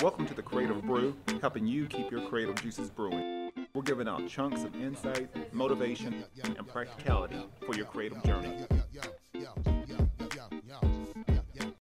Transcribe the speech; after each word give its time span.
Welcome 0.00 0.26
to 0.26 0.34
the 0.34 0.42
Creative 0.42 0.82
Brew, 0.82 1.14
helping 1.42 1.66
you 1.66 1.86
keep 1.86 2.10
your 2.10 2.26
creative 2.26 2.60
juices 2.60 2.88
brewing. 2.88 3.52
We're 3.74 3.82
giving 3.82 4.08
out 4.08 4.26
chunks 4.26 4.64
of 4.64 4.74
insight, 4.74 5.28
motivation, 5.52 6.24
and 6.42 6.66
practicality 6.66 7.36
for 7.64 7.76
your 7.76 7.84
creative 7.84 8.20
journey. 8.24 8.66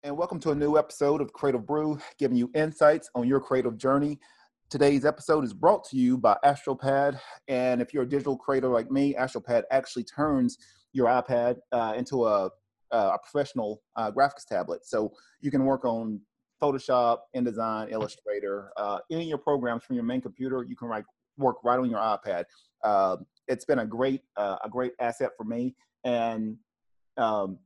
And 0.05 0.17
welcome 0.17 0.39
to 0.41 0.53
a 0.53 0.55
new 0.55 0.79
episode 0.79 1.21
of 1.21 1.33
Creative 1.33 1.67
Brew, 1.67 1.99
giving 2.17 2.39
you 2.39 2.49
insights 2.55 3.11
on 3.17 3.27
your 3.27 3.41
creative 3.41 3.77
journey. 3.77 4.21
Today's 4.71 5.05
episode 5.05 5.45
is 5.45 5.53
brought 5.53 5.85
to 5.91 5.97
you 5.97 6.17
by 6.17 6.39
Astropad. 6.45 7.19
And 7.49 7.83
if 7.83 7.93
you're 7.93 8.05
a 8.05 8.09
digital 8.09 8.37
creator 8.37 8.69
like 8.69 8.91
me, 8.91 9.15
Astropad 9.15 9.65
actually 9.73 10.05
turns 10.05 10.57
your 10.93 11.09
iPad 11.09 11.57
uh, 11.73 11.95
into 11.97 12.25
a, 12.25 12.51
a 12.93 13.19
professional 13.19 13.83
uh, 13.97 14.13
graphics 14.13 14.47
tablet. 14.49 14.87
So 14.87 15.13
you 15.41 15.51
can 15.51 15.65
work 15.65 15.85
on 15.85 16.21
Photoshop, 16.61 17.19
InDesign, 17.35 17.93
Illustrator, 17.93 18.71
uh, 18.77 18.99
any 19.11 19.23
of 19.23 19.29
your 19.29 19.39
programs 19.39 19.85
from 19.85 19.97
your 19.97 20.05
main 20.05 20.21
computer, 20.21 20.65
you 20.65 20.77
can 20.77 20.89
write, 20.89 21.05
work 21.37 21.57
right 21.63 21.79
on 21.79 21.91
your 21.91 22.01
iPad. 22.01 22.45
Uh, 22.83 23.17
it's 23.49 23.65
been 23.65 23.81
a 23.81 23.87
great 23.87 24.23
uh, 24.37 24.57
a 24.65 24.69
great 24.69 24.93
asset 25.01 25.31
for 25.37 25.45
me, 25.45 25.75
and 26.05 26.57
um, 27.17 27.59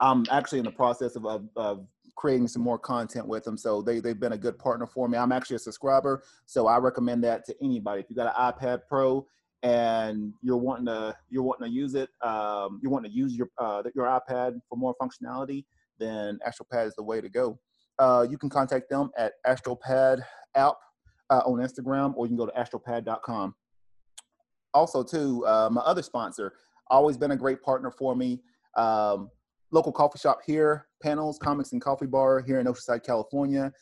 I'm 0.00 0.24
actually 0.30 0.58
in 0.58 0.64
the 0.64 0.72
process 0.72 1.16
of, 1.16 1.26
of, 1.26 1.48
of, 1.56 1.86
creating 2.16 2.46
some 2.46 2.62
more 2.62 2.78
content 2.78 3.26
with 3.26 3.42
them. 3.42 3.56
So 3.56 3.82
they 3.82 4.00
they've 4.00 4.18
been 4.18 4.32
a 4.32 4.38
good 4.38 4.58
partner 4.58 4.86
for 4.86 5.08
me. 5.08 5.18
I'm 5.18 5.32
actually 5.32 5.56
a 5.56 5.60
subscriber, 5.60 6.22
so 6.46 6.66
I 6.66 6.78
recommend 6.78 7.24
that 7.24 7.44
to 7.46 7.54
anybody. 7.62 8.00
If 8.00 8.10
you 8.10 8.16
got 8.16 8.34
an 8.36 8.52
iPad 8.52 8.82
Pro 8.88 9.26
and 9.62 10.32
you're 10.42 10.58
wanting 10.58 10.86
to 10.86 11.16
you're 11.30 11.42
wanting 11.42 11.68
to 11.68 11.74
use 11.74 11.94
it, 11.94 12.10
um, 12.20 12.80
you 12.82 12.90
want 12.90 13.04
to 13.04 13.10
use 13.10 13.34
your 13.34 13.48
uh, 13.58 13.82
your 13.94 14.06
iPad 14.06 14.60
for 14.68 14.76
more 14.76 14.94
functionality, 15.00 15.64
then 15.98 16.38
Astropad 16.46 16.86
is 16.86 16.94
the 16.94 17.02
way 17.02 17.20
to 17.20 17.28
go 17.28 17.58
uh, 17.98 18.26
you 18.28 18.38
can 18.38 18.48
contact 18.48 18.90
them 18.90 19.10
at 19.16 19.32
Astropad 19.46 20.22
app 20.54 20.76
uh, 21.30 21.42
on 21.46 21.58
Instagram, 21.58 22.12
or 22.16 22.26
you 22.26 22.30
can 22.30 22.36
go 22.36 22.46
to 22.46 22.52
astropad.com. 22.52 23.54
Also, 24.74 25.02
too, 25.02 25.44
uh, 25.46 25.68
my 25.70 25.80
other 25.82 26.02
sponsor, 26.02 26.54
always 26.88 27.16
been 27.16 27.32
a 27.32 27.36
great 27.36 27.62
partner 27.62 27.90
for 27.90 28.16
me. 28.16 28.40
Um, 28.76 29.30
local 29.70 29.92
coffee 29.92 30.18
shop 30.18 30.40
here, 30.46 30.86
Panels 31.02 31.38
Comics 31.38 31.72
and 31.72 31.80
Coffee 31.80 32.06
Bar 32.06 32.40
here 32.40 32.60
in 32.60 32.66
Oceanside, 32.66 33.04
California, 33.04 33.72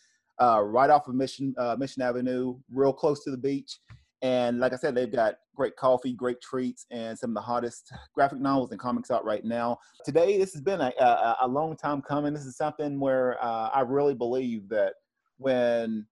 uh, 0.40 0.60
right 0.62 0.90
off 0.90 1.06
of 1.08 1.14
Mission 1.14 1.54
uh, 1.58 1.76
Mission 1.78 2.02
Avenue, 2.02 2.56
real 2.72 2.92
close 2.92 3.22
to 3.24 3.30
the 3.30 3.36
beach. 3.36 3.78
And 4.22 4.60
like 4.60 4.72
I 4.72 4.76
said, 4.76 4.94
they've 4.94 5.10
got 5.10 5.36
great 5.54 5.76
coffee, 5.76 6.12
great 6.12 6.40
treats, 6.40 6.86
and 6.90 7.18
some 7.18 7.30
of 7.30 7.34
the 7.34 7.40
hottest 7.40 7.92
graphic 8.14 8.40
novels 8.40 8.70
and 8.70 8.80
comics 8.80 9.10
out 9.10 9.24
right 9.24 9.44
now. 9.44 9.78
Today, 10.04 10.38
this 10.38 10.52
has 10.52 10.60
been 10.60 10.80
a, 10.80 10.92
a, 11.00 11.36
a 11.42 11.48
long 11.48 11.76
time 11.76 12.02
coming. 12.02 12.34
This 12.34 12.44
is 12.44 12.56
something 12.56 13.00
where 13.00 13.42
uh, 13.42 13.70
I 13.72 13.80
really 13.80 14.14
believe 14.14 14.68
that 14.68 14.94
when 15.38 16.06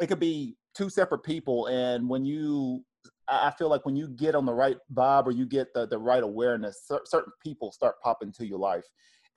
it 0.00 0.06
could 0.06 0.20
be 0.20 0.56
two 0.74 0.88
separate 0.88 1.22
people, 1.22 1.66
and 1.66 2.08
when 2.08 2.24
you, 2.24 2.84
I 3.28 3.52
feel 3.52 3.68
like 3.68 3.86
when 3.86 3.94
you 3.94 4.08
get 4.08 4.34
on 4.34 4.44
the 4.44 4.54
right 4.54 4.76
vibe 4.92 5.26
or 5.26 5.30
you 5.30 5.46
get 5.46 5.72
the, 5.72 5.86
the 5.86 5.98
right 5.98 6.22
awareness, 6.22 6.90
certain 7.04 7.32
people 7.42 7.70
start 7.70 8.00
popping 8.02 8.32
to 8.32 8.46
your 8.46 8.58
life. 8.58 8.84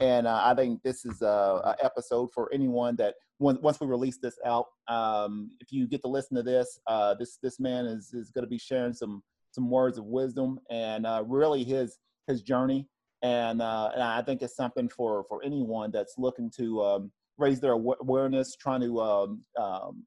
And 0.04 0.28
uh, 0.28 0.42
I 0.44 0.54
think 0.54 0.84
this 0.84 1.06
is 1.06 1.22
a, 1.22 1.26
a, 1.26 1.76
episode 1.82 2.34
for 2.34 2.50
anyone 2.54 2.98
that 2.98 3.16
when, 3.38 3.58
once 3.62 3.80
we 3.80 3.88
release 3.88 4.18
this 4.22 4.38
out, 4.46 4.66
um, 4.90 5.50
if 5.62 5.72
you 5.72 5.88
get 5.88 6.02
to 6.02 6.09
listen 6.09 6.36
to 6.36 6.44
this, 6.44 6.78
uh, 6.88 7.14
this 7.14 7.38
this 7.42 7.58
man 7.58 7.86
is 7.86 8.14
is 8.14 8.30
going 8.30 8.44
to 8.44 8.50
be 8.50 8.58
sharing 8.58 8.92
some 8.94 9.24
some 9.52 9.70
words 9.70 9.98
of 9.98 10.04
wisdom 10.04 10.59
and 10.70 11.06
uh, 11.06 11.24
really 11.26 11.64
his 11.64 12.00
his 12.28 12.42
journey. 12.42 12.90
And, 13.22 13.62
uh, 13.62 13.92
and 13.94 14.04
I 14.04 14.22
think 14.22 14.42
it's 14.42 14.58
something 14.58 14.90
for 14.90 15.24
for 15.30 15.42
anyone 15.42 15.90
that's 15.92 16.16
looking 16.18 16.52
to 16.58 16.84
um, 16.84 17.12
raise 17.38 17.62
their 17.62 17.72
awareness, 17.72 18.58
trying 18.58 18.81
to 18.81 19.00
um, 19.00 19.46
um, 19.58 20.04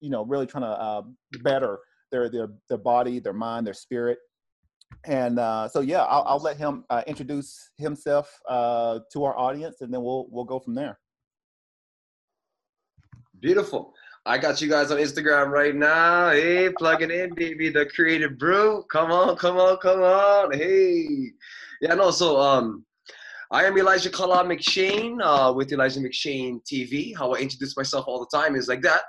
you 0.00 0.10
know 0.10 0.24
really 0.24 0.48
trying 0.48 0.64
to 0.64 0.70
uh, 0.70 1.02
better 1.44 1.78
their 2.10 2.28
their 2.28 2.48
their 2.68 2.78
body, 2.78 3.20
their 3.20 3.32
mind, 3.32 3.64
their 3.64 3.74
spirit 3.74 4.18
and 5.04 5.38
uh, 5.38 5.68
so 5.68 5.80
yeah, 5.80 6.02
I'll, 6.02 6.24
I'll 6.26 6.40
let 6.40 6.56
him 6.56 6.84
uh, 6.90 7.02
introduce 7.06 7.70
himself 7.78 8.30
uh, 8.48 9.00
to 9.12 9.24
our 9.24 9.36
audience, 9.38 9.80
and 9.80 9.92
then 9.92 10.02
we'll 10.02 10.26
we'll 10.30 10.44
go 10.44 10.58
from 10.58 10.74
there. 10.74 10.98
Beautiful. 13.40 13.94
I 14.24 14.38
got 14.38 14.60
you 14.60 14.68
guys 14.68 14.90
on 14.90 14.98
Instagram 14.98 15.50
right 15.50 15.74
now. 15.74 16.30
Hey, 16.30 16.68
plugging 16.76 17.12
in, 17.12 17.32
baby. 17.34 17.68
The 17.68 17.86
Creative 17.86 18.36
Brew. 18.36 18.84
Come 18.90 19.12
on, 19.12 19.36
come 19.36 19.56
on, 19.56 19.76
come 19.76 20.00
on. 20.00 20.52
Hey. 20.52 21.30
Yeah, 21.80 21.94
no. 21.94 22.10
So 22.10 22.40
um, 22.40 22.84
I 23.52 23.64
am 23.64 23.78
Elijah 23.78 24.10
Kala 24.10 24.42
McShane 24.42 25.18
uh, 25.22 25.52
with 25.52 25.70
Elijah 25.72 26.00
McShane 26.00 26.60
TV. 26.64 27.16
How 27.16 27.34
I 27.34 27.38
introduce 27.38 27.76
myself 27.76 28.06
all 28.08 28.18
the 28.18 28.36
time 28.36 28.56
is 28.56 28.66
like 28.66 28.82
that. 28.82 29.02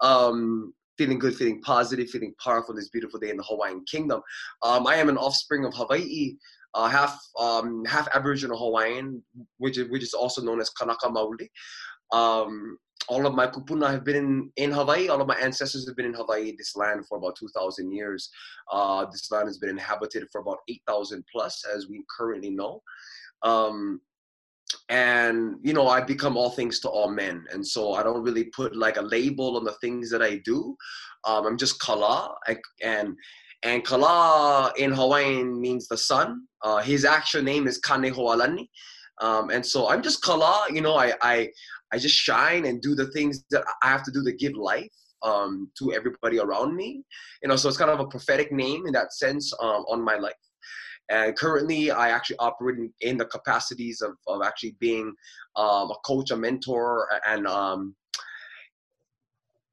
Um, 0.00 0.72
feeling 1.02 1.18
good, 1.18 1.34
feeling 1.34 1.60
positive, 1.62 2.08
feeling 2.08 2.32
powerful 2.42 2.72
this 2.72 2.88
beautiful 2.88 3.18
day 3.18 3.30
in 3.30 3.36
the 3.36 3.42
Hawaiian 3.42 3.84
Kingdom. 3.90 4.20
Um, 4.62 4.86
I 4.86 4.94
am 4.94 5.08
an 5.08 5.18
offspring 5.18 5.64
of 5.64 5.74
Hawaii, 5.74 6.36
uh, 6.74 6.88
half 6.88 7.20
um, 7.40 7.84
half 7.84 8.06
Aboriginal 8.14 8.56
Hawaiian, 8.56 9.20
which 9.58 9.78
is 9.78 9.90
which 9.90 10.04
is 10.04 10.14
also 10.14 10.40
known 10.40 10.60
as 10.60 10.70
Kanaka 10.70 11.08
Maoli. 11.08 11.48
Um, 12.12 12.78
all 13.08 13.26
of 13.26 13.34
my 13.34 13.48
kupuna 13.48 13.90
have 13.90 14.04
been 14.04 14.14
in, 14.14 14.52
in 14.56 14.70
Hawaii. 14.70 15.08
All 15.08 15.20
of 15.20 15.26
my 15.26 15.34
ancestors 15.34 15.88
have 15.88 15.96
been 15.96 16.06
in 16.06 16.14
Hawaii, 16.14 16.54
this 16.56 16.76
land, 16.76 17.04
for 17.08 17.18
about 17.18 17.34
2,000 17.34 17.90
years. 17.90 18.30
Uh, 18.70 19.04
this 19.06 19.28
land 19.32 19.48
has 19.48 19.58
been 19.58 19.70
inhabited 19.70 20.28
for 20.30 20.40
about 20.40 20.58
8,000 20.68 21.24
plus, 21.32 21.64
as 21.74 21.88
we 21.88 22.04
currently 22.16 22.50
know. 22.50 22.80
Um, 23.42 24.00
and 24.88 25.56
you 25.62 25.72
know 25.72 25.88
i 25.88 26.00
become 26.00 26.36
all 26.36 26.50
things 26.50 26.80
to 26.80 26.88
all 26.88 27.10
men. 27.10 27.44
And 27.52 27.66
so 27.66 27.94
i 27.94 28.02
don't 28.02 28.22
really 28.22 28.44
put 28.44 28.76
like 28.76 28.96
a 28.96 29.02
label 29.02 29.56
on 29.56 29.64
the 29.64 29.76
things 29.80 30.10
that 30.10 30.22
i 30.22 30.36
do. 30.44 30.76
Um, 31.24 31.46
i'm 31.46 31.58
just 31.58 31.80
kala. 31.80 32.34
And 32.82 33.16
and 33.62 33.84
kala 33.84 34.72
in 34.76 34.92
hawaiian 34.92 35.60
means 35.60 35.88
the 35.88 35.96
sun. 35.96 36.42
Uh, 36.62 36.82
his 36.82 37.04
actual 37.04 37.42
name 37.42 37.66
is 37.66 37.80
kanehoalani. 37.80 38.68
Um, 39.20 39.50
and 39.50 39.64
so 39.64 39.88
i'm 39.88 40.02
just 40.02 40.22
kala. 40.22 40.66
You 40.70 40.80
know 40.80 40.96
I, 40.96 41.14
I 41.22 41.48
i 41.92 41.98
just 41.98 42.16
shine 42.16 42.66
and 42.66 42.80
do 42.80 42.94
the 42.94 43.10
things 43.12 43.44
that 43.50 43.64
i 43.82 43.88
have 43.88 44.02
to 44.04 44.12
do 44.12 44.24
to 44.24 44.32
give 44.32 44.54
life 44.54 44.88
um, 45.22 45.70
to 45.78 45.92
everybody 45.92 46.40
around 46.40 46.74
me. 46.74 47.04
You 47.42 47.48
know 47.48 47.56
so 47.56 47.68
it's 47.68 47.78
kind 47.78 47.90
of 47.90 48.00
a 48.00 48.06
prophetic 48.06 48.50
name 48.52 48.86
in 48.86 48.92
that 48.92 49.12
sense 49.12 49.52
um, 49.60 49.84
on 49.88 50.02
my 50.02 50.16
life 50.16 50.34
and 51.08 51.36
currently, 51.36 51.90
I 51.90 52.10
actually 52.10 52.38
operate 52.38 52.78
in, 52.78 52.92
in 53.00 53.16
the 53.18 53.26
capacities 53.26 54.00
of, 54.00 54.12
of 54.26 54.42
actually 54.42 54.76
being 54.78 55.14
um, 55.56 55.90
a 55.90 55.96
coach, 56.04 56.30
a 56.30 56.36
mentor, 56.36 57.08
and 57.26 57.46
um, 57.46 57.94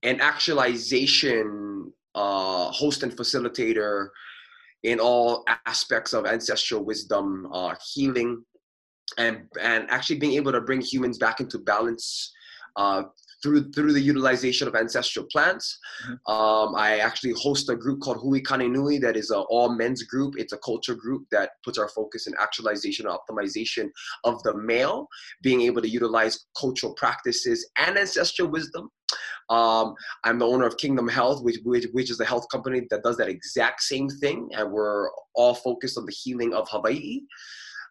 an 0.03 0.19
actualization 0.22 1.91
uh, 2.16 2.72
host 2.72 3.03
and 3.03 3.12
facilitator 3.16 4.09
in 4.84 5.00
all 5.00 5.44
aspects 5.66 6.13
of 6.13 6.25
ancestral 6.25 6.84
wisdom, 6.84 7.47
uh, 7.53 7.75
healing, 7.94 8.44
and 9.17 9.41
and 9.61 9.90
actually 9.90 10.17
being 10.17 10.34
able 10.34 10.51
to 10.51 10.61
bring 10.61 10.81
humans 10.81 11.17
back 11.17 11.40
into 11.40 11.59
balance 11.59 12.31
uh, 12.75 13.03
through 13.41 13.72
through 13.72 13.94
the 13.94 14.01
utilization 14.01 14.67
of 14.67 14.75
ancestral 14.75 15.25
plants. 15.31 15.77
Mm-hmm. 16.05 16.31
Um, 16.31 16.75
I 16.75 17.00
actually 17.00 17.33
host 17.33 17.69
a 17.69 17.75
group 17.75 18.01
called 18.01 18.17
Hui 18.17 18.41
Kane 18.41 18.72
Nui 18.72 18.97
that 19.00 19.17
is 19.17 19.29
an 19.29 19.44
all 19.50 19.75
men's 19.75 20.03
group. 20.03 20.35
It's 20.38 20.53
a 20.53 20.57
culture 20.59 20.95
group 20.95 21.25
that 21.31 21.51
puts 21.63 21.78
our 21.78 21.89
focus 21.89 22.28
in 22.28 22.33
actualization 22.39 23.07
and 23.07 23.17
optimization 23.17 23.89
of 24.23 24.41
the 24.44 24.55
male, 24.57 25.07
being 25.41 25.61
able 25.61 25.81
to 25.81 25.89
utilize 25.89 26.45
cultural 26.59 26.94
practices 26.94 27.69
and 27.78 27.97
ancestral 27.97 28.49
wisdom. 28.49 28.89
Um, 29.49 29.95
I'm 30.23 30.38
the 30.38 30.45
owner 30.45 30.67
of 30.67 30.78
Kingdom 30.78 31.07
Health, 31.07 31.44
which, 31.44 31.57
which, 31.63 31.88
which 31.94 32.11
is 32.11 32.19
a 32.19 32.25
health 32.25 32.45
company 32.51 32.81
that 32.91 33.03
does 33.03 33.17
that 33.17 33.29
exact 33.29 33.81
same 33.81 34.07
thing, 34.07 34.49
and 34.53 34.72
we're 34.72 35.09
all 35.33 35.55
focused 35.55 35.97
on 35.97 36.05
the 36.05 36.16
healing 36.23 36.53
of 36.53 36.67
Hawaii. 36.69 37.22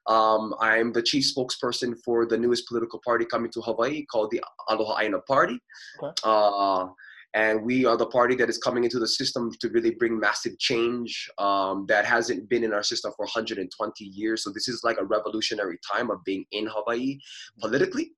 Um, 0.09 0.55
I'm 0.61 0.93
the 0.93 1.03
chief 1.03 1.25
spokesperson 1.25 1.95
for 2.05 2.27
the 2.27 2.39
newest 2.39 2.67
political 2.67 3.01
party 3.05 3.27
coming 3.27 3.51
to 3.53 3.61
Hawaii 3.61 4.07
called 4.07 4.31
the 4.31 4.43
Aloha 4.69 5.01
Aina 5.01 5.21
Party. 5.21 5.59
Okay. 6.03 6.13
Uh, 6.25 6.87
and 7.35 7.63
we 7.63 7.85
are 7.85 7.97
the 7.97 8.07
party 8.07 8.35
that 8.37 8.49
is 8.49 8.57
coming 8.57 8.85
into 8.85 8.99
the 8.99 9.07
system 9.07 9.51
to 9.61 9.69
really 9.69 9.91
bring 9.91 10.19
massive 10.19 10.59
change 10.59 11.29
um, 11.37 11.85
that 11.87 12.07
hasn't 12.07 12.49
been 12.49 12.65
in 12.65 12.73
our 12.73 12.83
system 12.83 13.13
for 13.17 13.27
120 13.27 14.05
years. 14.05 14.43
So 14.43 14.51
this 14.51 14.67
is 14.67 14.83
like 14.83 14.97
a 14.99 15.05
revolutionary 15.05 15.79
time 15.91 16.11
of 16.11 16.25
being 16.25 16.47
in 16.53 16.67
Hawaii 16.67 17.19
politically. 17.61 18.13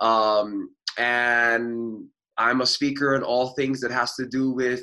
Um, 0.00 0.74
and 0.98 2.06
I'm 2.38 2.62
a 2.62 2.66
speaker 2.66 3.14
on 3.14 3.22
all 3.22 3.48
things 3.50 3.80
that 3.80 3.92
has 3.92 4.14
to 4.16 4.26
do 4.26 4.50
with 4.50 4.82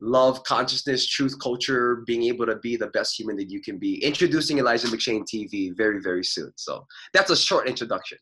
love, 0.00 0.42
consciousness, 0.44 1.06
truth, 1.06 1.38
culture, 1.40 2.02
being 2.06 2.24
able 2.24 2.46
to 2.46 2.56
be 2.56 2.76
the 2.76 2.88
best 2.88 3.18
human 3.18 3.36
that 3.36 3.50
you 3.50 3.60
can 3.60 3.78
be. 3.78 4.02
Introducing 4.04 4.58
Elijah 4.58 4.88
McShane 4.88 5.24
TV 5.24 5.76
very, 5.76 6.00
very 6.00 6.24
soon. 6.24 6.52
So 6.56 6.86
that's 7.12 7.30
a 7.30 7.36
short 7.36 7.68
introduction. 7.68 8.18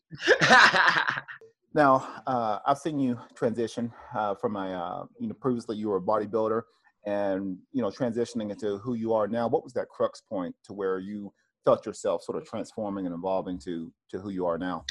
now, 1.73 2.07
uh, 2.27 2.59
I've 2.65 2.77
seen 2.77 2.99
you 2.99 3.19
transition 3.35 3.91
uh, 4.15 4.35
from 4.35 4.53
my, 4.53 4.73
uh, 4.73 5.05
you 5.19 5.27
know, 5.27 5.35
previously 5.35 5.77
you 5.77 5.89
were 5.89 5.97
a 5.97 6.01
bodybuilder 6.01 6.61
and, 7.05 7.57
you 7.71 7.81
know, 7.81 7.89
transitioning 7.89 8.51
into 8.51 8.77
who 8.77 8.95
you 8.95 9.13
are 9.13 9.27
now. 9.27 9.47
What 9.47 9.63
was 9.63 9.73
that 9.73 9.89
crux 9.89 10.21
point 10.21 10.55
to 10.65 10.73
where 10.73 10.99
you 10.99 11.31
felt 11.65 11.85
yourself 11.85 12.23
sort 12.23 12.37
of 12.37 12.45
transforming 12.47 13.05
and 13.05 13.13
evolving 13.13 13.59
to, 13.59 13.91
to 14.11 14.19
who 14.19 14.29
you 14.29 14.45
are 14.45 14.57
now? 14.57 14.85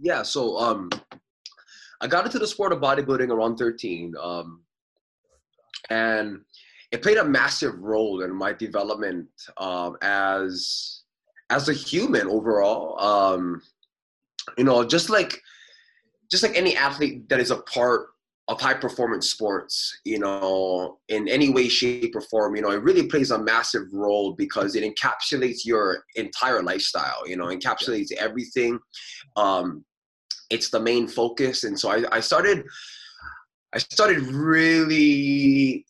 Yeah. 0.00 0.22
So, 0.22 0.58
um, 0.58 0.90
I 2.00 2.06
got 2.06 2.26
into 2.26 2.38
the 2.38 2.46
sport 2.46 2.72
of 2.72 2.80
bodybuilding 2.80 3.30
around 3.30 3.56
13. 3.56 4.14
Um, 4.20 4.60
and 5.94 6.40
it 6.90 7.02
played 7.02 7.18
a 7.18 7.24
massive 7.24 7.78
role 7.78 8.22
in 8.22 8.34
my 8.34 8.52
development 8.52 9.28
um, 9.58 9.96
as 10.02 11.02
as 11.50 11.68
a 11.68 11.72
human 11.72 12.26
overall. 12.26 13.00
Um, 13.00 13.62
you 14.58 14.64
know, 14.64 14.84
just 14.84 15.08
like 15.10 15.40
just 16.30 16.42
like 16.42 16.56
any 16.56 16.76
athlete 16.76 17.28
that 17.28 17.40
is 17.40 17.50
a 17.50 17.62
part 17.62 18.08
of 18.48 18.60
high 18.60 18.74
performance 18.74 19.30
sports, 19.30 20.00
you 20.04 20.18
know, 20.18 20.98
in 21.08 21.28
any 21.28 21.48
way, 21.48 21.66
shape, 21.66 22.14
or 22.14 22.20
form, 22.20 22.54
you 22.56 22.62
know, 22.62 22.72
it 22.72 22.82
really 22.82 23.06
plays 23.06 23.30
a 23.30 23.38
massive 23.38 23.86
role 23.92 24.34
because 24.34 24.74
it 24.74 24.84
encapsulates 24.84 25.64
your 25.64 26.04
entire 26.16 26.62
lifestyle, 26.62 27.26
you 27.26 27.36
know, 27.38 27.46
encapsulates 27.46 28.12
everything. 28.12 28.78
Um, 29.36 29.82
it's 30.50 30.68
the 30.68 30.80
main 30.80 31.08
focus. 31.08 31.64
And 31.64 31.78
so 31.78 31.90
I, 31.90 32.04
I 32.12 32.20
started, 32.20 32.64
I 33.74 33.78
started 33.78 34.22
really 34.22 35.84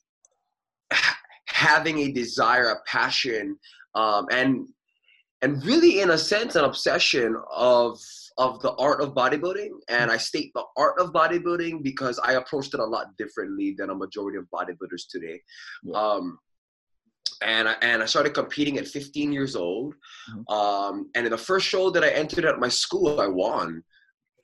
having 1.46 1.98
a 1.98 2.12
desire, 2.12 2.70
a 2.70 2.80
passion, 2.86 3.58
um, 3.94 4.26
and, 4.30 4.66
and 5.42 5.62
really 5.64 6.00
in 6.00 6.10
a 6.10 6.18
sense, 6.18 6.56
an 6.56 6.64
obsession 6.64 7.36
of 7.52 8.00
of 8.36 8.60
the 8.62 8.72
art 8.74 9.00
of 9.00 9.14
bodybuilding 9.14 9.70
and 9.88 10.10
i 10.10 10.16
state 10.16 10.50
the 10.54 10.64
art 10.76 10.98
of 10.98 11.12
bodybuilding 11.12 11.82
because 11.84 12.18
i 12.24 12.32
approached 12.32 12.74
it 12.74 12.80
a 12.80 12.84
lot 12.84 13.16
differently 13.16 13.76
than 13.78 13.90
a 13.90 13.94
majority 13.94 14.36
of 14.36 14.44
bodybuilders 14.52 15.02
today 15.08 15.40
yeah. 15.84 15.96
um, 15.96 16.36
and 17.42 17.68
I, 17.68 17.74
and 17.82 18.02
I 18.02 18.06
started 18.06 18.32
competing 18.32 18.78
at 18.78 18.88
15 18.88 19.32
years 19.32 19.54
old 19.54 19.94
mm-hmm. 20.30 20.52
um, 20.52 21.10
and 21.14 21.26
in 21.26 21.30
the 21.30 21.38
first 21.38 21.66
show 21.66 21.90
that 21.90 22.02
i 22.02 22.08
entered 22.08 22.44
at 22.44 22.58
my 22.58 22.68
school 22.68 23.20
i 23.20 23.28
won 23.28 23.84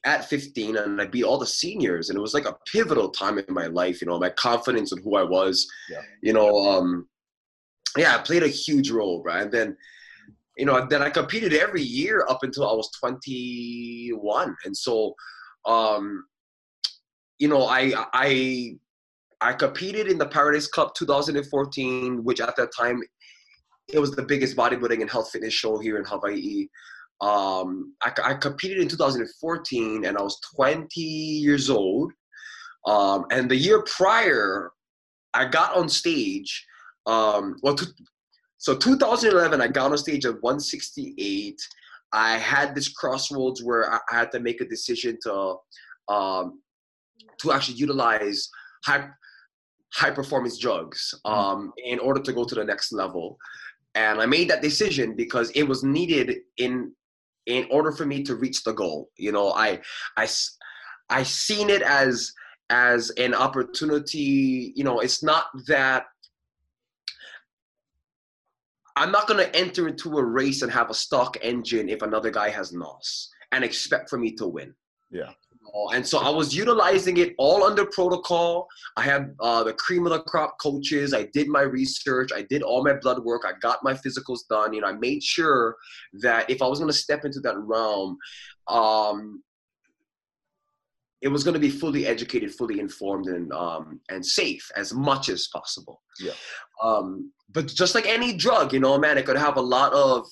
at 0.04 0.24
15 0.24 0.76
and 0.76 1.00
i 1.00 1.06
beat 1.06 1.24
all 1.24 1.38
the 1.38 1.46
seniors 1.46 2.08
and 2.08 2.16
it 2.16 2.22
was 2.22 2.32
like 2.32 2.46
a 2.46 2.56
pivotal 2.72 3.10
time 3.10 3.38
in 3.38 3.44
my 3.48 3.66
life 3.66 4.00
you 4.00 4.06
know 4.06 4.18
my 4.18 4.30
confidence 4.30 4.92
in 4.92 5.02
who 5.02 5.16
i 5.16 5.22
was 5.22 5.68
yeah. 5.90 6.00
you 6.22 6.32
know 6.32 6.66
um, 6.66 7.06
yeah, 7.96 8.14
I 8.14 8.18
played 8.18 8.42
a 8.42 8.48
huge 8.48 8.90
role, 8.90 9.22
right? 9.22 9.42
And 9.42 9.52
then 9.52 9.76
you 10.56 10.66
know, 10.66 10.86
then 10.88 11.00
I 11.00 11.08
competed 11.08 11.54
every 11.54 11.82
year 11.82 12.26
up 12.28 12.42
until 12.42 12.68
I 12.68 12.74
was 12.74 12.90
21. 13.00 14.56
And 14.64 14.76
so, 14.76 15.14
um, 15.64 16.24
you 17.38 17.48
know, 17.48 17.62
I, 17.62 17.92
I, 18.12 18.74
I 19.40 19.54
competed 19.54 20.08
in 20.08 20.18
the 20.18 20.26
Paradise 20.26 20.66
Cup 20.66 20.94
2014, 20.96 22.22
which 22.24 22.40
at 22.40 22.56
that 22.56 22.70
time, 22.78 23.00
it 23.88 23.98
was 23.98 24.10
the 24.10 24.22
biggest 24.22 24.54
bodybuilding 24.54 25.00
and 25.00 25.08
health 25.08 25.30
fitness 25.30 25.54
show 25.54 25.78
here 25.78 25.96
in 25.96 26.04
Hawaii. 26.04 26.66
Um, 27.20 27.94
I, 28.02 28.12
I 28.24 28.34
competed 28.34 28.78
in 28.78 28.88
2014 28.88 30.04
and 30.04 30.16
I 30.16 30.22
was 30.22 30.40
20 30.56 31.00
years 31.00 31.68
old. 31.68 32.12
Um, 32.86 33.26
and 33.30 33.50
the 33.50 33.56
year 33.56 33.82
prior, 33.82 34.70
I 35.34 35.46
got 35.46 35.76
on 35.76 35.88
stage. 35.88 36.66
Um, 37.06 37.56
well, 37.62 37.76
so 38.58 38.76
2011, 38.76 39.60
I 39.60 39.68
got 39.68 39.90
on 39.90 39.98
stage 39.98 40.24
at 40.24 40.42
168. 40.42 41.56
I 42.12 42.38
had 42.38 42.74
this 42.74 42.88
crossroads 42.88 43.62
where 43.62 43.92
I 43.92 43.98
had 44.10 44.32
to 44.32 44.40
make 44.40 44.60
a 44.60 44.68
decision 44.68 45.18
to 45.22 45.56
um, 46.08 46.60
to 47.40 47.52
actually 47.52 47.76
utilize 47.76 48.48
high 48.84 49.08
high 49.94 50.10
performance 50.10 50.58
drugs 50.58 51.14
mm-hmm. 51.26 51.38
um, 51.38 51.72
in 51.84 51.98
order 51.98 52.20
to 52.20 52.32
go 52.32 52.44
to 52.44 52.54
the 52.54 52.64
next 52.64 52.92
level. 52.92 53.36
And 53.94 54.20
I 54.20 54.26
made 54.26 54.48
that 54.50 54.62
decision 54.62 55.16
because 55.16 55.50
it 55.50 55.64
was 55.64 55.82
needed 55.82 56.38
in 56.58 56.92
in 57.50 57.66
order 57.70 57.92
for 57.92 58.06
me 58.06 58.22
to 58.24 58.34
reach 58.34 58.64
the 58.64 58.72
goal. 58.72 59.10
You 59.16 59.32
know, 59.32 59.52
I 59.52 59.80
I 60.16 60.28
I 61.08 61.22
seen 61.22 61.70
it 61.70 61.82
as 61.82 62.32
as 62.70 63.10
an 63.10 63.34
opportunity. 63.34 64.72
You 64.76 64.84
know, 64.84 65.00
it's 65.00 65.22
not 65.22 65.46
that 65.66 66.04
I'm 68.96 69.12
not 69.12 69.26
going 69.26 69.44
to 69.44 69.56
enter 69.56 69.88
into 69.88 70.18
a 70.18 70.24
race 70.24 70.62
and 70.62 70.70
have 70.70 70.90
a 70.90 70.94
stock 70.94 71.36
engine 71.42 71.88
if 71.88 72.02
another 72.02 72.30
guy 72.30 72.50
has 72.50 72.72
NOS 72.72 73.30
and 73.52 73.64
expect 73.64 74.10
for 74.10 74.18
me 74.18 74.32
to 74.32 74.46
win. 74.46 74.74
Yeah. 75.10 75.30
And 75.92 76.06
so 76.06 76.18
I 76.18 76.30
was 76.30 76.54
utilizing 76.54 77.16
it 77.18 77.34
all 77.38 77.64
under 77.64 77.84
protocol. 77.86 78.66
I 78.96 79.02
had 79.02 79.34
uh, 79.40 79.64
the 79.64 79.72
cream 79.74 80.06
of 80.06 80.12
the 80.12 80.20
crop 80.20 80.56
coaches. 80.60 81.12
I 81.14 81.24
did 81.32 81.48
my 81.48 81.62
research. 81.62 82.30
I 82.34 82.42
did 82.42 82.62
all 82.62 82.84
my 82.84 82.94
blood 82.94 83.22
work. 83.24 83.42
I 83.46 83.52
got 83.60 83.82
my 83.82 83.94
physicals 83.94 84.40
done. 84.48 84.72
You 84.72 84.82
know, 84.82 84.88
I 84.88 84.92
made 84.92 85.22
sure 85.22 85.76
that 86.20 86.48
if 86.48 86.62
I 86.62 86.66
was 86.66 86.78
going 86.78 86.90
to 86.90 86.96
step 86.96 87.24
into 87.24 87.40
that 87.40 87.56
realm, 87.58 88.16
um, 88.68 89.42
it 91.20 91.28
was 91.28 91.44
going 91.44 91.54
to 91.54 91.60
be 91.60 91.70
fully 91.70 92.06
educated, 92.06 92.54
fully 92.54 92.80
informed, 92.80 93.26
and 93.26 93.52
um, 93.52 94.00
and 94.08 94.24
safe 94.24 94.70
as 94.76 94.94
much 94.94 95.28
as 95.28 95.48
possible. 95.48 96.00
Yeah. 96.18 96.32
Um, 96.82 97.30
but 97.50 97.66
just 97.66 97.94
like 97.94 98.06
any 98.06 98.32
drug, 98.32 98.72
you 98.72 98.80
know, 98.80 98.96
man, 98.98 99.18
it 99.18 99.26
could 99.26 99.36
have 99.36 99.56
a 99.56 99.62
lot 99.62 99.92
of 99.92 100.26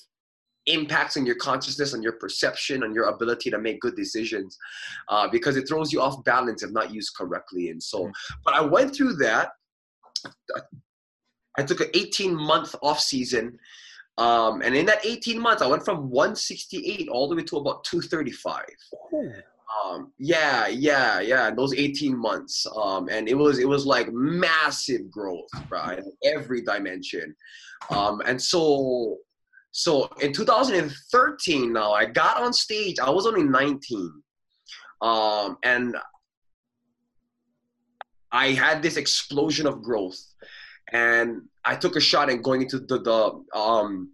impacts 0.69 1.17
on 1.17 1.25
your 1.25 1.35
consciousness, 1.35 1.93
on 1.93 2.01
your 2.01 2.13
perception, 2.13 2.83
on 2.83 2.93
your 2.93 3.05
ability 3.05 3.49
to 3.49 3.59
make 3.59 3.79
good 3.79 3.95
decisions, 3.95 4.57
uh, 5.09 5.27
because 5.27 5.57
it 5.57 5.67
throws 5.67 5.91
you 5.91 6.01
off 6.01 6.23
balance 6.23 6.63
if 6.63 6.71
not 6.71 6.93
used 6.93 7.15
correctly. 7.15 7.69
And 7.69 7.81
so, 7.81 8.03
mm-hmm. 8.03 8.33
but 8.45 8.53
I 8.53 8.61
went 8.61 8.95
through 8.95 9.13
that. 9.17 9.49
I 11.57 11.63
took 11.63 11.81
an 11.81 11.89
18 11.93 12.35
month 12.35 12.75
off 12.81 12.99
season. 12.99 13.57
Um, 14.17 14.61
and 14.61 14.75
in 14.75 14.85
that 14.87 15.05
18 15.05 15.39
months, 15.39 15.61
I 15.61 15.67
went 15.67 15.85
from 15.85 16.09
168 16.09 17.07
all 17.09 17.29
the 17.29 17.35
way 17.35 17.43
to 17.43 17.57
about 17.57 17.83
235. 17.85 18.65
Ooh. 19.13 19.31
Um, 19.85 20.11
yeah, 20.17 20.67
yeah, 20.67 21.19
yeah. 21.19 21.51
Those 21.51 21.73
18 21.73 22.17
months. 22.17 22.65
Um, 22.75 23.07
and 23.09 23.29
it 23.29 23.37
was 23.37 23.59
it 23.59 23.67
was 23.67 23.85
like 23.85 24.11
massive 24.11 25.09
growth, 25.11 25.49
right? 25.69 26.01
Every 26.23 26.61
dimension. 26.61 27.35
Um, 27.89 28.21
and 28.25 28.41
so 28.41 29.17
so 29.71 30.09
in 30.21 30.33
2013 30.33 31.73
now 31.73 31.91
I 31.93 32.05
got 32.05 32.41
on 32.41 32.53
stage. 32.53 32.99
I 32.99 33.09
was 33.09 33.25
only 33.25 33.43
19. 33.43 34.11
Um, 35.01 35.57
and 35.63 35.95
I 38.31 38.49
had 38.49 38.81
this 38.81 38.97
explosion 38.97 39.67
of 39.67 39.81
growth. 39.81 40.19
And 40.91 41.43
I 41.65 41.75
took 41.75 41.95
a 41.95 42.01
shot 42.01 42.29
at 42.29 42.41
going 42.41 42.63
into 42.63 42.79
the, 42.79 42.99
the 42.99 43.57
um 43.57 44.11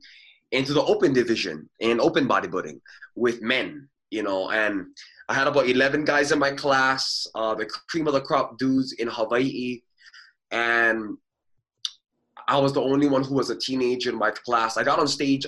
into 0.51 0.73
the 0.73 0.83
open 0.83 1.13
division 1.13 1.69
in 1.79 1.99
open 1.99 2.27
bodybuilding 2.27 2.79
with 3.15 3.41
men, 3.41 3.89
you 4.09 4.23
know, 4.23 4.49
and 4.51 4.85
I 5.27 5.33
had 5.33 5.47
about 5.47 5.67
11 5.67 6.05
guys 6.05 6.31
in 6.31 6.39
my 6.39 6.51
class, 6.51 7.27
uh, 7.33 7.55
the 7.55 7.65
cream 7.89 8.07
of 8.07 8.13
the 8.13 8.21
crop 8.21 8.57
dudes 8.57 8.93
in 8.93 9.07
Hawaii. 9.07 9.81
And 10.51 11.17
I 12.47 12.57
was 12.59 12.73
the 12.73 12.81
only 12.81 13.07
one 13.07 13.23
who 13.23 13.35
was 13.35 13.49
a 13.49 13.55
teenager 13.55 14.09
in 14.09 14.17
my 14.17 14.31
class. 14.31 14.77
I 14.77 14.83
got 14.83 14.99
on 14.99 15.07
stage 15.07 15.45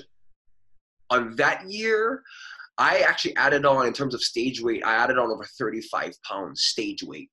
on 1.09 1.35
that 1.35 1.69
year. 1.69 2.23
I 2.77 2.99
actually 2.99 3.35
added 3.37 3.65
on, 3.65 3.87
in 3.87 3.93
terms 3.93 4.13
of 4.13 4.21
stage 4.21 4.61
weight, 4.61 4.85
I 4.85 4.95
added 4.95 5.17
on 5.17 5.31
over 5.31 5.45
35 5.57 6.13
pounds 6.23 6.61
stage 6.61 7.03
weight. 7.03 7.31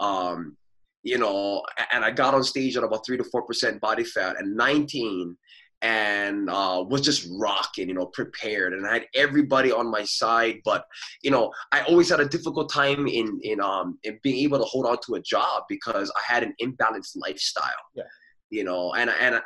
Um, 0.00 0.56
you 1.04 1.18
know, 1.18 1.62
and 1.92 2.04
I 2.04 2.10
got 2.10 2.34
on 2.34 2.44
stage 2.44 2.76
at 2.76 2.84
about 2.84 3.04
three 3.04 3.16
to 3.16 3.24
four 3.24 3.42
percent 3.42 3.80
body 3.80 4.04
fat 4.04 4.36
and 4.38 4.56
19, 4.56 5.36
and 5.82 6.48
uh, 6.48 6.84
was 6.88 7.00
just 7.00 7.28
rocking, 7.38 7.88
you 7.88 7.94
know, 7.94 8.06
prepared, 8.06 8.72
and 8.72 8.86
I 8.86 8.94
had 8.94 9.06
everybody 9.14 9.72
on 9.72 9.90
my 9.90 10.04
side. 10.04 10.60
But 10.64 10.84
you 11.22 11.32
know, 11.32 11.52
I 11.72 11.82
always 11.82 12.08
had 12.08 12.20
a 12.20 12.28
difficult 12.28 12.72
time 12.72 13.08
in 13.08 13.40
in 13.42 13.60
um 13.60 13.98
in 14.04 14.18
being 14.22 14.44
able 14.44 14.58
to 14.58 14.64
hold 14.64 14.86
on 14.86 14.98
to 15.06 15.14
a 15.16 15.22
job 15.22 15.64
because 15.68 16.10
I 16.16 16.32
had 16.32 16.44
an 16.44 16.54
imbalanced 16.62 17.16
lifestyle. 17.16 17.72
Yeah. 17.96 18.04
You 18.52 18.64
know, 18.64 18.92
and 18.94 19.08
and 19.08 19.40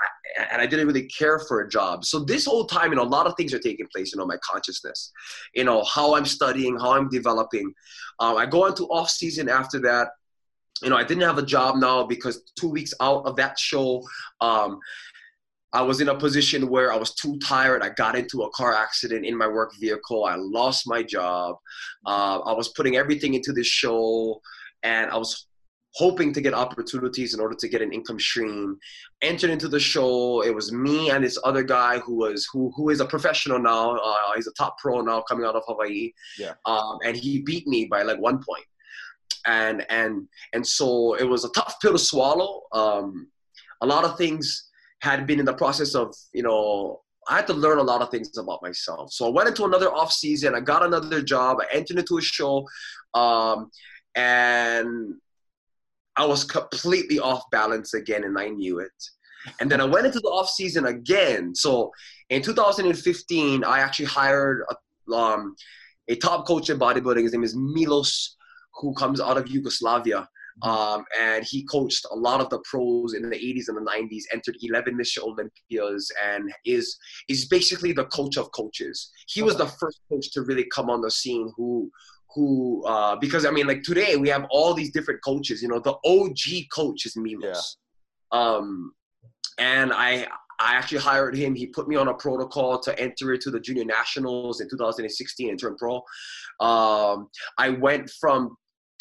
and 0.50 0.60
I 0.60 0.66
didn't 0.66 0.86
really 0.86 1.06
care 1.06 1.38
for 1.38 1.60
a 1.60 1.68
job. 1.68 2.04
So 2.04 2.24
this 2.24 2.44
whole 2.44 2.66
time, 2.66 2.90
you 2.90 2.96
know, 2.96 3.04
a 3.04 3.14
lot 3.16 3.26
of 3.26 3.34
things 3.36 3.54
are 3.54 3.58
taking 3.58 3.86
place. 3.94 4.12
You 4.12 4.18
know, 4.18 4.26
my 4.26 4.38
consciousness, 4.42 5.12
you 5.54 5.64
know, 5.64 5.84
how 5.84 6.16
I'm 6.16 6.26
studying, 6.26 6.78
how 6.78 6.92
I'm 6.92 7.08
developing. 7.08 7.72
Um, 8.18 8.36
I 8.36 8.46
go 8.46 8.66
into 8.66 8.84
off 8.86 9.08
season 9.08 9.48
after 9.48 9.80
that 9.82 10.08
you 10.82 10.90
know, 10.90 10.96
I 10.96 11.04
didn't 11.04 11.22
have 11.22 11.38
a 11.38 11.42
job 11.42 11.76
now 11.76 12.04
because 12.04 12.42
two 12.58 12.68
weeks 12.68 12.92
out 13.00 13.24
of 13.24 13.36
that 13.36 13.58
show, 13.58 14.02
um, 14.40 14.78
I 15.72 15.82
was 15.82 16.00
in 16.00 16.08
a 16.08 16.14
position 16.14 16.68
where 16.68 16.92
I 16.92 16.96
was 16.96 17.14
too 17.14 17.38
tired. 17.38 17.82
I 17.82 17.90
got 17.90 18.16
into 18.16 18.42
a 18.42 18.50
car 18.50 18.74
accident 18.74 19.26
in 19.26 19.36
my 19.36 19.46
work 19.46 19.72
vehicle. 19.80 20.24
I 20.24 20.36
lost 20.36 20.86
my 20.86 21.02
job. 21.02 21.56
Uh, 22.06 22.38
I 22.40 22.52
was 22.52 22.68
putting 22.68 22.96
everything 22.96 23.34
into 23.34 23.52
this 23.52 23.66
show, 23.66 24.40
and 24.82 25.10
I 25.10 25.16
was 25.16 25.46
hoping 25.96 26.30
to 26.30 26.42
get 26.42 26.52
opportunities 26.52 27.32
in 27.32 27.40
order 27.40 27.54
to 27.54 27.68
get 27.68 27.80
an 27.80 27.90
income 27.90 28.20
stream. 28.20 28.78
Entered 29.22 29.50
into 29.50 29.66
the 29.66 29.80
show. 29.80 30.42
It 30.42 30.54
was 30.54 30.70
me 30.70 31.10
and 31.10 31.24
this 31.24 31.38
other 31.42 31.62
guy 31.62 31.98
who 32.00 32.16
was 32.16 32.46
who 32.52 32.70
who 32.76 32.90
is 32.90 33.00
a 33.00 33.06
professional 33.06 33.58
now. 33.58 33.96
Uh, 33.96 34.32
he's 34.34 34.46
a 34.46 34.52
top 34.52 34.76
pro 34.78 35.00
now, 35.00 35.22
coming 35.22 35.46
out 35.46 35.56
of 35.56 35.62
Hawaii. 35.66 36.12
Yeah. 36.38 36.54
Um, 36.66 36.98
and 37.04 37.16
he 37.16 37.40
beat 37.42 37.66
me 37.66 37.86
by 37.86 38.02
like 38.02 38.18
one 38.18 38.42
point. 38.48 38.66
And 39.46 39.86
and 39.88 40.28
and 40.52 40.66
so 40.66 41.14
it 41.14 41.24
was 41.24 41.44
a 41.44 41.50
tough 41.50 41.76
pill 41.80 41.92
to 41.92 41.98
swallow. 41.98 42.62
Um, 42.72 43.28
a 43.80 43.86
lot 43.86 44.04
of 44.04 44.18
things 44.18 44.68
had 45.00 45.26
been 45.26 45.38
in 45.38 45.46
the 45.46 45.54
process 45.54 45.94
of, 45.94 46.14
you 46.32 46.42
know, 46.42 47.00
I 47.28 47.36
had 47.36 47.46
to 47.48 47.54
learn 47.54 47.78
a 47.78 47.82
lot 47.82 48.02
of 48.02 48.10
things 48.10 48.36
about 48.36 48.62
myself. 48.62 49.12
So 49.12 49.26
I 49.26 49.30
went 49.30 49.48
into 49.48 49.64
another 49.64 49.90
off 49.92 50.12
season. 50.12 50.54
I 50.54 50.60
got 50.60 50.82
another 50.82 51.22
job. 51.22 51.58
I 51.60 51.66
entered 51.74 51.98
into 51.98 52.18
a 52.18 52.22
show, 52.22 52.66
um, 53.14 53.70
and 54.14 55.16
I 56.16 56.24
was 56.24 56.44
completely 56.44 57.18
off 57.18 57.42
balance 57.50 57.94
again, 57.94 58.24
and 58.24 58.38
I 58.38 58.48
knew 58.48 58.78
it. 58.78 58.92
And 59.60 59.70
then 59.70 59.80
I 59.80 59.84
went 59.84 60.06
into 60.06 60.20
the 60.20 60.28
off 60.28 60.48
season 60.48 60.86
again. 60.86 61.54
So 61.54 61.92
in 62.30 62.42
2015, 62.42 63.64
I 63.64 63.78
actually 63.80 64.06
hired 64.06 64.64
a, 64.70 65.12
um, 65.14 65.54
a 66.08 66.16
top 66.16 66.46
coach 66.46 66.70
in 66.70 66.78
bodybuilding. 66.78 67.22
His 67.22 67.32
name 67.32 67.44
is 67.44 67.54
Milos, 67.56 68.36
who 68.74 68.92
comes 68.94 69.20
out 69.20 69.36
of 69.36 69.48
Yugoslavia. 69.48 70.28
Um, 70.62 71.04
and 71.20 71.44
he 71.44 71.66
coached 71.66 72.06
a 72.10 72.16
lot 72.16 72.40
of 72.40 72.48
the 72.48 72.60
pros 72.64 73.12
in 73.12 73.28
the 73.28 73.36
80s 73.36 73.68
and 73.68 73.76
the 73.76 73.90
90s, 73.90 74.22
entered 74.32 74.56
11 74.62 74.96
Mr. 74.96 75.18
Olympias, 75.22 76.10
and 76.24 76.50
is 76.64 76.96
is 77.28 77.46
basically 77.46 77.92
the 77.92 78.06
coach 78.06 78.38
of 78.38 78.50
coaches. 78.52 79.10
He 79.28 79.42
was 79.42 79.56
the 79.56 79.66
first 79.66 80.00
coach 80.10 80.32
to 80.32 80.42
really 80.42 80.66
come 80.74 80.88
on 80.88 81.02
the 81.02 81.10
scene 81.10 81.52
who 81.56 81.90
who 82.36 82.84
uh, 82.84 83.16
because 83.16 83.46
I 83.46 83.50
mean 83.50 83.66
like 83.66 83.82
today 83.82 84.16
we 84.16 84.28
have 84.28 84.46
all 84.50 84.74
these 84.74 84.92
different 84.92 85.24
coaches. 85.24 85.62
You 85.62 85.68
know, 85.68 85.80
the 85.80 85.96
OG 86.04 86.68
coach 86.72 87.06
is 87.06 87.16
Milos. 87.16 87.78
Yeah. 88.32 88.38
Um, 88.38 88.92
and 89.58 89.90
I 89.92 90.28
I 90.60 90.74
actually 90.74 90.98
hired 90.98 91.34
him. 91.34 91.54
He 91.54 91.66
put 91.66 91.88
me 91.88 91.96
on 91.96 92.08
a 92.08 92.14
protocol 92.14 92.78
to 92.80 92.98
enter 93.00 93.32
into 93.32 93.50
the 93.50 93.58
junior 93.58 93.86
nationals 93.86 94.60
in 94.60 94.68
2016 94.68 95.48
and 95.48 95.58
turn 95.58 95.76
pro. 95.76 95.96
Um, 96.60 97.28
I 97.58 97.70
went 97.70 98.10
from 98.20 98.54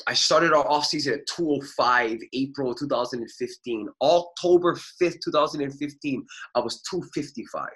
I 0.08 0.14
started 0.14 0.54
our 0.54 0.68
off 0.70 0.86
season 0.86 1.16
at 1.16 1.28
205 1.28 2.20
April 2.34 2.74
2015. 2.74 3.90
October 4.02 4.76
5th 4.76 5.20
2015, 5.24 6.26
I 6.56 6.60
was 6.60 6.82
255. 6.90 7.68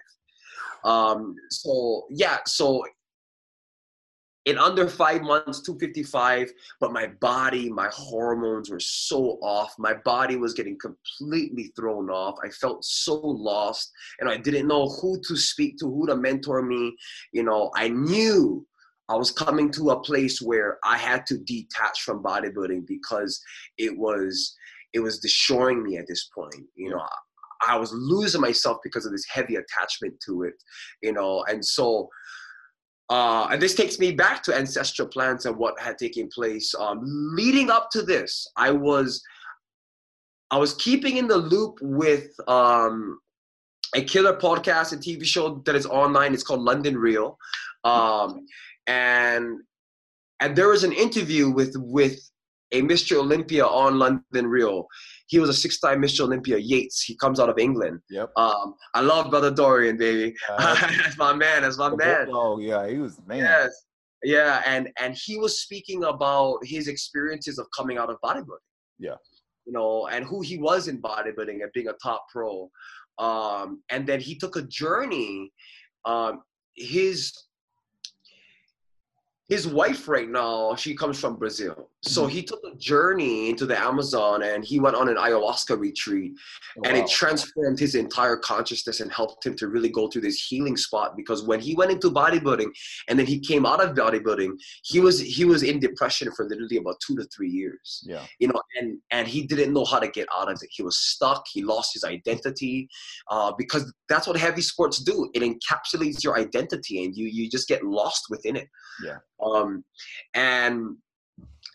Um, 0.85 1.35
so 1.51 2.05
yeah, 2.09 2.37
so 2.45 2.83
in 4.45 4.57
under 4.57 4.87
five 4.87 5.21
months 5.21 5.61
255 5.61 6.51
but 6.79 6.93
my 6.93 7.07
body 7.19 7.69
my 7.69 7.89
hormones 7.91 8.69
were 8.69 8.79
so 8.79 9.37
off. 9.41 9.73
My 9.77 9.93
body 9.93 10.35
was 10.37 10.53
getting 10.53 10.77
completely 10.79 11.71
thrown 11.75 12.09
off. 12.09 12.37
I 12.43 12.49
felt 12.49 12.83
so 12.83 13.15
lost 13.15 13.91
and 14.19 14.29
i 14.29 14.37
didn't 14.37 14.67
know 14.67 14.87
who 14.87 15.19
to 15.27 15.35
speak 15.35 15.77
to 15.79 15.85
who 15.85 16.07
to 16.07 16.15
mentor 16.15 16.61
me. 16.61 16.95
You 17.31 17.43
know 17.43 17.71
i 17.75 17.89
knew 17.89 18.65
i 19.09 19.15
was 19.15 19.31
coming 19.31 19.71
to 19.71 19.91
a 19.91 19.99
place 20.01 20.41
where 20.41 20.77
i 20.83 20.97
had 20.97 21.25
to 21.27 21.37
detach 21.39 22.01
from 22.01 22.23
bodybuilding 22.23 22.87
because 22.87 23.41
it 23.77 23.97
was 23.97 24.55
it 24.93 24.99
was 24.99 25.19
destroying 25.19 25.83
me 25.83 25.97
at 25.97 26.07
this 26.07 26.29
point. 26.33 26.65
You 26.75 26.91
know 26.91 27.03
I 27.67 27.77
was 27.77 27.91
losing 27.91 28.41
myself 28.41 28.77
because 28.83 29.05
of 29.05 29.11
this 29.11 29.25
heavy 29.29 29.55
attachment 29.55 30.13
to 30.25 30.43
it, 30.43 30.53
you 31.01 31.11
know, 31.11 31.43
and 31.49 31.63
so 31.63 32.09
uh, 33.09 33.47
and 33.51 33.61
this 33.61 33.73
takes 33.73 33.97
me 33.97 34.11
back 34.11 34.43
to 34.43 34.55
ancestral 34.55 35.07
plants 35.07 35.45
and 35.45 35.57
what 35.57 35.79
had 35.79 35.97
taken 35.97 36.27
place. 36.27 36.75
Um, 36.77 36.99
leading 37.03 37.71
up 37.71 37.89
to 37.91 38.03
this, 38.03 38.47
I 38.55 38.71
was 38.71 39.23
I 40.51 40.57
was 40.57 40.73
keeping 40.75 41.17
in 41.17 41.27
the 41.27 41.37
loop 41.37 41.79
with 41.81 42.29
um, 42.47 43.19
a 43.95 44.03
killer 44.03 44.37
podcast 44.37 44.93
and 44.93 45.01
TV 45.01 45.23
show 45.25 45.61
that 45.65 45.75
is 45.75 45.85
online. 45.85 46.33
It's 46.33 46.43
called 46.43 46.61
London 46.61 46.97
Real, 46.97 47.37
um, 47.83 48.45
and 48.85 49.59
and 50.39 50.55
there 50.55 50.69
was 50.69 50.83
an 50.83 50.93
interview 50.93 51.49
with 51.49 51.75
with 51.77 52.19
a 52.71 52.81
Mr. 52.81 53.17
Olympia 53.17 53.65
on 53.65 53.97
London 53.97 54.47
Real, 54.47 54.87
he 55.27 55.39
was 55.39 55.49
a 55.49 55.53
six-time 55.53 56.01
Mr. 56.01 56.21
Olympia. 56.21 56.57
Yates. 56.57 57.03
He 57.03 57.15
comes 57.15 57.39
out 57.39 57.49
of 57.49 57.57
England. 57.57 57.99
Yep. 58.09 58.31
Um, 58.35 58.75
I 58.93 59.01
love 59.01 59.29
Brother 59.29 59.51
Dorian, 59.51 59.97
baby. 59.97 60.35
Uh, 60.49 60.75
that's 61.03 61.17
my 61.17 61.33
man. 61.33 61.61
That's 61.61 61.77
my 61.77 61.95
man. 61.95 62.27
Oh 62.31 62.59
yeah, 62.59 62.87
he 62.87 62.97
was 62.97 63.19
man. 63.27 63.39
Yes. 63.39 63.85
Yeah, 64.23 64.61
and 64.65 64.89
and 64.99 65.15
he 65.15 65.37
was 65.37 65.61
speaking 65.61 66.03
about 66.03 66.59
his 66.63 66.87
experiences 66.87 67.57
of 67.57 67.67
coming 67.75 67.97
out 67.97 68.09
of 68.09 68.17
bodybuilding. 68.23 68.65
Yeah. 68.97 69.15
You 69.65 69.73
know, 69.73 70.07
and 70.07 70.25
who 70.25 70.41
he 70.41 70.57
was 70.57 70.87
in 70.87 71.01
bodybuilding 71.01 71.61
and 71.61 71.71
being 71.73 71.87
a 71.87 71.93
top 72.03 72.25
pro. 72.31 72.69
Um, 73.19 73.83
and 73.89 74.07
then 74.07 74.19
he 74.19 74.35
took 74.35 74.55
a 74.55 74.63
journey. 74.63 75.51
Um, 76.05 76.41
his 76.75 77.33
his 79.49 79.67
wife 79.67 80.07
right 80.07 80.29
now 80.29 80.75
she 80.75 80.95
comes 80.95 81.19
from 81.19 81.35
brazil. 81.35 81.89
So 82.01 82.21
mm-hmm. 82.21 82.31
he 82.31 82.43
took 82.43 82.61
a 82.71 82.77
journey 82.77 83.49
into 83.49 83.65
the 83.65 83.77
amazon 83.77 84.43
and 84.43 84.63
he 84.63 84.79
went 84.79 84.95
on 84.95 85.09
an 85.09 85.15
ayahuasca 85.15 85.77
retreat 85.77 86.33
oh, 86.77 86.81
and 86.85 86.95
wow. 86.95 87.03
it 87.03 87.09
transformed 87.09 87.79
his 87.79 87.95
entire 87.95 88.37
consciousness 88.37 89.01
and 89.01 89.11
helped 89.11 89.45
him 89.45 89.55
to 89.57 89.67
really 89.67 89.89
go 89.89 90.07
through 90.07 90.21
this 90.21 90.45
healing 90.45 90.77
spot 90.77 91.17
because 91.17 91.43
when 91.43 91.59
he 91.59 91.75
went 91.75 91.91
into 91.91 92.09
bodybuilding 92.09 92.69
and 93.07 93.17
then 93.17 93.25
he 93.25 93.39
came 93.39 93.65
out 93.65 93.83
of 93.83 93.95
bodybuilding 93.95 94.51
he 94.83 94.99
was 94.99 95.19
he 95.19 95.43
was 95.45 95.63
in 95.63 95.79
depression 95.79 96.31
for 96.35 96.45
literally 96.45 96.77
about 96.77 96.95
two 97.05 97.15
to 97.15 97.25
three 97.35 97.49
years. 97.49 98.03
Yeah. 98.05 98.23
You 98.39 98.49
know 98.49 98.61
and 98.79 98.99
and 99.11 99.27
he 99.27 99.47
didn't 99.47 99.73
know 99.73 99.85
how 99.85 99.99
to 99.99 100.07
get 100.07 100.27
out 100.35 100.51
of 100.51 100.59
it. 100.61 100.69
He 100.71 100.83
was 100.83 100.97
stuck. 100.97 101.43
He 101.51 101.63
lost 101.63 101.93
his 101.93 102.03
identity 102.03 102.87
uh, 103.29 103.51
because 103.57 103.91
that's 104.07 104.27
what 104.27 104.37
heavy 104.37 104.61
sports 104.61 104.99
do. 104.99 105.29
It 105.33 105.41
encapsulates 105.41 106.23
your 106.23 106.37
identity 106.37 107.03
and 107.03 107.15
you 107.15 107.25
you 107.27 107.49
just 107.49 107.67
get 107.67 107.83
lost 107.83 108.25
within 108.29 108.55
it. 108.55 108.67
Yeah 109.03 109.17
um, 109.43 109.83
and 110.33 110.95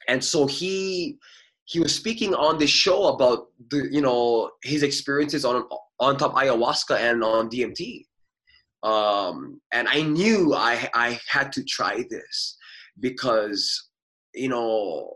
and 0.08 0.22
so 0.22 0.46
he 0.46 1.18
he 1.64 1.80
was 1.80 1.94
speaking 1.94 2.34
on 2.34 2.58
this 2.58 2.70
show 2.70 3.06
about 3.08 3.46
the 3.70 3.88
you 3.90 4.00
know 4.00 4.50
his 4.62 4.82
experiences 4.82 5.44
on 5.44 5.64
on 6.00 6.16
top 6.16 6.34
ayahuasca 6.34 6.96
and 6.98 7.22
on 7.22 7.48
DMT. 7.48 8.04
Um, 8.82 9.60
and 9.72 9.88
I 9.88 10.02
knew 10.02 10.54
I 10.54 10.88
I 10.94 11.18
had 11.28 11.52
to 11.52 11.64
try 11.64 12.04
this 12.10 12.56
because 13.00 13.88
you 14.34 14.48
know 14.48 15.10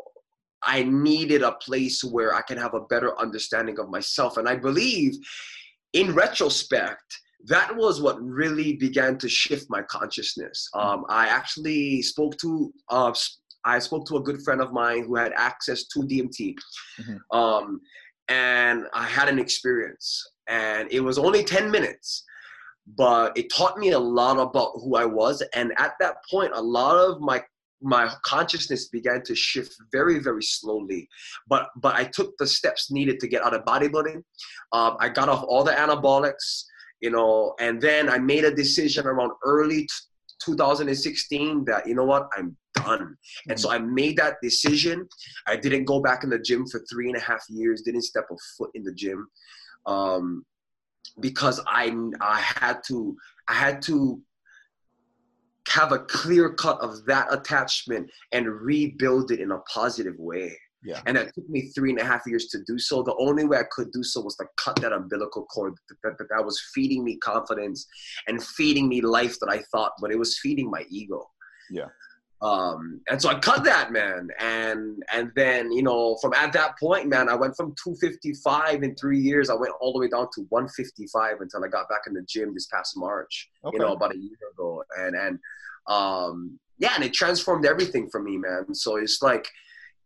I 0.62 0.82
needed 0.84 1.42
a 1.42 1.52
place 1.52 2.02
where 2.02 2.34
I 2.34 2.42
can 2.42 2.58
have 2.58 2.74
a 2.74 2.80
better 2.80 3.18
understanding 3.20 3.78
of 3.78 3.90
myself. 3.90 4.36
And 4.38 4.48
I 4.48 4.56
believe, 4.56 5.14
in 5.92 6.14
retrospect, 6.14 7.18
that 7.46 7.74
was 7.76 8.00
what 8.00 8.20
really 8.22 8.74
began 8.74 9.16
to 9.18 9.28
shift 9.28 9.66
my 9.68 9.82
consciousness. 9.82 10.68
Um, 10.74 11.04
I 11.08 11.28
actually 11.28 12.02
spoke 12.02 12.36
to 12.38 12.72
uh, 12.88 13.14
I 13.64 13.78
spoke 13.78 14.06
to 14.06 14.16
a 14.16 14.22
good 14.22 14.42
friend 14.42 14.60
of 14.60 14.72
mine 14.72 15.04
who 15.04 15.16
had 15.16 15.32
access 15.36 15.84
to 15.88 16.00
DMT, 16.00 16.54
mm-hmm. 17.00 17.38
um, 17.38 17.80
and 18.28 18.84
I 18.92 19.04
had 19.04 19.28
an 19.28 19.38
experience, 19.38 20.24
and 20.48 20.88
it 20.90 21.00
was 21.00 21.18
only 21.18 21.44
ten 21.44 21.70
minutes, 21.70 22.24
but 22.96 23.36
it 23.36 23.52
taught 23.52 23.78
me 23.78 23.90
a 23.90 23.98
lot 23.98 24.38
about 24.38 24.72
who 24.76 24.96
I 24.96 25.04
was, 25.04 25.42
and 25.54 25.72
at 25.78 25.92
that 26.00 26.16
point, 26.30 26.52
a 26.54 26.62
lot 26.62 26.96
of 26.96 27.20
my 27.20 27.42
my 27.80 28.12
consciousness 28.24 28.88
began 28.88 29.22
to 29.22 29.36
shift 29.36 29.72
very 29.92 30.18
very 30.18 30.42
slowly 30.42 31.08
but 31.46 31.68
but 31.76 31.94
i 31.94 32.02
took 32.02 32.36
the 32.36 32.46
steps 32.46 32.90
needed 32.90 33.20
to 33.20 33.28
get 33.28 33.40
out 33.40 33.54
of 33.54 33.64
bodybuilding 33.64 34.20
um, 34.72 34.96
i 34.98 35.08
got 35.08 35.28
off 35.28 35.44
all 35.46 35.62
the 35.62 35.70
anabolics 35.70 36.64
you 37.00 37.10
know, 37.10 37.54
and 37.60 37.80
then 37.80 38.08
I 38.08 38.18
made 38.18 38.44
a 38.44 38.54
decision 38.54 39.06
around 39.06 39.32
early 39.44 39.82
t- 39.82 39.88
2016 40.44 41.64
that 41.64 41.86
you 41.86 41.94
know 41.94 42.04
what 42.04 42.28
I'm 42.36 42.56
done, 42.74 43.16
and 43.48 43.58
so. 43.58 43.70
I 43.70 43.78
made 43.78 44.16
that 44.18 44.36
decision. 44.42 45.08
I 45.46 45.56
didn't 45.56 45.84
go 45.84 46.00
back 46.00 46.24
in 46.24 46.30
the 46.30 46.38
gym 46.38 46.66
for 46.66 46.80
three 46.90 47.08
and 47.08 47.16
a 47.16 47.20
half 47.20 47.42
years. 47.48 47.82
Didn't 47.82 48.02
step 48.02 48.26
a 48.30 48.36
foot 48.56 48.70
in 48.74 48.84
the 48.84 48.92
gym, 48.92 49.28
um, 49.86 50.44
because 51.20 51.60
I 51.66 51.94
I 52.20 52.40
had 52.40 52.80
to 52.88 53.16
I 53.48 53.54
had 53.54 53.82
to 53.82 54.20
have 55.68 55.92
a 55.92 55.98
clear 55.98 56.50
cut 56.54 56.80
of 56.80 57.04
that 57.04 57.32
attachment 57.32 58.10
and 58.32 58.48
rebuild 58.48 59.30
it 59.30 59.40
in 59.40 59.50
a 59.50 59.58
positive 59.60 60.18
way. 60.18 60.56
Yeah. 60.82 61.00
And 61.06 61.16
it 61.16 61.32
took 61.34 61.48
me 61.48 61.70
three 61.74 61.90
and 61.90 61.98
a 61.98 62.04
half 62.04 62.22
years 62.26 62.46
to 62.48 62.58
do 62.66 62.78
so. 62.78 63.02
The 63.02 63.16
only 63.18 63.44
way 63.44 63.58
I 63.58 63.64
could 63.70 63.90
do 63.92 64.02
so 64.02 64.20
was 64.20 64.36
to 64.36 64.44
cut 64.56 64.76
that 64.76 64.92
umbilical 64.92 65.44
cord 65.46 65.74
that, 66.04 66.18
that, 66.18 66.28
that 66.30 66.44
was 66.44 66.60
feeding 66.72 67.04
me 67.04 67.16
confidence 67.16 67.86
and 68.28 68.42
feeding 68.42 68.88
me 68.88 69.00
life 69.00 69.38
that 69.40 69.48
I 69.50 69.58
thought, 69.72 69.92
but 70.00 70.12
it 70.12 70.18
was 70.18 70.38
feeding 70.38 70.70
my 70.70 70.84
ego. 70.88 71.28
Yeah. 71.70 71.86
Um, 72.40 73.00
and 73.10 73.20
so 73.20 73.28
I 73.28 73.38
cut 73.40 73.64
that, 73.64 73.90
man. 73.90 74.28
And 74.38 75.02
and 75.12 75.32
then, 75.34 75.72
you 75.72 75.82
know, 75.82 76.16
from 76.22 76.32
at 76.34 76.52
that 76.52 76.78
point, 76.78 77.08
man, 77.08 77.28
I 77.28 77.34
went 77.34 77.56
from 77.56 77.74
255 77.82 78.82
in 78.84 78.94
three 78.94 79.18
years, 79.18 79.50
I 79.50 79.54
went 79.54 79.74
all 79.80 79.92
the 79.92 79.98
way 79.98 80.08
down 80.08 80.28
to 80.34 80.42
155 80.50 81.40
until 81.40 81.64
I 81.64 81.68
got 81.68 81.88
back 81.88 82.02
in 82.06 82.14
the 82.14 82.22
gym 82.28 82.54
this 82.54 82.66
past 82.66 82.96
March, 82.96 83.50
okay. 83.64 83.74
you 83.74 83.80
know, 83.80 83.92
about 83.92 84.14
a 84.14 84.18
year 84.18 84.36
ago. 84.52 84.84
And 84.98 85.16
and 85.16 85.38
um 85.88 86.60
yeah, 86.78 86.92
and 86.94 87.02
it 87.02 87.12
transformed 87.12 87.66
everything 87.66 88.08
for 88.08 88.22
me, 88.22 88.38
man. 88.38 88.72
So 88.72 88.96
it's 88.96 89.20
like 89.20 89.48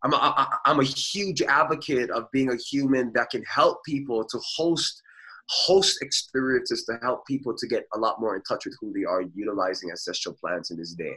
I'm 0.04 0.12
a, 0.12 0.48
I'm 0.64 0.80
a 0.80 0.84
huge 0.84 1.42
advocate 1.42 2.10
of 2.10 2.30
being 2.32 2.50
a 2.50 2.56
human 2.56 3.12
that 3.14 3.30
can 3.30 3.42
help 3.44 3.84
people 3.84 4.24
to 4.24 4.40
host 4.56 5.00
host 5.48 5.98
experiences 6.02 6.84
to 6.84 6.98
help 7.02 7.26
people 7.26 7.54
to 7.56 7.66
get 7.66 7.84
a 7.94 7.98
lot 7.98 8.20
more 8.20 8.36
in 8.36 8.42
touch 8.42 8.64
with 8.64 8.76
who 8.80 8.92
they 8.92 9.04
are 9.04 9.22
utilizing 9.34 9.90
ancestral 9.90 10.34
plants 10.40 10.70
in 10.70 10.76
this 10.76 10.94
day. 10.94 11.14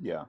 Yeah, 0.00 0.24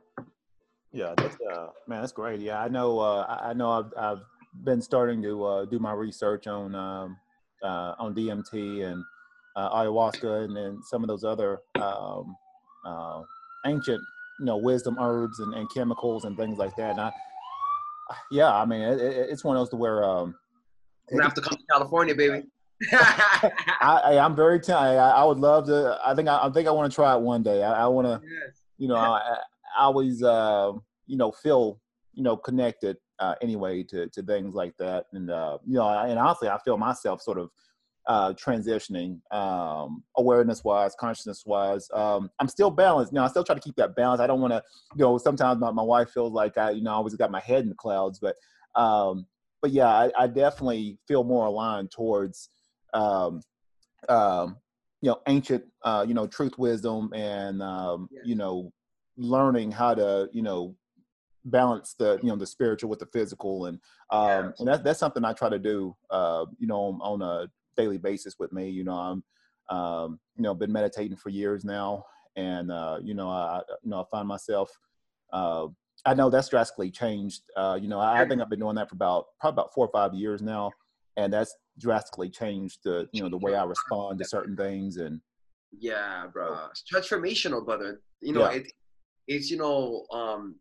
yeah, 0.92 1.14
that's 1.18 1.38
uh, 1.52 1.68
man, 1.88 2.02
that's 2.02 2.12
great. 2.12 2.42
Yeah, 2.42 2.62
I 2.62 2.68
know. 2.68 3.00
Uh, 3.00 3.40
I 3.42 3.54
know. 3.54 3.72
I've, 3.72 3.94
I've 3.98 4.22
been 4.64 4.82
starting 4.82 5.22
to 5.24 5.44
uh, 5.44 5.66
do 5.66 5.80
my 5.80 5.94
research 5.94 6.48
on 6.48 6.76
um, 6.76 7.18
uh, 7.64 7.96
on 7.98 8.14
DMT 8.14 8.86
and 8.86 9.04
uh, 9.56 9.70
ayahuasca 9.70 10.46
and 10.46 10.56
then 10.56 10.80
some 10.84 11.04
of 11.04 11.08
those 11.08 11.24
other 11.24 11.60
um, 11.82 12.36
uh, 12.86 13.22
ancient, 13.66 14.02
you 14.40 14.46
know, 14.46 14.58
wisdom 14.58 14.98
herbs 15.00 15.40
and, 15.40 15.54
and 15.54 15.68
chemicals 15.74 16.26
and 16.26 16.38
things 16.38 16.58
like 16.58 16.76
that. 16.76 16.92
And 16.92 17.02
I 17.02 17.12
yeah, 18.32 18.54
I 18.54 18.66
mean, 18.66 18.82
it, 18.82 19.00
it, 19.00 19.30
it's 19.30 19.44
one 19.44 19.56
of 19.56 19.62
those 19.62 19.70
to 19.70 19.76
where 19.76 20.04
um, 20.04 20.36
you 21.12 21.22
have 21.22 21.34
to 21.36 21.42
come 21.42 21.58
to 21.58 21.64
California, 21.72 22.16
baby. 22.16 22.44
I, 22.92 24.02
I 24.06 24.14
am 24.26 24.36
very 24.36 24.60
t- 24.60 24.74
I, 24.74 24.96
I 24.96 25.24
would 25.24 25.40
love 25.40 25.66
to. 25.68 26.00
I 26.06 26.14
think 26.14 26.28
I, 26.28 26.40
I 26.44 26.50
think 26.50 26.68
I 26.68 26.72
want 26.72 26.92
to 26.92 26.96
try 26.96 27.16
it 27.16 27.22
one 27.22 27.42
day. 27.42 27.64
I, 27.64 27.84
I 27.84 27.88
want 27.88 28.08
to, 28.08 28.22
yes. 28.28 28.56
you 28.78 28.88
know, 28.88 28.96
I, 28.96 29.38
I 29.78 29.84
always 29.84 30.22
uh, 30.24 30.74
you 31.08 31.18
know 31.18 31.32
feel 31.32 31.80
you 32.14 32.24
know 32.24 32.36
connected 32.36 32.98
uh, 33.20 33.36
anyway 33.42 33.84
to 33.84 34.08
to 34.10 34.24
things 34.24 34.54
like 34.54 34.76
that, 34.78 35.06
and 35.14 35.32
uh, 35.32 35.58
you 35.66 35.76
know, 35.76 35.88
and 35.88 36.20
honestly, 36.20 36.50
I 36.50 36.58
feel 36.60 36.78
myself 36.78 37.22
sort 37.22 37.38
of 37.38 37.50
uh, 38.08 38.34
transitioning 38.34 39.20
um, 39.34 40.04
awareness 40.18 40.64
wise, 40.64 40.96
consciousness 41.00 41.44
wise. 41.46 41.90
Um, 41.94 42.30
I'm 42.40 42.48
still 42.48 42.70
balanced. 42.70 43.12
You 43.12 43.18
know, 43.18 43.24
I 43.24 43.28
still 43.28 43.44
try 43.44 43.56
to 43.56 43.62
keep 43.62 43.76
that 43.78 43.96
balance. 43.96 44.22
I 44.22 44.28
don't 44.28 44.42
want 44.42 44.54
to, 44.54 44.64
you 44.96 45.04
know, 45.04 45.18
sometimes 45.18 45.60
my, 45.60 45.72
my 45.72 45.84
wife 45.84 46.12
feels 46.12 46.34
like 46.34 46.58
I, 46.58 46.72
you 46.72 46.84
know, 46.84 46.92
I 46.92 46.96
always 46.96 47.16
got 47.16 47.32
my 47.32 47.40
head 47.40 47.64
in 47.64 47.70
the 47.70 47.76
clouds, 47.76 48.20
but, 48.20 48.36
um, 48.80 49.26
but 49.62 49.72
yeah, 49.72 49.88
I, 49.88 50.12
I 50.18 50.28
definitely 50.28 51.00
feel 51.08 51.24
more 51.24 51.46
aligned 51.48 51.92
towards, 51.92 52.50
um, 52.94 53.42
um, 54.08 54.58
you 55.02 55.10
know, 55.10 55.20
ancient, 55.28 55.64
uh, 55.84 56.06
you 56.08 56.14
know, 56.14 56.28
truth, 56.28 56.58
wisdom, 56.58 57.12
and 57.14 57.62
um, 57.62 58.08
yeah. 58.12 58.22
you 58.24 58.36
know, 58.36 58.72
learning 59.18 59.72
how 59.72 59.94
to, 59.96 60.30
you 60.32 60.42
know, 60.42 60.76
balance 61.46 61.94
the 62.00 62.20
you 62.24 62.30
know 62.30 62.36
the 62.36 62.46
spiritual 62.46 62.90
with 62.90 62.98
the 62.98 63.06
physical 63.06 63.68
and 63.68 63.80
um 64.10 64.46
yeah. 64.46 64.52
and 64.58 64.68
that's 64.68 64.84
that's 64.84 65.00
something 65.00 65.24
i 65.24 65.32
try 65.32 65.48
to 65.48 65.60
do 65.60 65.96
uh 66.10 66.44
you 66.58 66.66
know 66.66 66.80
on, 66.80 67.00
on 67.02 67.22
a 67.22 67.48
daily 67.76 67.98
basis 67.98 68.36
with 68.40 68.52
me. 68.52 68.70
You 68.70 68.84
know, 68.84 68.94
I'm, 68.94 69.24
um, 69.76 70.20
you 70.36 70.44
know, 70.44 70.54
been 70.54 70.72
meditating 70.72 71.18
for 71.18 71.30
years 71.30 71.64
now, 71.66 72.06
and 72.36 72.72
uh, 72.72 73.00
you 73.02 73.14
know, 73.14 73.30
I, 73.30 73.62
you 73.84 73.90
know, 73.90 74.02
I 74.02 74.04
find 74.12 74.28
myself. 74.28 74.70
Uh, 75.32 75.68
I 76.06 76.14
know 76.14 76.30
that's 76.30 76.50
drastically 76.50 76.92
changed. 76.92 77.42
Uh, 77.56 77.78
you 77.82 77.88
know, 77.88 78.00
I, 78.00 78.22
I, 78.22 78.28
think 78.28 78.42
I've 78.42 78.50
been 78.50 78.60
doing 78.60 78.76
that 78.76 78.90
for 78.90 78.96
about 78.96 79.26
probably 79.40 79.56
about 79.56 79.74
four 79.74 79.88
or 79.88 79.92
five 79.92 80.14
years 80.14 80.42
now, 80.42 80.72
and 81.18 81.34
that's 81.34 81.56
drastically 81.80 82.30
changed 82.30 82.80
the 82.84 83.08
you 83.12 83.22
know 83.22 83.30
the 83.30 83.38
way 83.38 83.56
I 83.56 83.64
respond 83.64 84.20
to 84.20 84.26
certain 84.26 84.56
things. 84.56 84.98
And 84.98 85.22
yeah, 85.72 86.28
bro, 86.32 86.68
it's 86.70 86.84
transformational, 86.92 87.66
brother. 87.66 88.02
You 88.22 88.34
know, 88.34 88.50
yeah. 88.52 88.58
it, 88.58 88.72
it's 89.28 89.50
you 89.50 89.58
know, 89.58 90.06
um, 90.12 90.56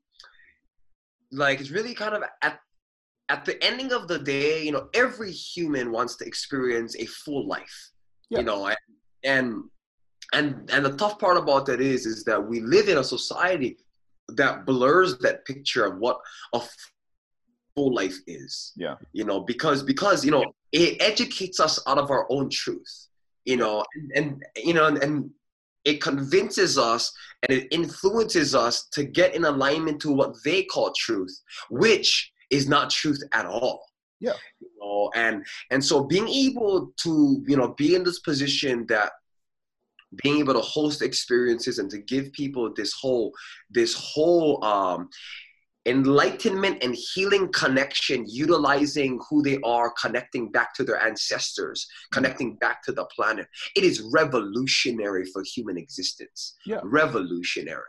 like 1.30 1.60
it's 1.60 1.70
really 1.70 1.94
kind 1.94 2.14
of 2.14 2.22
at 2.42 2.58
at 3.28 3.44
the 3.44 3.62
ending 3.64 3.92
of 3.92 4.08
the 4.08 4.18
day, 4.18 4.62
you 4.64 4.72
know, 4.72 4.88
every 4.94 5.32
human 5.32 5.90
wants 5.90 6.16
to 6.16 6.26
experience 6.26 6.96
a 6.96 7.06
full 7.06 7.46
life. 7.46 7.90
Yeah. 8.30 8.38
You 8.38 8.44
know, 8.44 8.74
and 9.24 9.64
and 10.32 10.70
and 10.70 10.84
the 10.84 10.96
tough 10.96 11.18
part 11.18 11.36
about 11.36 11.66
that 11.66 11.80
is 11.80 12.06
is 12.06 12.24
that 12.24 12.42
we 12.42 12.60
live 12.60 12.88
in 12.88 12.98
a 12.98 13.04
society 13.04 13.78
that 14.28 14.66
blurs 14.66 15.18
that 15.18 15.44
picture 15.44 15.84
of 15.84 15.98
what 15.98 16.18
a 16.52 16.60
full 17.74 17.94
life 17.94 18.16
is. 18.26 18.72
Yeah. 18.76 18.96
You 19.12 19.24
know, 19.24 19.40
because 19.40 19.82
because 19.82 20.24
you 20.24 20.30
know, 20.30 20.44
it 20.72 21.00
educates 21.00 21.60
us 21.60 21.80
out 21.86 21.98
of 21.98 22.10
our 22.10 22.26
own 22.30 22.50
truth. 22.50 23.08
You 23.44 23.58
know, 23.58 23.84
and, 23.94 24.12
and 24.16 24.44
you 24.56 24.72
know, 24.72 24.86
and, 24.86 25.02
and 25.02 25.30
it 25.84 26.00
convinces 26.00 26.78
us 26.78 27.12
and 27.42 27.58
it 27.58 27.68
influences 27.70 28.54
us 28.54 28.88
to 28.92 29.04
get 29.04 29.34
in 29.34 29.44
alignment 29.44 30.00
to 30.00 30.10
what 30.10 30.34
they 30.42 30.62
call 30.62 30.92
truth, 30.96 31.42
which 31.68 32.32
is 32.54 32.68
not 32.68 32.90
truth 32.90 33.22
at 33.32 33.46
all. 33.46 33.84
Yeah. 34.20 34.34
You 34.60 34.68
know, 34.80 35.10
and 35.14 35.44
and 35.70 35.84
so 35.84 36.04
being 36.04 36.28
able 36.28 36.92
to, 37.02 37.44
you 37.46 37.56
know, 37.56 37.74
be 37.76 37.94
in 37.94 38.04
this 38.04 38.20
position 38.20 38.86
that 38.88 39.12
being 40.22 40.38
able 40.38 40.54
to 40.54 40.60
host 40.60 41.02
experiences 41.02 41.78
and 41.78 41.90
to 41.90 41.98
give 41.98 42.32
people 42.32 42.72
this 42.74 42.92
whole 42.92 43.32
this 43.70 43.94
whole 43.94 44.64
um 44.64 45.08
enlightenment 45.86 46.82
and 46.82 46.94
healing 46.94 47.52
connection 47.52 48.24
utilizing 48.26 49.20
who 49.28 49.42
they 49.42 49.58
are 49.64 49.92
connecting 50.00 50.50
back 50.50 50.72
to 50.72 50.82
their 50.82 50.98
ancestors 51.02 51.86
connecting 52.10 52.56
back 52.56 52.82
to 52.82 52.90
the 52.92 53.04
planet 53.06 53.46
it 53.76 53.84
is 53.84 54.00
revolutionary 54.12 55.26
for 55.26 55.42
human 55.42 55.76
existence. 55.76 56.54
Yeah. 56.64 56.80
Revolutionary. 56.84 57.82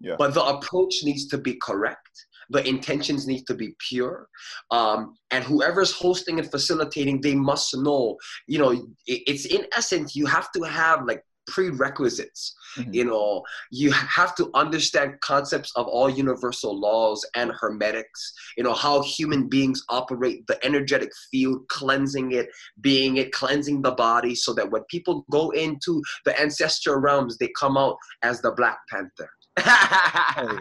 Yeah. 0.00 0.16
But 0.18 0.34
the 0.34 0.44
approach 0.44 0.94
needs 1.04 1.26
to 1.28 1.38
be 1.38 1.54
correct 1.62 2.26
the 2.50 2.66
intentions 2.66 3.26
need 3.26 3.46
to 3.46 3.54
be 3.54 3.74
pure. 3.88 4.28
Um, 4.70 5.14
and 5.30 5.44
whoever's 5.44 5.92
hosting 5.92 6.38
and 6.38 6.50
facilitating 6.50 7.20
they 7.20 7.34
must 7.34 7.76
know 7.76 8.16
you 8.46 8.58
know 8.58 8.86
it's 9.06 9.46
in 9.46 9.66
essence 9.76 10.16
you 10.16 10.26
have 10.26 10.50
to 10.52 10.62
have 10.62 11.04
like 11.06 11.22
prerequisites. 11.46 12.54
Mm-hmm. 12.76 12.92
you 12.92 13.04
know 13.06 13.42
you 13.70 13.90
have 13.90 14.34
to 14.36 14.50
understand 14.54 15.14
concepts 15.22 15.72
of 15.74 15.86
all 15.86 16.10
universal 16.10 16.78
laws 16.78 17.26
and 17.34 17.50
hermetics. 17.52 18.32
You 18.56 18.64
know 18.64 18.74
how 18.74 19.02
human 19.02 19.48
beings 19.48 19.82
operate 19.88 20.46
the 20.46 20.62
energetic 20.64 21.10
field 21.30 21.66
cleansing 21.68 22.32
it 22.32 22.48
being 22.80 23.16
it 23.16 23.32
cleansing 23.32 23.80
the 23.82 23.92
body 23.92 24.34
so 24.34 24.52
that 24.52 24.70
when 24.70 24.82
people 24.90 25.24
go 25.30 25.50
into 25.50 26.02
the 26.26 26.38
ancestral 26.40 26.96
realms 27.00 27.38
they 27.38 27.50
come 27.58 27.76
out 27.76 27.96
as 28.22 28.40
the 28.42 28.52
black 28.52 28.78
panther. 28.90 29.30
Hey, 30.38 30.58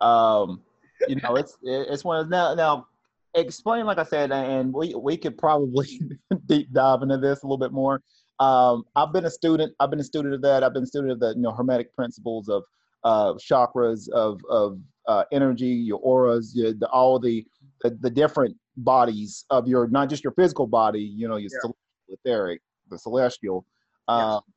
um 0.00 0.60
you 1.08 1.16
know, 1.16 1.36
it's 1.36 1.56
it's 1.62 2.04
one 2.04 2.20
of 2.20 2.28
now 2.28 2.54
now 2.54 2.86
explain 3.34 3.86
like 3.86 3.98
I 3.98 4.04
said, 4.04 4.32
and 4.32 4.72
we 4.72 4.94
we 4.94 5.16
could 5.16 5.38
probably 5.38 6.00
deep 6.46 6.72
dive 6.72 7.02
into 7.02 7.18
this 7.18 7.42
a 7.42 7.46
little 7.46 7.58
bit 7.58 7.72
more. 7.72 8.02
Um, 8.38 8.84
I've 8.96 9.12
been 9.12 9.26
a 9.26 9.30
student. 9.30 9.74
I've 9.80 9.90
been 9.90 10.00
a 10.00 10.04
student 10.04 10.34
of 10.34 10.42
that. 10.42 10.64
I've 10.64 10.72
been 10.72 10.84
a 10.84 10.86
student 10.86 11.12
of 11.12 11.20
the 11.20 11.34
you 11.36 11.42
know 11.42 11.52
hermetic 11.52 11.94
principles 11.94 12.48
of 12.48 12.64
uh, 13.04 13.34
chakras, 13.34 14.08
of 14.10 14.40
of 14.48 14.78
uh, 15.06 15.24
energy, 15.32 15.66
your 15.66 15.98
auras, 15.98 16.52
your, 16.54 16.72
the, 16.72 16.88
all 16.88 17.18
the, 17.18 17.44
the, 17.82 17.90
the 18.00 18.10
different 18.10 18.56
bodies 18.76 19.44
of 19.50 19.66
your 19.66 19.88
not 19.88 20.08
just 20.08 20.24
your 20.24 20.32
physical 20.32 20.66
body. 20.66 21.00
You 21.00 21.28
know, 21.28 21.36
your 21.36 21.50
yeah. 21.64 22.16
etheric, 22.16 22.60
the 22.88 22.98
celestial. 22.98 23.66
Uh, 24.08 24.40
yes. 24.40 24.54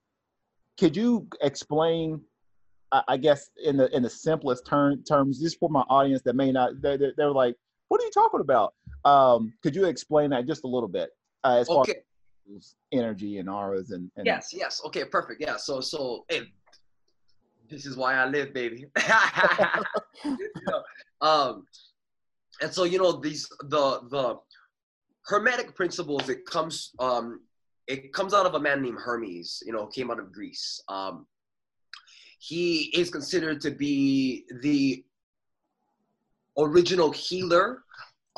Could 0.79 0.97
you 0.97 1.27
explain 1.41 2.21
I 3.07 3.17
guess 3.17 3.49
in 3.63 3.77
the 3.77 3.95
in 3.95 4.03
the 4.03 4.09
simplest 4.09 4.65
term, 4.65 5.03
terms, 5.03 5.39
just 5.39 5.59
for 5.59 5.69
my 5.69 5.81
audience 5.81 6.21
that 6.23 6.35
may 6.35 6.51
not, 6.51 6.81
they're, 6.81 6.97
they're, 6.97 7.13
they're 7.17 7.31
like, 7.31 7.55
what 7.87 8.01
are 8.01 8.05
you 8.05 8.11
talking 8.11 8.39
about? 8.39 8.73
Um, 9.05 9.53
could 9.63 9.75
you 9.75 9.85
explain 9.85 10.29
that 10.29 10.45
just 10.45 10.63
a 10.63 10.67
little 10.67 10.89
bit 10.89 11.09
uh, 11.43 11.57
as 11.59 11.69
okay. 11.69 11.93
far 11.93 12.55
as 12.55 12.75
energy 12.91 13.39
and 13.39 13.49
auras 13.49 13.91
and, 13.91 14.11
and, 14.15 14.25
yes, 14.25 14.49
yes, 14.53 14.81
okay, 14.85 15.05
perfect, 15.05 15.41
yeah. 15.41 15.57
So 15.57 15.81
so 15.81 16.25
hey, 16.29 16.43
this 17.69 17.85
is 17.85 17.97
why 17.97 18.15
I 18.15 18.25
live, 18.25 18.53
baby. 18.53 18.85
you 20.25 20.37
know, 20.67 20.83
um, 21.21 21.65
and 22.61 22.71
so 22.71 22.83
you 22.83 22.99
know 22.99 23.13
these 23.13 23.47
the 23.61 24.01
the 24.09 24.39
hermetic 25.25 25.75
principles. 25.75 26.29
It 26.29 26.45
comes 26.45 26.91
um, 26.99 27.41
it 27.87 28.13
comes 28.13 28.33
out 28.33 28.45
of 28.45 28.53
a 28.55 28.59
man 28.59 28.81
named 28.81 28.99
Hermes. 28.99 29.63
You 29.65 29.73
know, 29.73 29.87
came 29.87 30.11
out 30.11 30.19
of 30.19 30.31
Greece. 30.31 30.81
Um, 30.87 31.25
he 32.43 32.91
is 32.93 33.09
considered 33.09 33.61
to 33.61 33.71
be 33.71 34.43
the 34.61 35.01
original 36.57 37.09
healer 37.09 37.83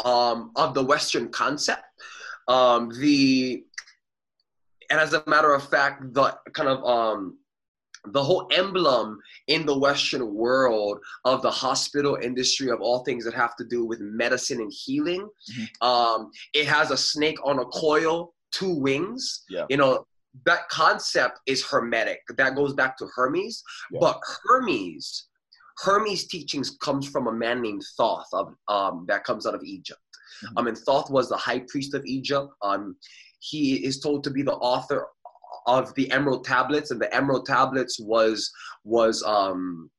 um, 0.04 0.52
of 0.56 0.76
the 0.76 0.84
Western 0.84 1.30
concept. 1.30 1.84
Um, 2.48 2.92
the 3.00 3.64
and 4.92 5.00
as 5.00 5.14
a 5.14 5.24
matter 5.26 5.56
of 5.56 5.68
fact, 5.68 6.14
the 6.14 6.38
kind 6.54 6.70
of 6.70 6.86
um, 6.86 7.40
the 8.12 8.24
whole 8.24 8.48
emblem 8.52 9.20
in 9.48 9.66
the 9.66 9.76
Western 9.76 10.36
world 10.36 11.00
of 11.24 11.42
the 11.42 11.50
hospital 11.50 12.20
industry 12.22 12.70
of 12.70 12.82
all 12.82 13.04
things 13.04 13.26
that 13.26 13.34
have 13.34 13.56
to 13.56 13.66
do 13.66 13.88
with 13.88 14.00
medicine 14.02 14.62
and 14.62 14.72
healing. 14.72 15.28
Mm-hmm. 15.52 15.88
Um, 15.88 16.30
it 16.54 16.68
has 16.68 16.92
a 16.92 16.98
snake 16.98 17.44
on 17.44 17.58
a 17.58 17.66
coil, 17.66 18.36
two 18.52 18.76
wings. 18.76 19.46
Yeah. 19.50 19.66
You 19.68 19.78
know, 19.78 20.06
that 20.46 20.68
concept 20.70 21.40
is 21.46 21.66
hermetic. 21.66 22.22
That 22.38 22.56
goes 22.56 22.74
back 22.74 22.98
to 22.98 23.08
Hermes. 23.16 23.64
Yeah. 23.92 24.00
But 24.02 24.20
Hermes, 24.44 25.28
Hermes' 25.78 26.28
teachings 26.28 26.78
comes 26.82 27.08
from 27.08 27.28
a 27.28 27.32
man 27.32 27.62
named 27.62 27.84
Thoth 27.98 28.28
of, 28.34 28.54
um, 28.68 29.06
that 29.08 29.24
comes 29.24 29.46
out 29.46 29.56
of 29.56 29.64
Egypt. 29.64 30.00
Mm-hmm. 30.44 30.58
Um, 30.58 30.68
and 30.68 30.78
Thoth 30.78 31.10
was 31.10 31.30
the 31.30 31.38
high 31.38 31.64
priest 31.68 31.94
of 31.94 32.06
Egypt. 32.06 32.50
Um, 32.62 32.96
he 33.40 33.86
is 33.86 34.00
told 34.00 34.24
to 34.24 34.32
be 34.32 34.42
the 34.42 34.54
author 34.56 35.08
of 35.68 35.94
the 35.96 36.12
Emerald 36.12 36.46
Tablets, 36.46 36.92
and 36.92 37.02
the 37.02 37.14
Emerald 37.14 37.46
Tablets 37.46 38.00
was 38.00 38.52
was 38.84 39.24
um, 39.24 39.90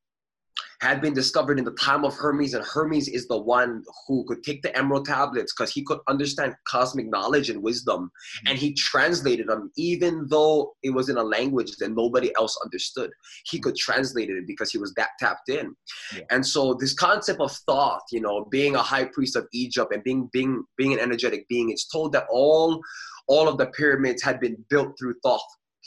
had 0.80 1.00
been 1.00 1.14
discovered 1.14 1.58
in 1.58 1.64
the 1.64 1.72
time 1.72 2.04
of 2.04 2.14
Hermes, 2.14 2.54
and 2.54 2.64
Hermes 2.64 3.08
is 3.08 3.26
the 3.28 3.40
one 3.40 3.82
who 4.06 4.24
could 4.26 4.42
take 4.42 4.62
the 4.62 4.76
emerald 4.76 5.06
tablets 5.06 5.52
because 5.52 5.72
he 5.72 5.82
could 5.82 5.98
understand 6.08 6.54
cosmic 6.68 7.08
knowledge 7.08 7.50
and 7.50 7.62
wisdom, 7.62 8.04
mm-hmm. 8.04 8.48
and 8.48 8.58
he 8.58 8.74
translated 8.74 9.48
them 9.48 9.70
even 9.76 10.26
though 10.28 10.74
it 10.82 10.90
was 10.90 11.08
in 11.08 11.16
a 11.16 11.22
language 11.22 11.76
that 11.76 11.92
nobody 11.92 12.32
else 12.36 12.58
understood. 12.64 13.10
He 13.44 13.58
could 13.58 13.76
translate 13.76 14.30
it 14.30 14.46
because 14.46 14.70
he 14.70 14.78
was 14.78 14.92
that 14.94 15.10
tapped 15.18 15.48
in. 15.48 15.74
Yeah. 16.14 16.22
And 16.30 16.46
so 16.46 16.74
this 16.74 16.94
concept 16.94 17.40
of 17.40 17.52
Thoth, 17.66 18.02
you 18.12 18.20
know, 18.20 18.46
being 18.50 18.74
a 18.74 18.82
high 18.82 19.04
priest 19.04 19.36
of 19.36 19.46
Egypt 19.52 19.92
and 19.92 20.02
being 20.02 20.28
being 20.32 20.64
being 20.76 20.92
an 20.92 21.00
energetic 21.00 21.48
being, 21.48 21.70
it's 21.70 21.88
told 21.88 22.12
that 22.12 22.26
all 22.30 22.80
all 23.28 23.48
of 23.48 23.58
the 23.58 23.66
pyramids 23.66 24.22
had 24.22 24.40
been 24.40 24.56
built 24.68 24.96
through 24.98 25.14
Thoth 25.22 25.42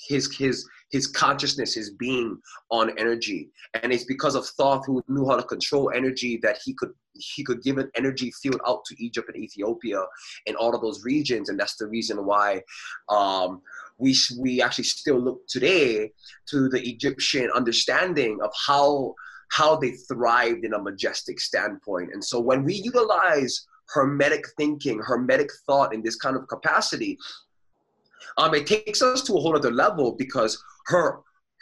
his 0.07 0.35
his 0.35 0.67
his 0.91 1.07
consciousness, 1.07 1.75
his 1.75 1.91
being 1.91 2.37
on 2.71 2.97
energy. 2.97 3.49
And 3.75 3.93
it's 3.93 4.05
because 4.05 4.35
of 4.35 4.47
Thoth 4.47 4.85
who 4.85 5.03
knew 5.07 5.27
how 5.27 5.35
to 5.35 5.43
control 5.43 5.91
energy 5.93 6.39
that 6.41 6.59
he 6.63 6.73
could 6.73 6.91
he 7.13 7.43
could 7.43 7.61
give 7.61 7.77
an 7.77 7.91
energy 7.95 8.31
field 8.41 8.61
out 8.67 8.85
to 8.85 9.03
Egypt 9.03 9.29
and 9.33 9.43
Ethiopia 9.43 10.01
and 10.47 10.55
all 10.55 10.73
of 10.73 10.81
those 10.81 11.03
regions. 11.03 11.49
And 11.49 11.59
that's 11.59 11.75
the 11.75 11.87
reason 11.87 12.25
why 12.25 12.61
um, 13.09 13.61
we 13.97 14.15
we 14.39 14.61
actually 14.61 14.85
still 14.85 15.19
look 15.19 15.45
today 15.47 16.11
to 16.47 16.69
the 16.69 16.81
Egyptian 16.81 17.49
understanding 17.53 18.39
of 18.43 18.51
how 18.67 19.13
how 19.51 19.75
they 19.75 19.91
thrived 19.91 20.63
in 20.63 20.73
a 20.73 20.81
majestic 20.81 21.39
standpoint. 21.39 22.11
And 22.13 22.23
so 22.23 22.39
when 22.39 22.63
we 22.63 22.75
utilize 22.75 23.65
hermetic 23.93 24.45
thinking, 24.57 24.99
hermetic 24.99 25.49
thought 25.65 25.93
in 25.93 26.03
this 26.03 26.15
kind 26.15 26.35
of 26.35 26.47
capacity, 26.47 27.17
um, 28.37 28.53
it 28.53 28.67
takes 28.67 29.01
us 29.01 29.21
to 29.23 29.33
a 29.33 29.39
whole 29.39 29.55
other 29.55 29.71
level 29.71 30.13
because 30.13 30.61
her 30.87 31.19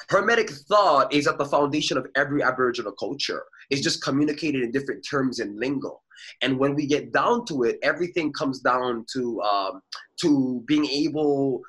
hermetic 0.09 0.49
thought 0.49 1.11
is 1.11 1.27
at 1.27 1.37
the 1.37 1.45
foundation 1.45 1.97
of 1.97 2.07
every 2.15 2.43
aboriginal 2.43 2.91
culture. 2.91 3.43
It's 3.69 3.81
just 3.81 4.03
communicated 4.03 4.61
in 4.61 4.71
different 4.71 5.05
terms 5.09 5.39
and 5.39 5.59
lingo. 5.59 6.01
And 6.41 6.57
when 6.57 6.75
we 6.75 6.85
get 6.85 7.13
down 7.13 7.45
to 7.45 7.63
it 7.63 7.79
everything 7.83 8.33
comes 8.33 8.59
down 8.59 9.05
to 9.13 9.41
um, 9.41 9.81
to 10.21 10.63
being 10.67 10.85
able 10.85 11.61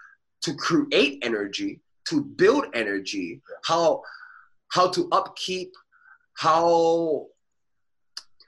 to 0.43 0.55
create 0.55 1.19
energy 1.23 1.81
to 2.09 2.23
build 2.23 2.67
energy 2.75 3.43
how 3.65 4.03
how 4.73 4.89
to 4.89 5.09
upkeep 5.13 5.73
how 6.35 7.27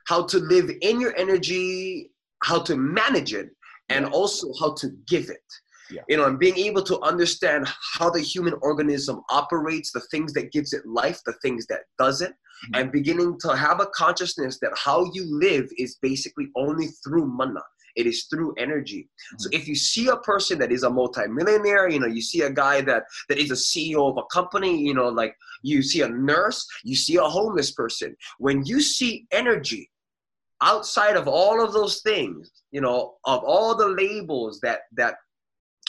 how 0.07 0.24
to 0.24 0.38
live 0.38 0.70
in 0.83 1.00
your 1.00 1.14
energy 1.16 2.11
how 2.42 2.59
to 2.59 2.76
manage 2.76 3.35
it 3.35 3.50
and 3.88 4.07
also 4.07 4.53
how 4.59 4.72
to 4.74 4.90
give 5.07 5.29
it 5.29 5.44
yeah. 5.90 6.03
you 6.09 6.16
know 6.16 6.26
and 6.26 6.38
being 6.38 6.57
able 6.57 6.83
to 6.83 7.00
understand 7.00 7.66
how 7.98 8.11
the 8.11 8.20
human 8.20 8.55
organism 8.62 9.20
operates 9.31 9.92
the 9.92 10.00
things 10.11 10.33
that 10.33 10.53
gives 10.53 10.72
it 10.72 10.85
life 10.87 11.20
the 11.26 11.35
things 11.42 11.66
that 11.66 11.81
doesn't 11.98 12.31
mm-hmm. 12.31 12.74
and 12.74 12.92
beginning 12.92 13.38
to 13.40 13.57
have 13.57 13.81
a 13.81 13.87
consciousness 13.94 14.59
that 14.61 14.72
how 14.76 15.05
you 15.12 15.24
live 15.26 15.68
is 15.79 15.98
basically 16.03 16.48
only 16.57 16.88
through 17.05 17.26
mana 17.26 17.62
it 17.96 18.07
is 18.07 18.24
through 18.24 18.55
energy 18.59 19.03
mm-hmm. 19.03 19.37
so 19.38 19.48
if 19.53 19.66
you 19.66 19.74
see 19.74 20.09
a 20.09 20.16
person 20.18 20.59
that 20.59 20.72
is 20.72 20.83
a 20.83 20.90
multimillionaire 20.90 21.88
you 21.88 22.00
know 22.00 22.07
you 22.07 22.22
see 22.22 22.42
a 22.42 22.50
guy 22.50 22.81
that 22.81 23.05
that 23.29 23.38
is 23.38 23.50
a 23.50 23.55
ceo 23.55 24.11
of 24.11 24.16
a 24.18 24.26
company 24.33 24.79
you 24.81 24.94
know 24.94 25.09
like 25.09 25.35
you 25.62 25.83
see 25.83 26.03
a 26.03 26.09
nurse 26.09 26.66
you 26.85 26.96
see 26.96 27.16
a 27.16 27.22
homeless 27.22 27.72
person 27.72 28.16
when 28.38 28.64
you 28.64 28.81
see 28.81 29.26
energy 29.33 29.90
outside 30.62 31.16
of 31.16 31.26
all 31.26 31.64
of 31.64 31.72
those 31.72 32.00
things 32.03 32.50
you 32.70 32.81
know 32.81 33.14
of 33.24 33.42
all 33.44 33.74
the 33.74 33.88
labels 33.88 34.61
that 34.61 34.81
that 34.92 35.14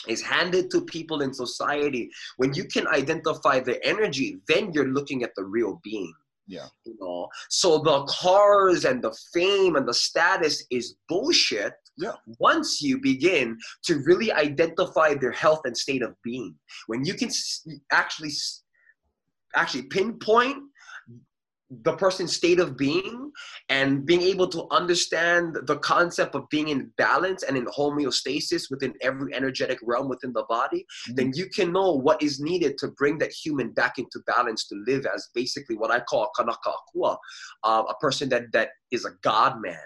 is 0.08 0.22
handed 0.22 0.70
to 0.70 0.84
people 0.84 1.22
in 1.22 1.32
society. 1.32 2.10
When 2.36 2.52
you 2.54 2.64
can 2.64 2.86
identify 2.88 3.60
the 3.60 3.84
energy 3.86 4.38
then 4.48 4.72
you're 4.72 4.88
looking 4.88 5.22
at 5.22 5.34
the 5.36 5.44
real 5.44 5.80
being. 5.82 6.14
Yeah. 6.46 6.66
You 6.84 6.96
know? 7.00 7.28
So 7.48 7.78
the 7.78 8.04
cars 8.04 8.84
and 8.84 9.02
the 9.02 9.16
fame 9.32 9.76
and 9.76 9.86
the 9.86 9.94
status 9.94 10.64
is 10.70 10.96
bullshit 11.08 11.74
yeah. 11.96 12.12
once 12.38 12.82
you 12.82 13.00
begin 13.00 13.56
to 13.84 14.02
really 14.04 14.32
identify 14.32 15.14
their 15.14 15.32
health 15.32 15.62
and 15.64 15.76
state 15.76 16.02
of 16.02 16.14
being. 16.22 16.54
When 16.88 17.04
you 17.04 17.14
can 17.14 17.30
actually 17.90 18.32
actually 19.54 19.82
pinpoint 19.82 20.56
the 21.82 21.94
person's 21.94 22.34
state 22.34 22.60
of 22.60 22.76
being 22.76 23.32
and 23.70 24.04
being 24.04 24.20
able 24.20 24.46
to 24.48 24.66
understand 24.70 25.56
the 25.66 25.78
concept 25.78 26.34
of 26.34 26.48
being 26.50 26.68
in 26.68 26.90
balance 26.98 27.42
and 27.42 27.56
in 27.56 27.64
homeostasis 27.66 28.64
within 28.70 28.92
every 29.00 29.34
energetic 29.34 29.78
realm 29.82 30.08
within 30.08 30.32
the 30.32 30.44
body, 30.48 30.80
mm-hmm. 30.80 31.14
then 31.14 31.32
you 31.34 31.46
can 31.48 31.72
know 31.72 31.92
what 31.92 32.22
is 32.22 32.40
needed 32.40 32.76
to 32.78 32.88
bring 32.88 33.16
that 33.18 33.32
human 33.32 33.70
back 33.70 33.98
into 33.98 34.20
balance 34.26 34.68
to 34.68 34.74
live 34.86 35.06
as 35.06 35.30
basically 35.34 35.76
what 35.76 35.90
I 35.90 36.00
call 36.00 36.24
a 36.24 36.28
kanaka 36.36 36.72
akua, 36.94 37.16
uh, 37.64 37.82
a 37.88 37.94
person 38.00 38.28
that, 38.28 38.52
that 38.52 38.70
is 38.90 39.04
a 39.04 39.12
God 39.22 39.60
man 39.62 39.78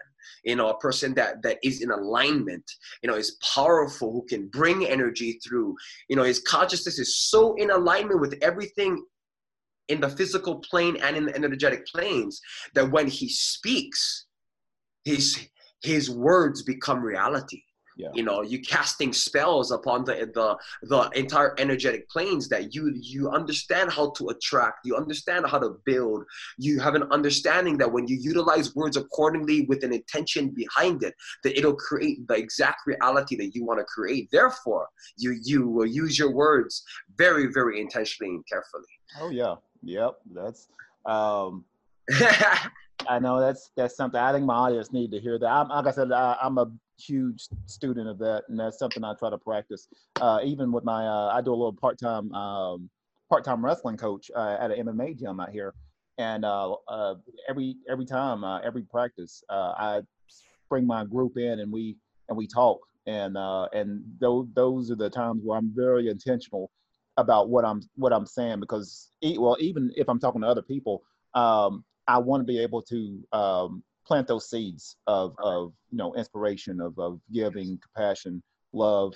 you 0.45 0.57
know 0.57 0.71
a 0.71 0.79
person 0.79 1.15
that 1.15 1.41
that 1.43 1.57
is 1.63 1.83
in 1.83 1.91
alignment 1.91 2.65
you 3.01 3.09
know 3.09 3.17
is 3.17 3.39
powerful 3.55 4.13
who 4.13 4.27
can 4.29 4.49
bring 4.49 4.85
energy 4.85 5.39
through 5.47 5.75
you 6.09 6.17
know 6.17 6.25
his 6.25 6.41
consciousness 6.41 6.99
is 6.99 7.17
so 7.17 7.55
in 7.55 7.71
alignment 7.71 8.21
with 8.21 8.37
everything 8.43 9.05
in 9.89 10.01
the 10.01 10.09
physical 10.09 10.57
plane 10.57 10.97
and 11.03 11.17
in 11.17 11.27
the 11.27 11.35
energetic 11.35 11.87
planes 11.87 12.41
that 12.75 12.91
when 12.91 13.07
he 13.07 13.29
speaks 13.29 14.27
his 15.05 15.49
his 15.83 16.11
words 16.11 16.63
become 16.63 17.01
reality. 17.01 17.63
Yeah. 17.99 18.11
you 18.13 18.25
know 18.25 18.43
you 18.43 18.61
casting 18.61 19.15
spells 19.15 19.71
upon 19.71 20.05
the 20.05 20.31
the 20.35 20.49
the 20.83 21.01
entire 21.19 21.55
energetic 21.59 22.07
planes 22.11 22.47
that 22.51 22.75
you 22.75 22.93
you 22.95 23.31
understand 23.31 23.91
how 23.91 24.11
to 24.19 24.29
attract 24.29 24.81
you 24.85 24.97
understand 24.97 25.47
how 25.47 25.59
to 25.59 25.71
build. 25.87 26.25
You 26.59 26.79
have 26.79 26.95
an 26.95 27.05
understanding 27.11 27.79
that 27.79 27.91
when 27.91 28.07
you 28.07 28.17
utilize 28.17 28.75
words 28.75 28.99
accordingly 28.99 29.65
with 29.71 29.83
an 29.83 29.95
intention 29.95 30.51
behind 30.51 31.05
it 31.05 31.15
that 31.43 31.57
it'll 31.59 31.81
create 31.89 32.19
the 32.29 32.35
exact 32.35 32.81
reality 32.87 33.35
that 33.37 33.55
you 33.55 33.65
want 33.65 33.81
to 33.81 33.87
create. 33.87 34.29
Therefore 34.31 34.89
you 35.17 35.31
you 35.43 35.67
will 35.67 35.91
use 36.03 36.19
your 36.19 36.33
words 36.33 36.85
very 37.17 37.47
very 37.47 37.81
intentionally 37.81 38.35
and 38.35 38.45
carefully. 38.47 38.95
Oh 39.23 39.31
yeah 39.31 39.55
Yep, 39.83 40.19
that's. 40.35 40.69
Um, 41.05 41.65
I 43.09 43.19
know 43.19 43.41
that's 43.41 43.71
that's 43.77 43.97
something 43.97 44.21
I 44.21 44.33
think 44.33 44.45
my 44.45 44.55
audience 44.55 44.93
need 44.93 45.11
to 45.13 45.21
hear 45.21 45.39
that. 45.39 45.47
I'm, 45.47 45.69
like 45.69 45.87
I 45.87 45.91
said, 45.91 46.13
I, 46.13 46.37
am 46.43 46.59
a 46.59 46.71
huge 46.99 47.49
student 47.67 48.09
of 48.09 48.19
that, 48.19 48.45
and 48.49 48.59
that's 48.59 48.79
something 48.79 49.05
I 49.05 49.15
try 49.15 49.31
to 49.31 49.39
practice. 49.39 49.89
Uh, 50.21 50.41
even 50.45 50.73
with 50.73 50.85
my, 50.85 51.07
uh, 51.07 51.33
I 51.35 51.41
do 51.41 51.51
a 51.51 51.53
little 51.53 51.73
part 51.73 51.99
time 51.99 52.33
um, 52.33 52.89
part 53.29 53.45
time 53.45 53.65
wrestling 53.65 53.97
coach 53.97 54.31
uh, 54.35 54.57
at 54.61 54.71
an 54.71 54.87
MMA 54.87 55.19
gym 55.19 55.41
out 55.41 55.51
here, 55.51 55.75
and 56.19 56.45
uh, 56.45 56.75
uh, 56.89 57.15
every 57.49 57.77
every 57.89 58.07
time, 58.07 58.45
uh, 58.45 58.61
every 58.61 58.83
practice, 58.83 59.43
I 59.51 60.03
bring 60.69 60.87
my 60.87 61.05
group 61.05 61.37
in 61.37 61.61
and 61.61 61.71
we 61.71 61.97
and 62.29 62.37
we 62.37 62.47
talk, 62.47 62.81
and 63.07 63.37
and 63.73 64.03
those 64.21 64.47
those 64.55 64.91
are 64.91 64.97
the 64.97 65.11
times 65.11 65.43
where 65.45 65.59
I'm 65.59 65.73
very 65.75 66.09
intentional 66.09 66.71
about 67.17 67.49
what 67.49 67.65
I'm 67.65 67.83
what 67.95 68.13
I'm 68.13 68.27
saying 68.27 68.61
because 68.61 69.11
well 69.23 69.57
even 69.61 69.93
if 69.97 70.09
I'm 70.09 70.19
talking 70.19 70.43
to 70.43 70.47
other 70.47 70.63
people, 70.63 71.03
um, 71.35 71.85
I 72.09 72.19
want 72.19 72.41
to 72.41 72.45
be 72.45 72.61
able 72.61 72.83
to 72.83 73.27
um, 73.33 73.83
plant 74.07 74.29
those 74.29 74.49
seeds 74.49 74.97
of 75.07 75.35
of 75.39 75.73
you 75.91 75.99
know 75.99 76.15
inspiration 76.15 76.81
of 76.81 76.99
of 76.99 77.21
giving, 77.33 77.79
compassion, 77.79 78.43
love, 78.73 79.15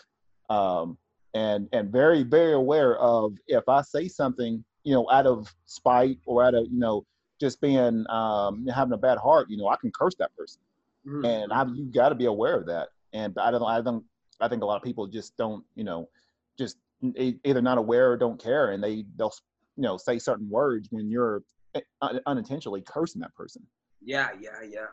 um, 0.49 0.99
and 1.35 1.69
and 1.73 1.91
very 1.91 2.23
very 2.23 2.53
aware 2.53 2.99
of 2.99 3.35
if 3.47 3.69
I 3.69 3.83
say 3.83 4.09
something 4.09 4.65
you 4.85 4.95
know 4.95 5.09
out 5.11 5.27
of 5.27 5.55
spite 5.67 6.19
or 6.27 6.43
out 6.45 6.55
of 6.55 6.67
you 6.71 6.79
know 6.79 7.07
just 7.41 7.61
being 7.61 8.05
um, 8.11 8.67
having 8.67 8.93
a 8.93 8.99
bad 8.99 9.19
heart, 9.19 9.49
you 9.49 9.57
know 9.57 9.69
I 9.69 9.77
can 9.77 9.91
curse 9.93 10.15
that 10.17 10.35
person, 10.37 10.61
mm-hmm. 11.07 11.25
and 11.25 11.53
I 11.53 11.65
you 11.65 11.85
got 11.87 12.11
to 12.11 12.15
be 12.15 12.27
aware 12.27 12.57
of 12.57 12.67
that. 12.67 12.89
And 13.13 13.37
I 13.39 13.51
don't 13.51 13.63
I 13.63 13.81
don't 13.81 14.05
I 14.41 14.49
think 14.49 14.63
a 14.63 14.67
lot 14.67 14.77
of 14.77 14.83
people 14.83 15.07
just 15.07 15.37
don't 15.37 15.65
you 15.75 15.85
know 15.85 16.09
just 16.59 16.77
either 17.17 17.63
not 17.63 17.79
aware 17.79 18.13
or 18.13 18.17
don't 18.17 18.43
care, 18.43 18.73
and 18.73 18.83
they 18.83 19.05
they'll 19.17 19.33
you 19.77 19.83
know 19.83 19.97
say 19.97 20.19
certain 20.19 20.49
words 20.49 20.89
when 20.91 21.09
you're 21.09 21.43
eh, 21.75 21.81
unintentionally 22.27 22.83
cursing 22.83 23.21
that 23.21 23.35
person. 23.35 23.63
Yeah, 24.03 24.29
yeah, 24.41 24.63
yeah, 24.69 24.87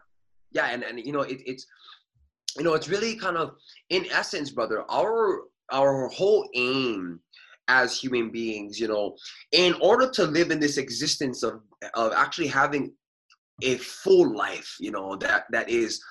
yeah, 0.52 0.68
and 0.68 0.84
and 0.84 1.00
you 1.00 1.12
know 1.12 1.22
it, 1.22 1.40
it's 1.46 1.66
you 2.58 2.64
know 2.64 2.74
it's 2.74 2.88
really 2.88 3.16
kind 3.16 3.38
of 3.38 3.56
in 3.90 4.06
essence, 4.12 4.52
brother. 4.52 4.84
Our 4.90 5.42
our 5.72 6.08
whole 6.10 6.48
aim 6.56 7.20
as 7.68 8.00
human 8.00 8.32
beings, 8.32 8.80
you 8.80 8.88
know, 8.88 9.16
in 9.52 9.74
order 9.82 10.10
to 10.10 10.24
live 10.24 10.52
in 10.52 10.60
this 10.60 10.78
existence 10.78 11.44
of 11.44 11.62
of 11.94 12.14
actually 12.14 12.48
having 12.48 12.94
a 13.64 13.76
full 13.78 14.36
life, 14.36 14.76
you 14.80 14.92
know, 14.92 15.16
that 15.18 15.46
that 15.52 15.70
is 15.70 16.02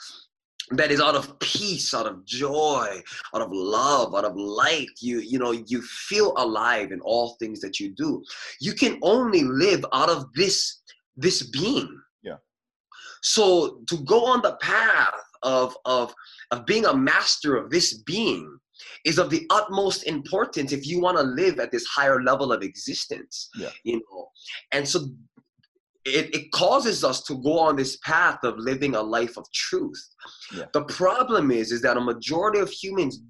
that 0.70 0.90
is 0.90 1.00
out 1.00 1.14
of 1.14 1.38
peace 1.38 1.94
out 1.94 2.06
of 2.06 2.24
joy 2.24 3.00
out 3.34 3.42
of 3.42 3.48
love 3.52 4.14
out 4.14 4.24
of 4.24 4.36
light. 4.36 4.88
You 5.00 5.20
you 5.20 5.38
know 5.38 5.52
you 5.52 5.82
feel 5.82 6.34
alive 6.36 6.92
in 6.92 7.00
all 7.00 7.36
things 7.38 7.60
that 7.60 7.78
you 7.78 7.94
do. 7.94 8.22
You 8.60 8.72
can 8.72 8.98
only 9.02 9.44
live 9.44 9.84
out 9.92 10.10
of 10.10 10.32
this 10.34 10.82
this 11.16 11.42
being. 11.44 12.00
Yeah. 12.22 12.36
So 13.22 13.80
to 13.88 13.96
go 13.98 14.26
on 14.26 14.42
the 14.42 14.56
path 14.56 15.14
of 15.42 15.76
of 15.84 16.14
of 16.50 16.66
being 16.66 16.86
a 16.86 16.94
master 16.94 17.56
of 17.56 17.70
this 17.70 18.02
being 18.02 18.58
is 19.04 19.18
of 19.18 19.30
the 19.30 19.46
utmost 19.50 20.04
importance 20.04 20.72
if 20.72 20.86
you 20.86 21.00
want 21.00 21.16
to 21.16 21.22
live 21.22 21.58
at 21.58 21.70
this 21.72 21.86
higher 21.86 22.22
level 22.22 22.52
of 22.52 22.62
existence 22.62 23.48
yeah. 23.56 23.70
you 23.84 23.94
know? 23.96 24.28
And 24.72 24.86
so 24.86 25.08
it, 26.06 26.34
it 26.34 26.52
causes 26.52 27.02
us 27.02 27.22
to 27.24 27.34
go 27.42 27.58
on 27.58 27.76
this 27.76 27.96
path 27.98 28.38
of 28.44 28.56
living 28.58 28.94
a 28.94 29.02
life 29.02 29.36
of 29.36 29.50
truth. 29.52 30.02
Yeah. 30.54 30.66
The 30.72 30.84
problem 30.84 31.50
is, 31.50 31.72
is 31.72 31.82
that 31.82 31.96
a 31.96 32.00
majority 32.00 32.60
of 32.60 32.70
humans 32.70 33.20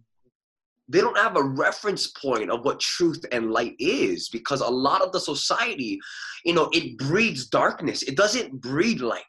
they 0.89 1.01
don't 1.01 1.17
have 1.17 1.37
a 1.37 1.43
reference 1.43 2.07
point 2.09 2.51
of 2.51 2.65
what 2.65 2.79
truth 2.79 3.25
and 3.33 3.51
light 3.51 3.75
is 3.79 4.29
because 4.29 4.61
a 4.61 4.69
lot 4.69 5.03
of 5.03 5.11
the 5.11 5.19
society, 5.19 5.99
you 6.45 6.55
know, 6.55 6.71
it 6.73 6.97
breeds 6.99 7.47
darkness. 7.47 8.03
It 8.03 8.17
doesn't 8.17 8.61
breed 8.61 9.01
light. 9.01 9.25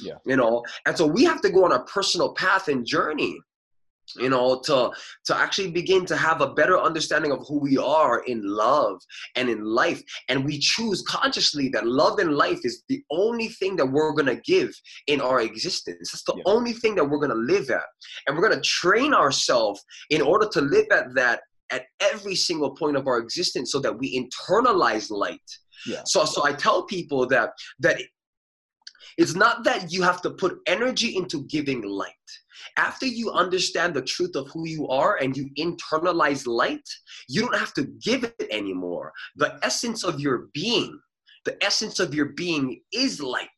Yeah. 0.00 0.14
You 0.26 0.36
know, 0.36 0.62
and 0.86 0.96
so 0.96 1.06
we 1.06 1.24
have 1.24 1.40
to 1.40 1.50
go 1.50 1.64
on 1.64 1.72
a 1.72 1.82
personal 1.84 2.34
path 2.34 2.68
and 2.68 2.84
journey 2.86 3.38
you 4.16 4.28
know 4.28 4.60
to 4.60 4.90
to 5.24 5.36
actually 5.36 5.70
begin 5.70 6.04
to 6.06 6.16
have 6.16 6.40
a 6.40 6.52
better 6.54 6.78
understanding 6.78 7.32
of 7.32 7.46
who 7.46 7.58
we 7.58 7.76
are 7.76 8.22
in 8.24 8.42
love 8.44 9.00
and 9.36 9.48
in 9.48 9.64
life 9.64 10.02
and 10.28 10.44
we 10.44 10.58
choose 10.58 11.02
consciously 11.02 11.68
that 11.68 11.86
love 11.86 12.18
and 12.18 12.34
life 12.34 12.58
is 12.64 12.84
the 12.88 13.02
only 13.10 13.48
thing 13.48 13.76
that 13.76 13.86
we're 13.86 14.12
going 14.12 14.26
to 14.26 14.40
give 14.42 14.70
in 15.06 15.20
our 15.20 15.40
existence 15.40 16.12
it's 16.12 16.24
the 16.24 16.34
yeah. 16.36 16.42
only 16.46 16.72
thing 16.72 16.94
that 16.94 17.04
we're 17.04 17.18
going 17.18 17.30
to 17.30 17.54
live 17.54 17.70
at 17.70 17.84
and 18.26 18.36
we're 18.36 18.46
going 18.46 18.60
to 18.60 18.68
train 18.68 19.14
ourselves 19.14 19.84
in 20.10 20.22
order 20.22 20.48
to 20.50 20.60
live 20.60 20.86
at 20.92 21.14
that 21.14 21.40
at 21.70 21.84
every 22.00 22.34
single 22.34 22.74
point 22.74 22.96
of 22.96 23.06
our 23.06 23.18
existence 23.18 23.70
so 23.72 23.78
that 23.78 23.98
we 23.98 24.18
internalize 24.18 25.10
light 25.10 25.40
yeah. 25.86 26.02
so 26.06 26.24
so 26.24 26.44
i 26.44 26.52
tell 26.52 26.84
people 26.84 27.26
that 27.26 27.50
that 27.78 28.00
it's 29.18 29.34
not 29.34 29.64
that 29.64 29.92
you 29.92 30.02
have 30.02 30.22
to 30.22 30.30
put 30.30 30.60
energy 30.66 31.16
into 31.16 31.44
giving 31.44 31.82
light 31.82 32.14
after 32.76 33.06
you 33.06 33.30
understand 33.32 33.94
the 33.94 34.02
truth 34.02 34.36
of 34.36 34.48
who 34.50 34.66
you 34.66 34.88
are 34.88 35.16
and 35.16 35.36
you 35.36 35.50
internalize 35.58 36.46
light, 36.46 36.88
you 37.28 37.42
don't 37.42 37.58
have 37.58 37.74
to 37.74 37.84
give 38.02 38.24
it 38.24 38.46
anymore. 38.50 39.12
The 39.36 39.58
essence 39.62 40.04
of 40.04 40.20
your 40.20 40.48
being, 40.54 40.98
the 41.44 41.62
essence 41.64 41.98
of 42.00 42.14
your 42.14 42.26
being 42.26 42.80
is 42.92 43.20
light. 43.20 43.48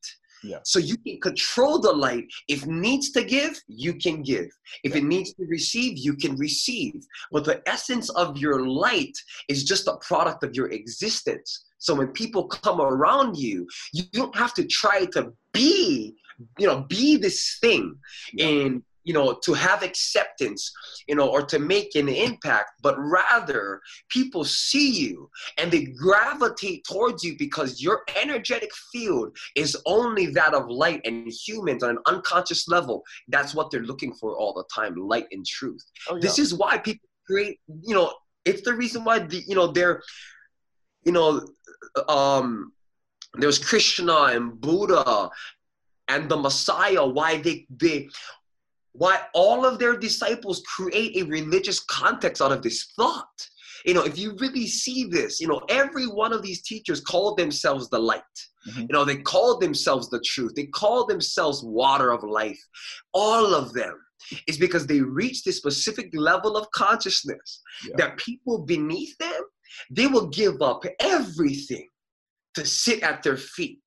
Yeah. 0.42 0.58
So 0.64 0.78
you 0.78 0.96
can 0.96 1.20
control 1.20 1.78
the 1.78 1.92
light. 1.92 2.26
If 2.48 2.66
needs 2.66 3.10
to 3.12 3.24
give, 3.24 3.60
you 3.68 3.94
can 3.94 4.22
give. 4.22 4.48
If 4.84 4.96
it 4.96 5.04
needs 5.04 5.34
to 5.34 5.44
receive, 5.46 5.98
you 5.98 6.14
can 6.14 6.36
receive. 6.36 6.94
But 7.30 7.44
the 7.44 7.62
essence 7.68 8.08
of 8.10 8.38
your 8.38 8.66
light 8.66 9.16
is 9.48 9.64
just 9.64 9.86
a 9.88 9.96
product 9.96 10.42
of 10.44 10.54
your 10.54 10.70
existence. 10.70 11.66
So 11.78 11.94
when 11.94 12.08
people 12.08 12.46
come 12.46 12.80
around 12.80 13.36
you, 13.36 13.66
you 13.92 14.04
don't 14.12 14.36
have 14.36 14.54
to 14.54 14.66
try 14.66 15.06
to 15.06 15.32
be, 15.52 16.14
you 16.58 16.66
know, 16.66 16.84
be 16.88 17.16
this 17.16 17.58
thing 17.60 17.96
yeah. 18.32 18.46
and 18.46 18.82
you 19.04 19.14
know 19.14 19.38
to 19.42 19.54
have 19.54 19.82
acceptance 19.82 20.72
you 21.08 21.14
know 21.14 21.28
or 21.28 21.42
to 21.42 21.58
make 21.58 21.94
an 21.94 22.08
impact 22.08 22.70
but 22.82 22.94
rather 22.98 23.80
people 24.08 24.44
see 24.44 24.90
you 24.90 25.30
and 25.58 25.70
they 25.70 25.84
gravitate 25.84 26.84
towards 26.84 27.24
you 27.24 27.36
because 27.38 27.82
your 27.82 28.02
energetic 28.20 28.70
field 28.92 29.36
is 29.56 29.76
only 29.86 30.26
that 30.26 30.54
of 30.54 30.68
light 30.68 31.00
and 31.04 31.28
humans 31.28 31.82
on 31.82 31.90
an 31.90 31.98
unconscious 32.06 32.68
level 32.68 33.02
that's 33.28 33.54
what 33.54 33.70
they're 33.70 33.82
looking 33.82 34.12
for 34.12 34.36
all 34.36 34.52
the 34.52 34.64
time 34.74 34.94
light 34.94 35.26
and 35.32 35.46
truth 35.46 35.84
oh, 36.08 36.16
yeah. 36.16 36.20
this 36.20 36.38
is 36.38 36.54
why 36.54 36.76
people 36.78 37.08
create 37.26 37.58
you 37.82 37.94
know 37.94 38.12
it's 38.44 38.62
the 38.62 38.74
reason 38.74 39.04
why 39.04 39.18
the, 39.18 39.42
you 39.46 39.54
know 39.54 39.68
they're 39.68 40.02
you 41.04 41.12
know 41.12 41.40
um 42.08 42.72
there's 43.34 43.58
krishna 43.58 44.14
and 44.34 44.60
buddha 44.60 45.30
and 46.08 46.28
the 46.28 46.36
messiah 46.36 47.04
why 47.06 47.38
they 47.38 47.66
they 47.70 48.08
why 48.92 49.20
all 49.34 49.64
of 49.64 49.78
their 49.78 49.96
disciples 49.96 50.62
create 50.66 51.16
a 51.16 51.26
religious 51.26 51.80
context 51.80 52.42
out 52.42 52.52
of 52.52 52.62
this 52.62 52.92
thought. 52.96 53.26
You 53.84 53.94
know, 53.94 54.04
if 54.04 54.18
you 54.18 54.36
really 54.38 54.66
see 54.66 55.04
this, 55.04 55.40
you 55.40 55.48
know, 55.48 55.62
every 55.68 56.06
one 56.06 56.32
of 56.32 56.42
these 56.42 56.62
teachers 56.62 57.00
called 57.00 57.38
themselves 57.38 57.88
the 57.88 57.98
light. 57.98 58.22
Mm-hmm. 58.68 58.80
You 58.80 58.88
know, 58.90 59.04
they 59.04 59.16
called 59.16 59.62
themselves 59.62 60.10
the 60.10 60.20
truth. 60.20 60.52
They 60.54 60.66
called 60.66 61.08
themselves 61.08 61.62
water 61.62 62.10
of 62.10 62.22
life. 62.22 62.60
All 63.14 63.54
of 63.54 63.72
them 63.72 63.98
is 64.46 64.58
because 64.58 64.86
they 64.86 65.00
reached 65.00 65.46
this 65.46 65.56
specific 65.56 66.10
level 66.12 66.56
of 66.56 66.70
consciousness 66.72 67.62
yeah. 67.86 67.94
that 67.96 68.18
people 68.18 68.58
beneath 68.58 69.16
them, 69.18 69.42
they 69.90 70.06
will 70.06 70.26
give 70.28 70.60
up 70.60 70.84
everything 71.00 71.88
to 72.54 72.66
sit 72.66 73.02
at 73.02 73.22
their 73.22 73.36
feet 73.36 73.78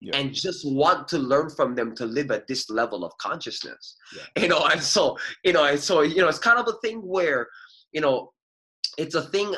yeah. 0.00 0.16
and 0.16 0.32
just 0.32 0.66
want 0.66 1.08
to 1.08 1.18
learn 1.18 1.50
from 1.50 1.74
them 1.74 1.94
to 1.94 2.06
live 2.06 2.30
at 2.30 2.46
this 2.46 2.70
level 2.70 3.04
of 3.04 3.12
consciousness 3.18 3.96
yeah. 4.16 4.42
you 4.42 4.48
know 4.48 4.64
and 4.66 4.82
so 4.82 5.18
you 5.44 5.52
know 5.52 5.64
and 5.64 5.80
so 5.80 6.02
you 6.02 6.20
know 6.20 6.28
it's 6.28 6.38
kind 6.38 6.58
of 6.58 6.68
a 6.68 6.78
thing 6.86 6.98
where 6.98 7.48
you 7.92 8.00
know 8.00 8.32
it's 8.96 9.14
a 9.14 9.22
thing 9.22 9.54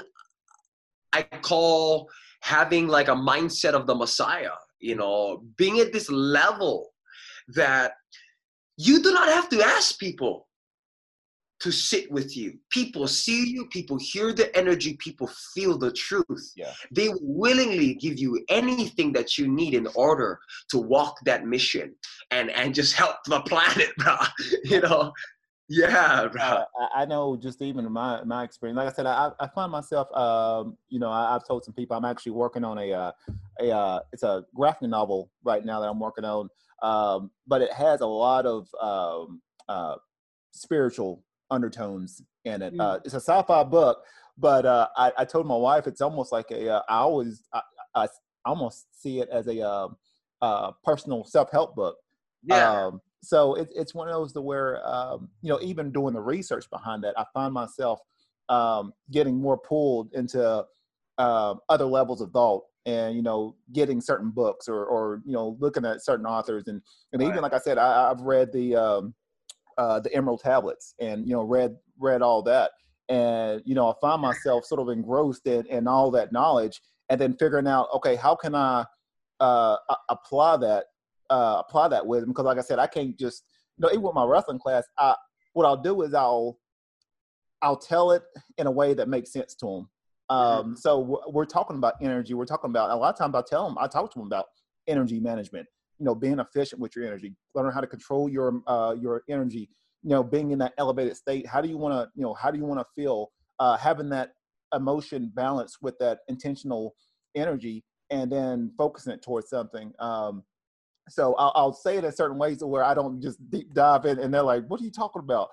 i 1.13 1.23
call 1.43 2.09
having 2.41 2.89
like 2.89 3.09
a 3.09 3.15
mindset 3.15 3.73
of 3.73 3.87
the 3.87 3.95
messiah 3.95 4.53
you 4.79 4.95
know 4.95 5.43
being 5.57 5.79
at 5.79 5.93
this 5.93 6.11
level 6.11 6.91
that 7.49 7.93
you 8.77 9.03
do 9.03 9.13
not 9.13 9.29
have 9.29 9.49
to 9.49 9.63
ask 9.63 9.99
people 9.99 10.47
to 11.61 11.71
sit 11.71 12.11
with 12.11 12.37
you. 12.37 12.59
People 12.71 13.07
see 13.07 13.49
you, 13.51 13.67
people 13.67 13.99
hear 13.99 14.33
the 14.33 14.55
energy, 14.57 14.97
people 14.99 15.29
feel 15.55 15.79
the 15.79 15.93
truth. 15.93 16.53
Yeah. 16.57 16.73
They 16.91 17.11
willingly 17.21 17.95
give 17.95 18.19
you 18.19 18.45
anything 18.49 19.13
that 19.13 19.39
you 19.39 19.47
need 19.47 19.75
in 19.75 19.87
order 19.95 20.41
to 20.71 20.79
walk 20.79 21.19
that 21.25 21.47
mission 21.47 21.95
and 22.31 22.51
and 22.51 22.75
just 22.75 22.95
help 22.95 23.17
the 23.27 23.41
planet, 23.41 23.91
bro. 23.99 24.17
you 24.65 24.81
know. 24.81 25.13
Yeah, 25.73 26.27
bro. 26.27 26.43
Uh, 26.43 26.65
I 26.93 27.05
know 27.05 27.37
just 27.37 27.63
even 27.63 27.91
my 27.93 28.25
my 28.25 28.43
experience. 28.43 28.77
Like 28.77 28.89
I 28.89 28.93
said, 28.93 29.07
I, 29.07 29.31
I 29.39 29.47
find 29.55 29.71
myself, 29.71 30.11
um, 30.17 30.77
you 30.89 30.99
know, 30.99 31.11
I, 31.11 31.35
have 31.35 31.47
told 31.47 31.65
some 31.65 31.75
people 31.75 31.97
I'm 31.97 32.05
actually 32.05 32.33
working 32.33 32.65
on 32.65 32.77
a 32.79 32.93
uh, 32.93 33.13
a 33.61 33.71
uh, 33.71 34.01
it's 34.13 34.25
a 34.25 34.45
graphic 34.53 34.89
novel 34.89 35.31
right 35.45 35.65
now 35.65 35.79
that 35.79 35.89
I'm 35.89 36.01
working 36.01 36.25
on, 36.25 36.49
um, 36.83 37.31
but 37.47 37.63
it 37.63 37.73
has 37.73 38.01
a 38.01 38.07
lot 38.07 38.47
of 38.47 38.67
um, 38.83 39.41
uh, 39.69 39.95
spiritual 40.51 41.23
undertones 41.51 42.23
in 42.45 42.63
it. 42.63 42.75
Mm. 42.75 42.81
Uh, 42.81 42.99
it's 43.05 43.15
a 43.15 43.21
sci-fi 43.21 43.65
book, 43.65 44.03
but 44.39 44.67
uh, 44.67 44.89
I, 44.97 45.13
I, 45.19 45.25
told 45.25 45.47
my 45.47 45.57
wife 45.57 45.87
it's 45.87 46.01
almost 46.01 46.33
like 46.33 46.51
a. 46.51 46.77
Uh, 46.77 46.83
I 46.89 46.97
always 46.99 47.43
I, 47.53 47.63
I, 47.95 48.09
almost 48.45 48.87
see 49.01 49.21
it 49.21 49.29
as 49.31 49.47
a 49.49 49.61
um, 49.61 49.97
uh, 50.41 50.73
personal 50.83 51.25
self-help 51.25 51.75
book. 51.75 51.97
Yeah. 52.43 52.87
Um, 52.87 53.01
so 53.23 53.55
it, 53.55 53.69
it's 53.75 53.95
one 53.95 54.09
of 54.09 54.15
those 54.15 54.33
to 54.33 54.41
where 54.41 54.87
um, 54.89 55.29
you 55.43 55.51
know 55.51 55.61
even 55.61 55.93
doing 55.93 56.15
the 56.15 56.21
research 56.21 56.69
behind 56.71 57.05
that, 57.05 57.19
I 57.19 57.25
find 57.35 57.53
myself 57.53 58.01
um, 58.49 58.93
getting 59.11 59.41
more 59.41 59.59
pulled 59.59 60.13
into 60.15 60.65
uh, 61.19 61.55
other 61.69 61.85
levels 61.85 62.21
of 62.21 62.31
thought 62.31 62.65
and 62.87 63.15
you 63.15 63.23
know 63.23 63.55
getting 63.73 64.01
certain 64.01 64.31
books 64.31 64.69
or 64.69 64.87
or 64.87 65.21
you 65.27 65.33
know 65.33 65.57
looking 65.61 65.85
at 65.85 66.03
certain 66.03 66.25
authors 66.25 66.65
and 66.67 66.81
and 67.13 67.23
even 67.23 67.43
like 67.43 67.53
I 67.53 67.59
said 67.59 67.77
I, 67.77 68.09
have 68.09 68.23
read 68.23 68.53
the 68.53 68.75
um, 68.75 69.15
uh, 69.79 70.01
the 70.01 70.13
Emerald 70.15 70.41
tablets 70.41 70.95
and 71.01 71.27
you 71.27 71.33
know 71.33 71.43
read 71.43 71.77
read 71.99 72.23
all 72.23 72.43
that 72.43 72.73
and 73.09 73.63
you 73.65 73.75
know 73.75 73.91
I 73.91 73.95
find 74.01 74.23
myself 74.23 74.65
sort 74.65 74.81
of 74.81 74.89
engrossed 74.89 75.47
in, 75.47 75.67
in 75.67 75.87
all 75.87 76.11
that 76.13 76.33
knowledge 76.33 76.81
and 77.09 77.21
then 77.21 77.37
figuring 77.37 77.67
out 77.67 77.89
okay 77.95 78.17
how 78.17 78.35
can 78.35 78.55
I 78.55 78.85
uh, 79.41 79.77
apply 80.09 80.59
that 80.59 80.85
uh, 81.31 81.63
apply 81.67 81.89
that 81.89 82.07
wisdom 82.07 82.31
because 82.31 82.45
like 82.45 82.59
I 82.59 82.63
said 82.63 82.79
I 82.79 82.87
can't 82.87 83.19
just 83.19 83.45
you 83.77 83.83
know 83.83 83.89
even 83.91 84.03
with 84.03 84.15
my 84.15 84.25
wrestling 84.25 84.59
class 84.59 84.85
I 84.99 85.15
what 85.53 85.67
I'll 85.67 85.77
do 85.77 86.03
is 86.03 86.15
I'll 86.15 86.59
I'll 87.63 87.77
tell 87.77 88.13
it 88.13 88.23
in 88.59 88.67
a 88.67 88.71
way 88.71 88.95
that 88.95 89.09
makes 89.09 89.33
sense 89.33 89.55
to 89.57 89.67
them. 89.67 89.89
Mm-hmm. 90.31 90.69
Um. 90.71 90.77
So 90.77 91.23
we're 91.29 91.45
talking 91.45 91.77
about 91.77 91.95
energy. 92.01 92.35
We're 92.35 92.47
talking 92.47 92.71
about 92.71 92.91
a 92.91 92.97
lot 92.97 93.13
of 93.13 93.19
times 93.19 93.35
I 93.35 93.43
tell 93.49 93.69
them 93.69 93.77
I 93.79 93.87
talk 93.87 94.13
to 94.13 94.19
them 94.19 94.27
about 94.27 94.47
energy 94.87 95.21
management 95.21 95.67
you 96.01 96.07
know 96.07 96.15
being 96.15 96.41
efficient 96.41 96.81
with 96.81 96.97
your 96.97 97.07
energy 97.07 97.37
learning 97.55 97.73
how 97.73 97.81
to 97.81 97.87
control 97.87 98.29
your 98.29 98.61
uh, 98.67 98.95
your 98.99 99.23
energy 99.29 99.69
you 100.03 100.11
know 100.11 100.23
being 100.23 100.51
in 100.51 100.59
that 100.59 100.73
elevated 100.79 101.17
state. 101.17 101.47
How 101.47 101.61
do 101.61 101.69
you 101.69 101.77
want 101.77 101.95
to 101.95 102.11
you 102.15 102.23
know 102.23 102.35
how 102.35 102.51
do 102.51 102.59
you 102.59 102.65
want 102.65 102.81
to 102.81 102.87
feel 103.01 103.31
uh, 103.59 103.77
having 103.77 104.09
that 104.11 104.33
emotion 104.75 105.31
balance 105.35 105.79
with 105.83 105.99
that 105.99 106.21
intentional 106.29 106.95
energy 107.35 107.85
and 108.11 108.31
then 108.31 108.73
focusing 108.77 109.13
it 109.13 109.23
towards 109.23 109.51
something? 109.51 109.93
Um, 109.99 110.43
so 111.09 111.35
I'll, 111.35 111.53
I'll, 111.55 111.73
say 111.73 111.97
it 111.97 112.05
in 112.05 112.13
certain 112.13 112.39
ways 112.39 112.63
where 112.63 112.85
I 112.85 112.95
don't 112.95 113.21
just 113.21 113.39
deep 113.51 113.75
dive 113.75 114.05
in, 114.05 114.19
and 114.21 114.33
they're 114.33 114.43
like, 114.43 114.65
"What 114.69 114.81
are 114.81 114.85
you 114.85 114.93
talking 114.93 115.21
about?" 115.21 115.49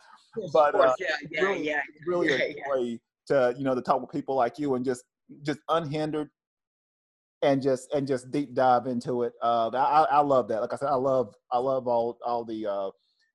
But 0.54 0.76
uh, 0.76 0.94
yeah, 1.00 1.08
yeah, 1.32 1.42
really, 1.42 1.68
yeah, 1.68 1.82
really 2.06 2.28
yeah, 2.58 2.64
a 2.74 2.80
way 2.80 3.00
to 3.28 3.56
you 3.58 3.64
know 3.64 3.76
to 3.76 3.82
talk 3.82 4.02
with 4.02 4.12
people 4.12 4.36
like 4.36 4.60
you 4.60 4.76
and 4.76 4.86
just 4.86 5.04
just 5.44 5.60
unhindered, 5.70 6.30
and 7.41 7.62
just 7.62 7.93
and 7.93 8.08
just 8.08 8.32
deep 8.32 8.54
dive 8.54 8.88
into 8.88 9.23
it. 9.23 9.34
Uh, 9.41 9.69
I, 9.73 10.17
I 10.17 10.19
love 10.21 10.47
that. 10.50 10.62
Like 10.62 10.73
I 10.73 10.78
said, 10.78 10.89
I 10.89 10.95
love 10.95 11.34
I 11.52 11.60
love 11.60 11.88
all 11.88 12.17
all 12.26 12.43
the 12.43 12.65
uh, 12.65 12.89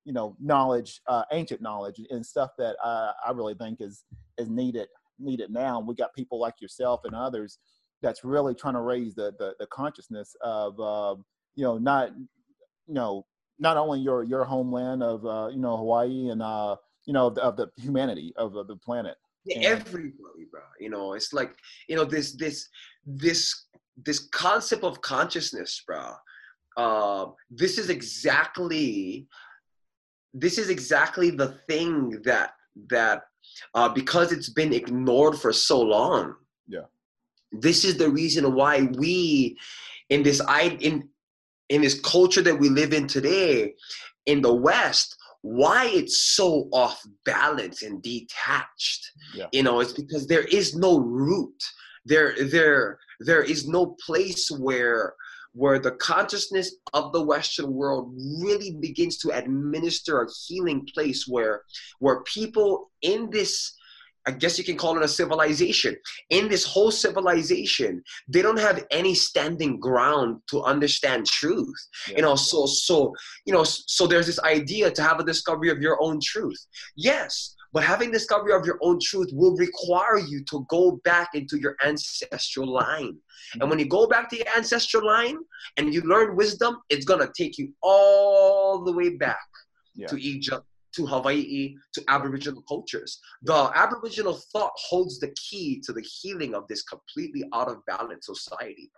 you 0.04 0.12
know 0.12 0.36
knowledge, 0.40 1.00
uh, 1.06 1.24
ancient 1.32 1.62
knowledge, 1.62 2.00
and 2.10 2.24
stuff 2.24 2.50
that 2.58 2.76
I, 2.82 3.12
I 3.26 3.30
really 3.32 3.54
think 3.54 3.80
is 3.80 4.04
is 4.38 4.48
needed 4.48 4.88
needed 5.18 5.50
now. 5.50 5.80
we 5.80 5.94
got 5.94 6.14
people 6.14 6.40
like 6.40 6.60
yourself 6.60 7.02
and 7.04 7.14
others 7.14 7.58
that's 8.02 8.24
really 8.24 8.54
trying 8.54 8.74
to 8.74 8.80
raise 8.80 9.14
the 9.14 9.32
the, 9.38 9.54
the 9.60 9.66
consciousness 9.66 10.34
of 10.40 10.78
uh, 10.80 11.14
you 11.54 11.64
know 11.64 11.78
not 11.78 12.10
you 12.86 12.94
know 12.94 13.24
not 13.58 13.76
only 13.76 14.00
your 14.00 14.24
your 14.24 14.44
homeland 14.44 15.02
of 15.02 15.24
uh, 15.24 15.48
you 15.48 15.60
know 15.60 15.76
Hawaii 15.76 16.30
and 16.30 16.42
uh, 16.42 16.76
you 17.06 17.12
know 17.12 17.28
of 17.28 17.36
the, 17.36 17.42
of 17.42 17.56
the 17.56 17.70
humanity 17.76 18.32
of, 18.36 18.56
of 18.56 18.66
the 18.66 18.76
planet. 18.76 19.16
Yeah, 19.44 19.70
everybody, 19.70 20.46
bro. 20.50 20.60
You 20.78 20.90
know, 20.90 21.14
it's 21.14 21.32
like 21.32 21.54
you 21.88 21.96
know 21.96 22.04
this 22.04 22.32
this 22.32 22.68
this 23.06 23.66
this 23.96 24.28
concept 24.32 24.84
of 24.84 25.00
consciousness, 25.00 25.82
bro. 25.86 26.12
Uh, 26.76 27.26
this 27.50 27.78
is 27.78 27.90
exactly 27.90 29.26
this 30.34 30.56
is 30.56 30.70
exactly 30.70 31.30
the 31.30 31.58
thing 31.68 32.18
that 32.24 32.52
that 32.88 33.22
uh, 33.74 33.88
because 33.88 34.32
it's 34.32 34.48
been 34.48 34.72
ignored 34.72 35.38
for 35.38 35.52
so 35.52 35.80
long. 35.80 36.34
Yeah. 36.66 36.86
This 37.52 37.84
is 37.84 37.98
the 37.98 38.08
reason 38.08 38.54
why 38.54 38.88
we 38.96 39.58
in 40.08 40.22
this 40.22 40.40
I 40.40 40.76
in 40.80 41.08
in 41.68 41.82
this 41.82 42.00
culture 42.00 42.42
that 42.42 42.58
we 42.58 42.68
live 42.70 42.92
in 42.94 43.06
today 43.06 43.74
in 44.26 44.40
the 44.40 44.54
West 44.54 45.16
why 45.42 45.86
it's 45.86 46.20
so 46.36 46.68
off 46.72 47.02
balance 47.24 47.82
and 47.82 48.00
detached 48.00 49.10
Yeah. 49.34 49.46
you 49.52 49.64
know 49.64 49.80
it's 49.80 49.92
because 49.92 50.28
there 50.28 50.44
is 50.44 50.76
no 50.76 51.00
root 51.00 51.60
there 52.04 52.34
there 52.44 53.00
there 53.24 53.42
is 53.42 53.68
no 53.68 53.96
place 54.04 54.50
where 54.50 55.14
where 55.54 55.78
the 55.78 55.92
consciousness 55.92 56.76
of 56.94 57.12
the 57.12 57.22
western 57.22 57.72
world 57.72 58.14
really 58.40 58.76
begins 58.80 59.18
to 59.18 59.30
administer 59.30 60.22
a 60.22 60.28
healing 60.46 60.86
place 60.94 61.26
where 61.28 61.62
where 61.98 62.22
people 62.22 62.90
in 63.02 63.28
this 63.30 63.74
I 64.26 64.30
guess 64.30 64.56
you 64.56 64.64
can 64.64 64.76
call 64.76 64.96
it 64.96 65.02
a 65.02 65.08
civilization. 65.08 65.96
In 66.30 66.48
this 66.48 66.64
whole 66.64 66.92
civilization, 66.92 68.02
they 68.28 68.40
don't 68.40 68.58
have 68.58 68.84
any 68.90 69.14
standing 69.14 69.80
ground 69.80 70.40
to 70.50 70.62
understand 70.62 71.26
truth. 71.26 71.74
Yeah. 72.08 72.16
You 72.16 72.22
know, 72.22 72.36
so 72.36 72.66
so 72.66 73.12
you 73.46 73.52
know, 73.52 73.64
so 73.64 74.06
there's 74.06 74.26
this 74.26 74.38
idea 74.40 74.90
to 74.92 75.02
have 75.02 75.18
a 75.18 75.24
discovery 75.24 75.70
of 75.70 75.80
your 75.80 76.00
own 76.00 76.20
truth. 76.22 76.66
Yes, 76.96 77.56
but 77.72 77.82
having 77.82 78.10
discovery 78.10 78.52
of 78.52 78.66
your 78.66 78.78
own 78.82 78.98
truth 79.00 79.30
will 79.32 79.56
require 79.56 80.18
you 80.18 80.44
to 80.44 80.66
go 80.68 81.00
back 81.04 81.30
into 81.34 81.58
your 81.58 81.76
ancestral 81.84 82.66
line. 82.70 83.16
And 83.60 83.70
when 83.70 83.78
you 83.78 83.86
go 83.86 84.06
back 84.06 84.28
to 84.30 84.36
your 84.36 84.46
ancestral 84.56 85.06
line 85.06 85.38
and 85.76 85.92
you 85.92 86.02
learn 86.02 86.36
wisdom, 86.36 86.78
it's 86.90 87.06
gonna 87.06 87.30
take 87.34 87.56
you 87.58 87.72
all 87.82 88.84
the 88.84 88.92
way 88.92 89.10
back 89.16 89.48
Yeah. 89.94 90.06
to 90.08 90.16
Egypt, 90.22 90.66
to 90.96 91.06
Hawaii, 91.06 91.74
to 91.94 92.04
Aboriginal 92.08 92.62
cultures. 92.62 93.18
The 93.42 93.70
Aboriginal 93.74 94.34
thought 94.52 94.72
holds 94.76 95.18
the 95.18 95.30
key 95.30 95.80
to 95.84 95.92
the 95.92 96.02
healing 96.02 96.54
of 96.54 96.68
this 96.68 96.82
completely 96.82 97.44
out 97.54 97.68
of 97.68 97.84
balance 97.86 98.26
society. 98.26 98.90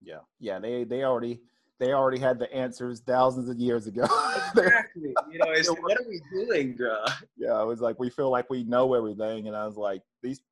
Yeah, 0.00 0.20
yeah, 0.38 0.58
they 0.58 0.84
they 0.84 1.04
already 1.04 1.40
they 1.82 1.92
already 1.92 2.18
had 2.20 2.38
the 2.38 2.50
answers 2.54 3.00
thousands 3.00 3.48
of 3.48 3.58
years 3.58 3.88
ago. 3.88 4.06
Exactly. 4.54 5.14
You 5.32 5.38
know, 5.38 5.50
it's 5.50 5.68
what 5.68 5.98
are 5.98 6.04
we 6.06 6.20
doing, 6.30 6.76
bro? 6.76 6.98
yeah, 7.38 7.60
it 7.60 7.66
was 7.66 7.80
like 7.80 7.98
we 7.98 8.10
feel 8.10 8.30
like 8.30 8.50
we 8.50 8.64
know 8.64 8.92
everything, 8.92 9.48
and 9.48 9.56
I 9.56 9.66
was 9.66 9.76
like, 9.76 10.02
these, 10.22 10.42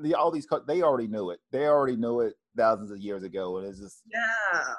the 0.00 0.14
all 0.14 0.30
these, 0.30 0.46
they 0.68 0.82
already 0.82 1.08
knew 1.08 1.30
it. 1.30 1.40
They 1.50 1.66
already 1.66 1.96
knew 1.96 2.20
it 2.20 2.34
thousands 2.56 2.92
of 2.92 2.98
years 2.98 3.24
ago, 3.24 3.58
and 3.58 3.66
it's 3.66 3.80
just, 3.80 4.02
Yeah. 4.10 4.74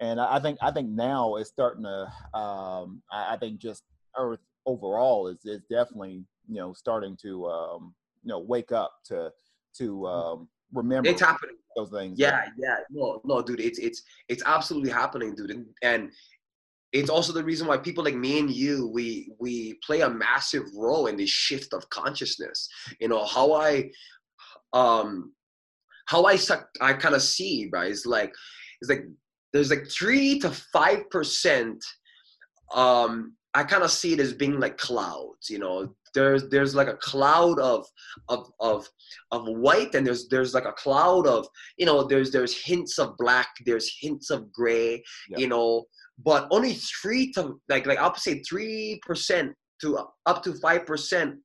and 0.00 0.20
I 0.20 0.36
I 0.36 0.40
think 0.40 0.58
I 0.60 0.72
think 0.72 0.88
now 0.90 1.36
it's 1.36 1.48
starting 1.48 1.84
to, 1.84 2.38
um, 2.38 3.00
I, 3.12 3.34
I 3.34 3.36
think 3.38 3.60
just 3.60 3.84
Earth 4.18 4.40
overall 4.66 5.28
is 5.28 5.38
is 5.44 5.62
definitely 5.70 6.24
you 6.48 6.56
know 6.56 6.72
starting 6.72 7.16
to 7.22 7.46
um, 7.46 7.94
you 8.24 8.28
know 8.30 8.40
wake 8.40 8.72
up 8.72 8.92
to 9.06 9.30
to 9.78 10.06
um, 10.06 10.48
remember 10.72 11.08
It's 11.08 11.20
happening. 11.20 11.56
those 11.76 11.90
things. 11.90 12.18
Yeah, 12.18 12.46
yeah. 12.58 12.76
No, 12.90 13.20
no, 13.24 13.42
dude, 13.42 13.60
it's 13.60 13.78
it's 13.78 14.02
it's 14.28 14.42
absolutely 14.46 14.90
happening, 14.90 15.34
dude. 15.34 15.50
And, 15.50 15.66
and 15.82 16.10
it's 16.92 17.10
also 17.10 17.32
the 17.32 17.44
reason 17.44 17.66
why 17.66 17.76
people 17.76 18.04
like 18.04 18.14
me 18.16 18.38
and 18.38 18.50
you 18.50 18.88
we 18.88 19.32
we 19.38 19.78
play 19.84 20.00
a 20.02 20.10
massive 20.10 20.64
role 20.76 21.06
in 21.06 21.16
this 21.16 21.30
shift 21.30 21.72
of 21.74 21.88
consciousness. 21.90 22.68
You 23.00 23.08
know, 23.08 23.24
how 23.24 23.52
I 23.52 23.90
um 24.72 25.32
how 26.06 26.24
I 26.24 26.36
suck 26.36 26.68
I 26.80 26.94
kind 26.94 27.14
of 27.14 27.22
see, 27.22 27.68
right? 27.72 27.90
It's 27.90 28.06
like 28.06 28.32
it's 28.80 28.90
like 28.90 29.04
there's 29.52 29.70
like 29.70 29.88
three 29.90 30.38
to 30.40 30.50
five 30.72 31.08
percent 31.10 31.82
um 32.74 33.34
I 33.54 33.64
kind 33.64 33.82
of 33.82 33.90
see 33.90 34.12
it 34.12 34.20
as 34.20 34.32
being 34.32 34.60
like 34.60 34.76
clouds, 34.78 35.48
you 35.50 35.58
know. 35.58 35.94
There's 36.14 36.48
there's 36.48 36.74
like 36.74 36.88
a 36.88 36.96
cloud 36.96 37.58
of 37.60 37.86
of 38.28 38.50
of 38.60 38.88
of 39.30 39.46
white 39.46 39.94
and 39.94 40.06
there's 40.06 40.26
there's 40.28 40.54
like 40.54 40.64
a 40.64 40.72
cloud 40.72 41.26
of 41.26 41.46
you 41.76 41.84
know 41.84 42.02
there's 42.02 42.30
there's 42.30 42.56
hints 42.64 42.98
of 42.98 43.14
black 43.18 43.48
there's 43.66 43.94
hints 44.00 44.30
of 44.30 44.50
gray 44.50 45.02
Yeah. 45.28 45.38
you 45.38 45.48
know 45.48 45.84
but 46.24 46.48
only 46.50 46.72
three 46.72 47.30
to 47.32 47.60
like 47.68 47.84
like 47.86 47.98
i'll 47.98 48.14
say 48.14 48.40
three 48.40 48.98
percent 49.06 49.52
to 49.82 49.98
up 50.24 50.42
to 50.44 50.54
five 50.54 50.86
percent 50.86 51.36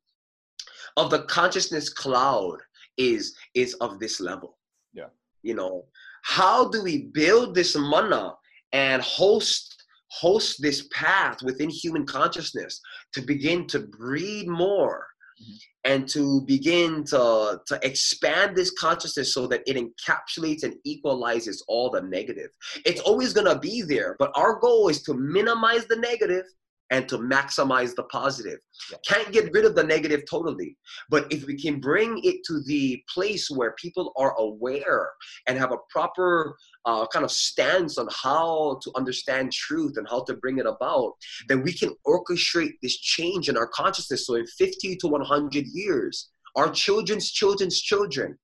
of 0.96 1.10
the 1.12 1.24
consciousness 1.24 1.90
cloud 1.90 2.58
is 2.98 3.36
is 3.54 3.74
of 3.76 4.00
this 4.00 4.22
level 4.22 4.58
Yeah. 4.94 5.10
you 5.42 5.56
know 5.56 5.86
how 6.24 6.70
do 6.70 6.82
we 6.82 7.10
build 7.14 7.54
this 7.54 7.76
mana 7.76 8.34
and 8.72 9.02
host 9.02 9.73
host 10.22 10.62
this 10.62 10.88
path 10.94 11.42
within 11.42 11.70
human 11.70 12.06
consciousness 12.06 12.80
to 13.14 13.22
begin 13.22 13.66
to 13.68 13.80
breed 13.80 14.48
more 14.48 15.08
Mhm. 15.42 15.58
and 15.86 16.10
to 16.10 16.42
begin 16.42 17.04
to 17.06 17.60
to 17.70 17.80
expand 17.82 18.56
this 18.56 18.72
consciousness 18.72 19.34
so 19.34 19.48
that 19.48 19.64
it 19.66 19.76
encapsulates 19.84 20.64
and 20.64 20.76
equalizes 20.84 21.64
all 21.68 21.90
the 21.90 22.02
negative 22.18 22.52
it's 22.86 23.02
always 23.02 23.34
going 23.34 23.48
to 23.54 23.60
be 23.60 23.82
there 23.82 24.16
but 24.20 24.32
our 24.36 24.60
goal 24.60 24.90
is 24.90 25.02
to 25.02 25.14
minimize 25.16 25.86
the 25.88 25.96
negative 25.96 26.46
and 26.94 27.10
to 27.10 27.18
maximize 27.18 27.94
the 27.96 28.04
positive 28.04 28.60
can't 29.08 29.32
get 29.32 29.52
rid 29.54 29.66
of 29.66 29.76
the 29.76 29.84
negative 29.84 30.22
totally 30.30 30.78
but 31.10 31.32
if 31.32 31.46
we 31.46 31.56
can 31.62 31.80
bring 31.80 32.20
it 32.24 32.38
to 32.48 32.62
the 32.66 33.04
place 33.14 33.50
where 33.50 33.76
people 33.84 34.14
are 34.16 34.34
aware 34.38 35.10
and 35.48 35.58
have 35.58 35.74
a 35.74 35.84
proper 35.90 36.56
uh, 36.86 37.06
kind 37.08 37.24
of 37.24 37.32
stance 37.32 37.98
on 37.98 38.08
how 38.12 38.80
to 38.84 38.92
understand 38.96 39.52
truth 39.52 39.98
and 39.98 40.08
how 40.10 40.24
to 40.24 40.36
bring 40.36 40.58
it 40.58 40.66
about, 40.66 41.14
then 41.48 41.62
we 41.62 41.74
can 41.74 41.94
orchestrate 42.06 42.74
this 42.82 42.98
change 42.98 43.50
in 43.50 43.58
our 43.58 43.68
consciousness. 43.68 44.28
So 44.28 44.36
in 44.36 44.46
50 44.46 44.98
to 44.98 45.08
100 45.08 45.66
years, 45.68 46.30
our 46.56 46.70
children's 46.72 47.32
children's 47.32 47.82
children 47.82 48.38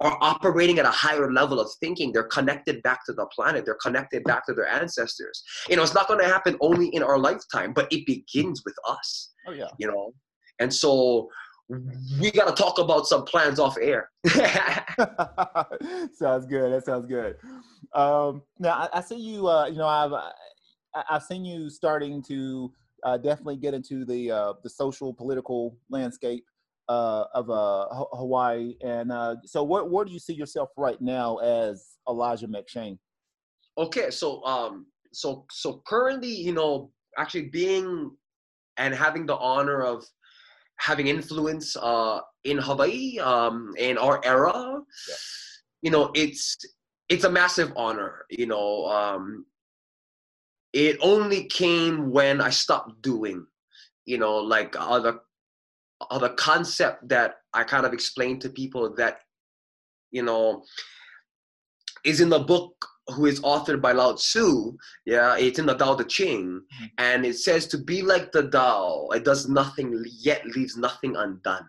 are 0.00 0.16
operating 0.20 0.78
at 0.78 0.84
a 0.84 0.90
higher 0.90 1.32
level 1.32 1.58
of 1.60 1.68
thinking. 1.80 2.12
They're 2.12 2.24
connected 2.24 2.82
back 2.82 3.04
to 3.06 3.12
the 3.12 3.26
planet. 3.26 3.64
They're 3.64 3.78
connected 3.82 4.24
back 4.24 4.46
to 4.46 4.54
their 4.54 4.68
ancestors. 4.68 5.42
You 5.68 5.76
know, 5.76 5.82
it's 5.82 5.94
not 5.94 6.08
going 6.08 6.20
to 6.20 6.26
happen 6.26 6.56
only 6.60 6.88
in 6.88 7.02
our 7.02 7.18
lifetime, 7.18 7.72
but 7.72 7.92
it 7.92 8.06
begins 8.06 8.62
with 8.64 8.76
us. 8.88 9.32
Oh 9.46 9.52
yeah. 9.52 9.68
You 9.78 9.88
know, 9.88 10.12
and 10.60 10.72
so 10.72 11.28
we 12.20 12.30
got 12.30 12.48
to 12.48 12.60
talk 12.60 12.78
about 12.78 13.06
some 13.06 13.24
plans 13.24 13.58
off 13.58 13.76
air. 13.80 14.10
sounds 16.14 16.46
good. 16.46 16.72
That 16.72 16.82
sounds 16.84 17.06
good. 17.06 17.36
Um, 17.94 18.42
now 18.58 18.88
I, 18.92 18.98
I 18.98 19.00
see 19.00 19.16
you. 19.16 19.48
Uh, 19.48 19.66
you 19.66 19.76
know, 19.76 19.86
I've 19.86 20.12
I, 20.12 20.32
I've 21.10 21.22
seen 21.24 21.44
you 21.44 21.68
starting 21.68 22.22
to 22.24 22.72
uh, 23.04 23.18
definitely 23.18 23.56
get 23.56 23.74
into 23.74 24.04
the 24.04 24.30
uh, 24.30 24.52
the 24.62 24.70
social 24.70 25.12
political 25.12 25.76
landscape 25.90 26.44
uh, 26.88 27.24
of 27.34 27.50
uh, 27.50 27.86
Hawaii. 28.12 28.74
And 28.82 29.12
uh, 29.12 29.36
so, 29.44 29.62
where 29.64 29.84
where 29.84 30.04
do 30.04 30.12
you 30.12 30.18
see 30.18 30.34
yourself 30.34 30.70
right 30.76 31.00
now 31.00 31.36
as 31.38 31.96
Elijah 32.08 32.48
McShane? 32.48 32.98
okay 33.78 34.10
so 34.10 34.44
um 34.44 34.86
so 35.12 35.46
so 35.50 35.82
currently 35.86 36.28
you 36.28 36.52
know 36.52 36.90
actually 37.16 37.46
being 37.48 38.10
and 38.76 38.94
having 38.94 39.24
the 39.24 39.36
honor 39.36 39.82
of 39.82 40.04
having 40.76 41.06
influence 41.06 41.76
uh 41.76 42.20
in 42.44 42.58
hawaii 42.58 43.18
um 43.20 43.72
in 43.78 43.96
our 43.96 44.20
era 44.24 44.52
Yeah. 45.08 45.14
you 45.82 45.90
know 45.90 46.10
it's 46.14 46.56
it's 47.08 47.24
a 47.24 47.30
massive 47.30 47.72
honor 47.76 48.26
you 48.30 48.46
know 48.46 48.86
um 48.86 49.46
it 50.72 50.98
only 51.00 51.44
came 51.44 52.10
when 52.10 52.40
i 52.40 52.50
stopped 52.50 53.00
doing 53.00 53.46
you 54.06 54.18
know 54.18 54.36
like 54.36 54.74
other 54.78 55.20
other 56.10 56.28
concept 56.30 57.08
that 57.08 57.36
i 57.54 57.64
kind 57.64 57.84
of 57.84 57.92
explained 57.92 58.40
to 58.40 58.48
people 58.50 58.94
that 58.94 59.20
you 60.10 60.22
know 60.22 60.62
is 62.04 62.20
in 62.20 62.28
the 62.28 62.38
book 62.38 62.72
who 63.08 63.24
is 63.26 63.40
authored 63.40 63.80
by 63.80 63.92
Lao 63.92 64.12
Tzu. 64.12 64.76
Yeah, 65.06 65.34
it's 65.38 65.58
in 65.58 65.64
the 65.64 65.74
Tao 65.74 65.96
Te 65.96 66.04
Ching, 66.04 66.60
Mhm. 66.60 66.90
and 66.98 67.24
it 67.24 67.38
says 67.38 67.66
to 67.68 67.78
be 67.78 68.02
like 68.02 68.32
the 68.32 68.48
Tao. 68.50 69.08
It 69.12 69.24
does 69.24 69.48
nothing 69.48 70.04
yet 70.06 70.44
leaves 70.46 70.76
nothing 70.76 71.16
undone. 71.16 71.66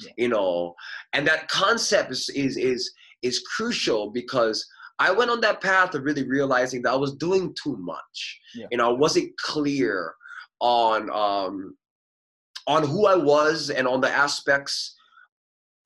Yeah. 0.00 0.12
You 0.16 0.28
know, 0.28 0.74
and 1.12 1.26
that 1.26 1.48
concept 1.48 2.12
is 2.12 2.28
is 2.30 2.56
is 2.56 2.90
is 3.22 3.40
crucial 3.56 4.10
because 4.10 4.64
I 5.00 5.10
went 5.10 5.30
on 5.30 5.40
that 5.40 5.60
path 5.60 5.94
of 5.96 6.04
really 6.04 6.26
realizing 6.26 6.82
that 6.82 6.92
I 6.92 6.96
was 6.96 7.14
doing 7.16 7.54
too 7.62 7.76
much. 7.78 8.40
Yeah. 8.54 8.66
You 8.70 8.78
know, 8.78 8.88
I 8.90 8.92
wasn't 8.96 9.36
clear 9.38 10.14
on 10.60 11.10
um 11.10 11.76
on 12.66 12.82
who 12.86 13.06
I 13.06 13.16
was 13.16 13.70
and 13.70 13.86
on 13.86 14.00
the 14.00 14.10
aspects 14.10 14.94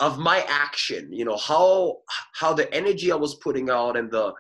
of 0.01 0.19
my 0.19 0.45
action 0.49 1.13
you 1.13 1.25
know 1.27 1.37
how 1.37 1.99
how 2.33 2.55
the 2.55 2.73
energy 2.75 3.13
i 3.13 3.15
was 3.15 3.35
putting 3.37 3.69
out 3.69 3.99
and 3.99 4.11
the 4.11 4.33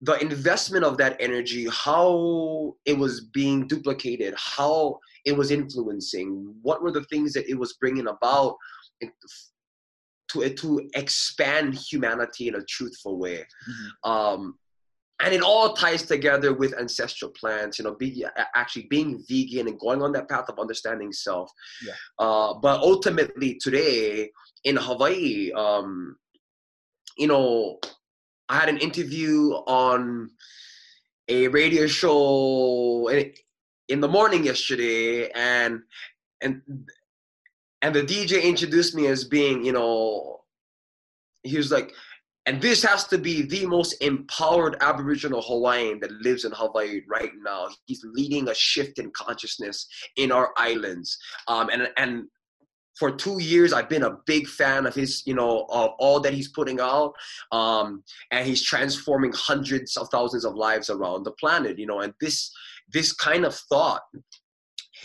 the 0.00 0.14
investment 0.22 0.84
of 0.84 0.96
that 0.96 1.16
energy 1.20 1.68
how 1.70 2.74
it 2.86 2.96
was 2.96 3.20
being 3.26 3.66
duplicated 3.66 4.32
how 4.38 4.98
it 5.26 5.36
was 5.36 5.50
influencing 5.50 6.54
what 6.62 6.82
were 6.82 6.90
the 6.92 7.04
things 7.04 7.34
that 7.34 7.46
it 7.48 7.58
was 7.58 7.74
bringing 7.74 8.08
about 8.08 8.56
to 10.30 10.48
to 10.54 10.88
expand 10.94 11.74
humanity 11.74 12.48
in 12.48 12.54
a 12.54 12.64
truthful 12.64 13.18
way 13.18 13.44
Mhm. 13.68 14.10
um 14.10 14.58
and 15.20 15.34
it 15.34 15.42
all 15.42 15.72
ties 15.74 16.02
together 16.02 16.54
with 16.54 16.78
ancestral 16.78 17.30
plants 17.32 17.78
you 17.78 17.84
know 17.84 17.94
be 17.94 18.24
actually 18.54 18.86
being 18.88 19.22
vegan 19.28 19.68
and 19.68 19.78
going 19.80 20.02
on 20.02 20.12
that 20.12 20.28
path 20.28 20.48
of 20.48 20.58
understanding 20.58 21.12
self 21.12 21.50
Yeah. 21.84 21.92
uh 22.18 22.54
but 22.54 22.80
ultimately 22.80 23.58
today 23.60 24.30
in 24.64 24.76
hawaii 24.76 25.50
um 25.52 26.16
you 27.16 27.26
know 27.26 27.78
i 28.48 28.56
had 28.58 28.68
an 28.68 28.78
interview 28.78 29.50
on 29.66 30.30
a 31.28 31.48
radio 31.48 31.86
show 31.86 33.08
in 33.88 34.00
the 34.00 34.08
morning 34.08 34.44
yesterday, 34.44 35.30
and 35.30 35.80
and 36.40 36.62
and 37.82 37.94
the 37.94 38.02
DJ 38.02 38.42
introduced 38.42 38.94
me 38.94 39.06
as 39.06 39.24
being, 39.24 39.64
you 39.64 39.72
know, 39.72 40.40
he 41.42 41.56
was 41.56 41.70
like, 41.70 41.94
and 42.48 42.62
this 42.62 42.82
has 42.82 43.06
to 43.08 43.18
be 43.18 43.42
the 43.42 43.66
most 43.66 43.92
empowered 44.00 44.78
Aboriginal 44.80 45.42
Hawaiian 45.42 46.00
that 46.00 46.10
lives 46.12 46.46
in 46.46 46.52
Hawaii 46.52 47.02
right 47.06 47.32
now. 47.44 47.68
He's 47.84 48.02
leading 48.02 48.48
a 48.48 48.54
shift 48.54 48.98
in 48.98 49.10
consciousness 49.10 49.86
in 50.16 50.32
our 50.32 50.50
islands. 50.56 51.18
Um, 51.46 51.68
and 51.68 51.90
and 51.98 52.24
for 52.98 53.12
two 53.12 53.40
years 53.40 53.72
i've 53.72 53.88
been 53.88 54.02
a 54.02 54.16
big 54.26 54.48
fan 54.48 54.84
of 54.84 54.92
his 54.92 55.22
you 55.24 55.34
know 55.34 55.66
of 55.70 55.90
all 56.00 56.18
that 56.18 56.34
he's 56.34 56.48
putting 56.48 56.80
out 56.80 57.12
um, 57.52 58.02
and 58.32 58.44
he's 58.44 58.62
transforming 58.62 59.32
hundreds 59.32 59.96
of 59.96 60.08
thousands 60.08 60.44
of 60.44 60.56
lives 60.56 60.90
around 60.90 61.22
the 61.22 61.30
planet 61.32 61.78
you 61.78 61.86
know 61.86 62.00
and 62.00 62.12
this 62.20 62.50
this 62.92 63.12
kind 63.12 63.44
of 63.44 63.54
thought 63.54 64.02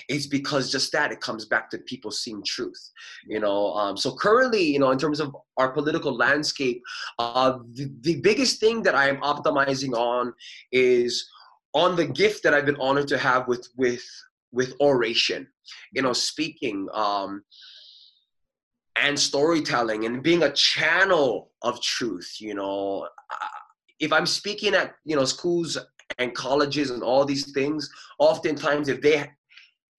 is 0.09 0.27
because 0.27 0.71
just 0.71 0.91
that 0.91 1.11
it 1.11 1.21
comes 1.21 1.45
back 1.45 1.69
to 1.69 1.77
people 1.79 2.11
seeing 2.11 2.43
truth 2.45 2.91
you 3.27 3.39
know 3.39 3.73
um, 3.73 3.97
so 3.97 4.15
currently 4.15 4.63
you 4.63 4.79
know 4.79 4.91
in 4.91 4.97
terms 4.97 5.19
of 5.19 5.35
our 5.57 5.71
political 5.71 6.15
landscape 6.15 6.81
uh, 7.19 7.57
the, 7.73 7.91
the 8.01 8.19
biggest 8.21 8.59
thing 8.59 8.81
that 8.83 8.95
i 8.95 9.07
am 9.07 9.17
optimizing 9.17 9.93
on 9.93 10.33
is 10.71 11.29
on 11.73 11.95
the 11.95 12.05
gift 12.05 12.43
that 12.43 12.53
i've 12.53 12.65
been 12.65 12.79
honored 12.79 13.07
to 13.07 13.17
have 13.17 13.47
with 13.47 13.67
with 13.77 14.03
with 14.51 14.73
oration 14.79 15.47
you 15.91 16.01
know 16.01 16.13
speaking 16.13 16.87
um, 16.93 17.43
and 19.01 19.19
storytelling 19.19 20.05
and 20.05 20.21
being 20.21 20.43
a 20.43 20.51
channel 20.53 21.51
of 21.61 21.81
truth 21.81 22.37
you 22.39 22.53
know. 22.53 23.07
If 23.99 24.11
i'm 24.11 24.25
speaking 24.25 24.73
at 24.73 24.95
you 25.05 25.15
know 25.15 25.25
schools 25.25 25.77
and 26.17 26.33
colleges 26.33 26.91
and 26.91 27.03
all 27.03 27.25
these 27.25 27.51
things 27.51 27.89
oftentimes 28.19 28.87
if 28.89 29.01
they 29.01 29.29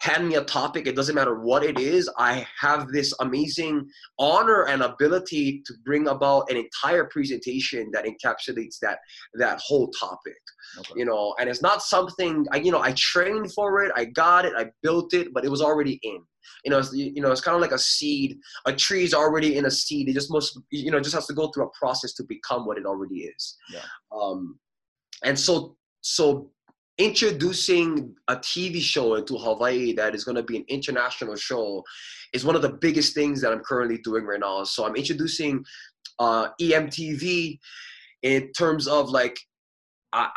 hand 0.04 0.28
me 0.28 0.34
a 0.34 0.44
topic 0.44 0.86
it 0.86 0.94
doesn't 0.94 1.14
matter 1.14 1.40
what 1.40 1.64
it 1.64 1.78
is 1.78 2.10
i 2.18 2.46
have 2.60 2.88
this 2.88 3.14
amazing 3.20 3.88
honor 4.18 4.64
and 4.64 4.82
ability 4.82 5.62
to 5.64 5.72
bring 5.84 6.08
about 6.08 6.44
an 6.50 6.58
entire 6.58 7.04
presentation 7.06 7.90
that 7.90 8.04
encapsulates 8.04 8.78
that 8.80 8.98
that 9.34 9.58
whole 9.64 9.88
topic 9.98 10.36
okay. 10.78 10.92
you 10.96 11.06
know 11.06 11.34
and 11.40 11.48
it's 11.48 11.62
not 11.62 11.82
something 11.82 12.44
i 12.52 12.58
you 12.58 12.70
know 12.70 12.82
i 12.82 12.92
trained 12.98 13.50
for 13.54 13.82
it 13.82 13.90
i 13.96 14.04
got 14.04 14.44
it 14.44 14.52
i 14.58 14.66
built 14.82 15.14
it 15.14 15.28
but 15.32 15.42
it 15.44 15.50
was 15.50 15.62
already 15.62 15.98
in 16.02 16.20
you 16.62 16.70
know, 16.70 16.78
it's, 16.78 16.92
you 16.92 17.22
know, 17.22 17.32
it's 17.32 17.40
kind 17.40 17.54
of 17.54 17.62
like 17.62 17.72
a 17.72 17.78
seed. 17.78 18.38
A 18.66 18.72
tree 18.72 19.02
is 19.02 19.14
already 19.14 19.56
in 19.56 19.64
a 19.64 19.70
seed. 19.70 20.08
It 20.08 20.12
just 20.12 20.30
must, 20.30 20.58
you 20.70 20.90
know, 20.90 21.00
just 21.00 21.14
has 21.14 21.26
to 21.28 21.34
go 21.34 21.48
through 21.48 21.66
a 21.66 21.70
process 21.78 22.12
to 22.14 22.24
become 22.24 22.66
what 22.66 22.78
it 22.78 22.84
already 22.84 23.22
is. 23.22 23.56
Yeah. 23.70 23.80
Um, 24.14 24.58
and 25.22 25.38
so, 25.38 25.76
so 26.02 26.50
introducing 26.98 28.14
a 28.28 28.36
TV 28.36 28.80
show 28.80 29.14
into 29.16 29.36
Hawaii 29.36 29.92
that 29.94 30.14
is 30.14 30.24
going 30.24 30.36
to 30.36 30.42
be 30.42 30.58
an 30.58 30.64
international 30.68 31.34
show 31.36 31.82
is 32.32 32.44
one 32.44 32.54
of 32.54 32.62
the 32.62 32.72
biggest 32.72 33.14
things 33.14 33.40
that 33.40 33.52
I'm 33.52 33.60
currently 33.60 33.98
doing 33.98 34.24
right 34.24 34.40
now. 34.40 34.64
So 34.64 34.86
I'm 34.86 34.94
introducing 34.94 35.64
uh, 36.18 36.48
EMTV 36.60 37.58
in 38.22 38.52
terms 38.52 38.86
of 38.86 39.10
like 39.10 39.38
I, 40.12 40.30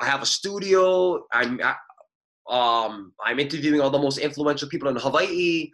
I 0.00 0.06
have 0.06 0.22
a 0.22 0.26
studio. 0.26 1.24
I'm 1.32 1.60
um, 2.48 3.12
I'm 3.24 3.38
interviewing 3.38 3.80
all 3.80 3.90
the 3.90 3.98
most 3.98 4.18
influential 4.18 4.68
people 4.68 4.88
in 4.88 4.96
Hawaii. 4.96 5.70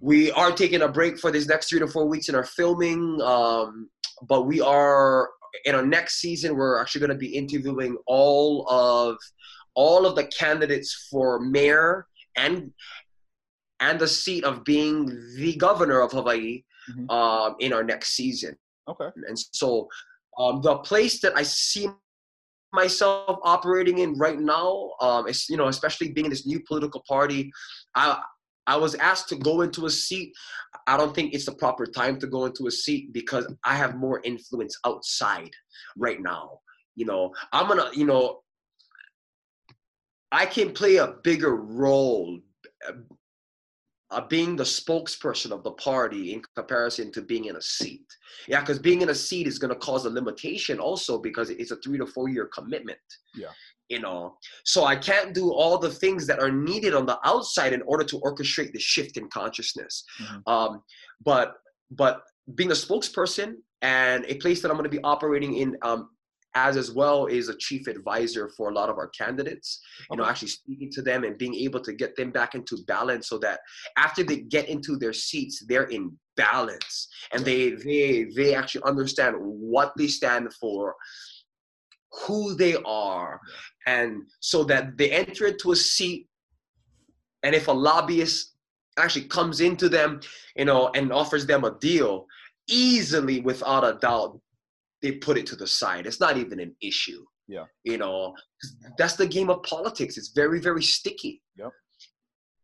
We 0.00 0.30
are 0.32 0.52
taking 0.52 0.82
a 0.82 0.88
break 0.88 1.18
for 1.18 1.30
this 1.30 1.48
next 1.48 1.68
three 1.68 1.80
to 1.80 1.88
four 1.88 2.06
weeks 2.06 2.28
in 2.28 2.34
our 2.34 2.44
filming, 2.44 3.20
um, 3.22 3.88
but 4.28 4.42
we 4.42 4.60
are 4.60 5.30
in 5.64 5.74
our 5.74 5.84
next 5.84 6.20
season. 6.20 6.56
We're 6.56 6.80
actually 6.80 7.00
going 7.00 7.18
to 7.18 7.18
be 7.18 7.36
interviewing 7.36 7.96
all 8.06 8.68
of 8.68 9.16
all 9.74 10.06
of 10.06 10.16
the 10.16 10.24
candidates 10.24 11.08
for 11.10 11.40
mayor 11.40 12.06
and 12.36 12.72
and 13.80 14.00
the 14.00 14.08
seat 14.08 14.44
of 14.44 14.64
being 14.64 15.06
the 15.36 15.54
governor 15.56 16.00
of 16.00 16.12
Hawaii 16.12 16.62
mm-hmm. 16.90 17.10
um, 17.10 17.56
in 17.60 17.72
our 17.72 17.84
next 17.84 18.16
season. 18.16 18.56
Okay. 18.88 19.08
And 19.28 19.38
so 19.38 19.88
um, 20.38 20.62
the 20.62 20.76
place 20.78 21.20
that 21.20 21.36
I 21.36 21.42
see 21.42 21.88
myself 22.72 23.38
operating 23.42 23.98
in 23.98 24.16
right 24.18 24.38
now, 24.38 24.92
um, 25.00 25.28
it's, 25.28 25.48
you 25.48 25.56
know, 25.56 25.68
especially 25.68 26.12
being 26.12 26.26
in 26.26 26.30
this 26.30 26.46
new 26.46 26.60
political 26.60 27.02
party, 27.08 27.50
I 27.94 28.20
I 28.68 28.76
was 28.76 28.96
asked 28.96 29.28
to 29.28 29.36
go 29.36 29.60
into 29.60 29.86
a 29.86 29.90
seat. 29.90 30.32
I 30.86 30.96
don't 30.96 31.14
think 31.14 31.34
it's 31.34 31.46
the 31.46 31.54
proper 31.54 31.86
time 31.86 32.18
to 32.20 32.26
go 32.26 32.44
into 32.44 32.66
a 32.66 32.70
seat 32.70 33.12
because 33.12 33.52
I 33.64 33.76
have 33.76 33.96
more 33.96 34.20
influence 34.24 34.78
outside 34.84 35.50
right 35.96 36.20
now. 36.20 36.60
You 36.94 37.06
know, 37.06 37.32
I'm 37.52 37.68
gonna, 37.68 37.90
you 37.92 38.06
know, 38.06 38.40
I 40.32 40.46
can 40.46 40.72
play 40.72 40.96
a 40.96 41.14
bigger 41.22 41.56
role 41.56 42.40
uh, 44.10 44.20
being 44.28 44.54
the 44.54 44.64
spokesperson 44.64 45.50
of 45.50 45.64
the 45.64 45.72
party 45.72 46.32
in 46.32 46.42
comparison 46.54 47.10
to 47.12 47.22
being 47.22 47.46
in 47.46 47.56
a 47.56 47.62
seat. 47.62 48.06
Yeah, 48.46 48.60
because 48.60 48.78
being 48.78 49.02
in 49.02 49.08
a 49.08 49.14
seat 49.14 49.46
is 49.46 49.58
to 49.58 49.74
cause 49.74 50.04
a 50.04 50.10
limitation 50.10 50.78
also 50.78 51.18
because 51.18 51.50
it's 51.50 51.72
a 51.72 51.76
three 51.76 51.98
to 51.98 52.06
four 52.06 52.28
year 52.28 52.46
commitment. 52.46 52.98
Yeah. 53.34 53.48
You 53.88 54.00
know, 54.00 54.36
so 54.64 54.84
I 54.84 54.96
can't 54.96 55.32
do 55.32 55.52
all 55.52 55.78
the 55.78 55.90
things 55.90 56.26
that 56.26 56.40
are 56.40 56.50
needed 56.50 56.92
on 56.92 57.06
the 57.06 57.18
outside 57.24 57.72
in 57.72 57.82
order 57.82 58.04
to 58.04 58.18
orchestrate 58.18 58.72
the 58.72 58.80
shift 58.80 59.16
in 59.16 59.28
consciousness. 59.28 60.04
Mm-hmm. 60.20 60.52
Um, 60.52 60.82
but 61.24 61.54
but 61.90 62.22
being 62.54 62.70
a 62.70 62.74
spokesperson 62.74 63.54
and 63.82 64.24
a 64.26 64.34
place 64.34 64.60
that 64.62 64.70
I'm 64.70 64.76
going 64.76 64.90
to 64.90 64.96
be 64.96 65.02
operating 65.04 65.56
in 65.56 65.76
um, 65.82 66.08
as 66.56 66.76
as 66.76 66.90
well 66.90 67.26
is 67.26 67.48
a 67.48 67.56
chief 67.56 67.86
advisor 67.86 68.48
for 68.56 68.70
a 68.70 68.74
lot 68.74 68.88
of 68.88 68.96
our 68.96 69.08
candidates 69.08 69.80
you 70.10 70.16
know 70.16 70.24
actually 70.24 70.48
speaking 70.48 70.90
to 70.90 71.02
them 71.02 71.22
and 71.22 71.38
being 71.38 71.54
able 71.54 71.78
to 71.78 71.92
get 71.92 72.16
them 72.16 72.30
back 72.30 72.54
into 72.54 72.78
balance 72.88 73.28
so 73.28 73.38
that 73.38 73.60
after 73.96 74.24
they 74.24 74.38
get 74.38 74.68
into 74.68 74.96
their 74.96 75.12
seats 75.12 75.62
they're 75.68 75.90
in 75.96 76.10
balance 76.36 77.08
and 77.32 77.44
they 77.44 77.70
they 77.70 78.26
they 78.34 78.54
actually 78.54 78.82
understand 78.84 79.36
what 79.38 79.92
they 79.98 80.08
stand 80.08 80.52
for 80.54 80.94
who 82.24 82.54
they 82.54 82.76
are 82.86 83.38
and 83.86 84.22
so 84.40 84.64
that 84.64 84.96
they 84.96 85.10
enter 85.10 85.46
into 85.46 85.72
a 85.72 85.76
seat 85.76 86.28
and 87.42 87.54
if 87.54 87.68
a 87.68 87.72
lobbyist 87.72 88.54
actually 88.98 89.26
comes 89.26 89.60
into 89.60 89.88
them 89.88 90.20
you 90.56 90.64
know 90.64 90.90
and 90.94 91.12
offers 91.12 91.46
them 91.46 91.64
a 91.64 91.78
deal 91.78 92.26
easily 92.68 93.40
without 93.40 93.84
a 93.84 93.98
doubt 94.00 94.40
they 95.02 95.12
put 95.12 95.38
it 95.38 95.46
to 95.46 95.56
the 95.56 95.66
side. 95.66 96.06
It's 96.06 96.20
not 96.20 96.36
even 96.36 96.60
an 96.60 96.74
issue. 96.80 97.24
Yeah. 97.48 97.64
You 97.84 97.98
know, 97.98 98.34
that's 98.98 99.14
the 99.14 99.26
game 99.26 99.50
of 99.50 99.62
politics. 99.62 100.16
It's 100.16 100.28
very, 100.28 100.60
very 100.60 100.82
sticky. 100.82 101.42
Yep. 101.56 101.70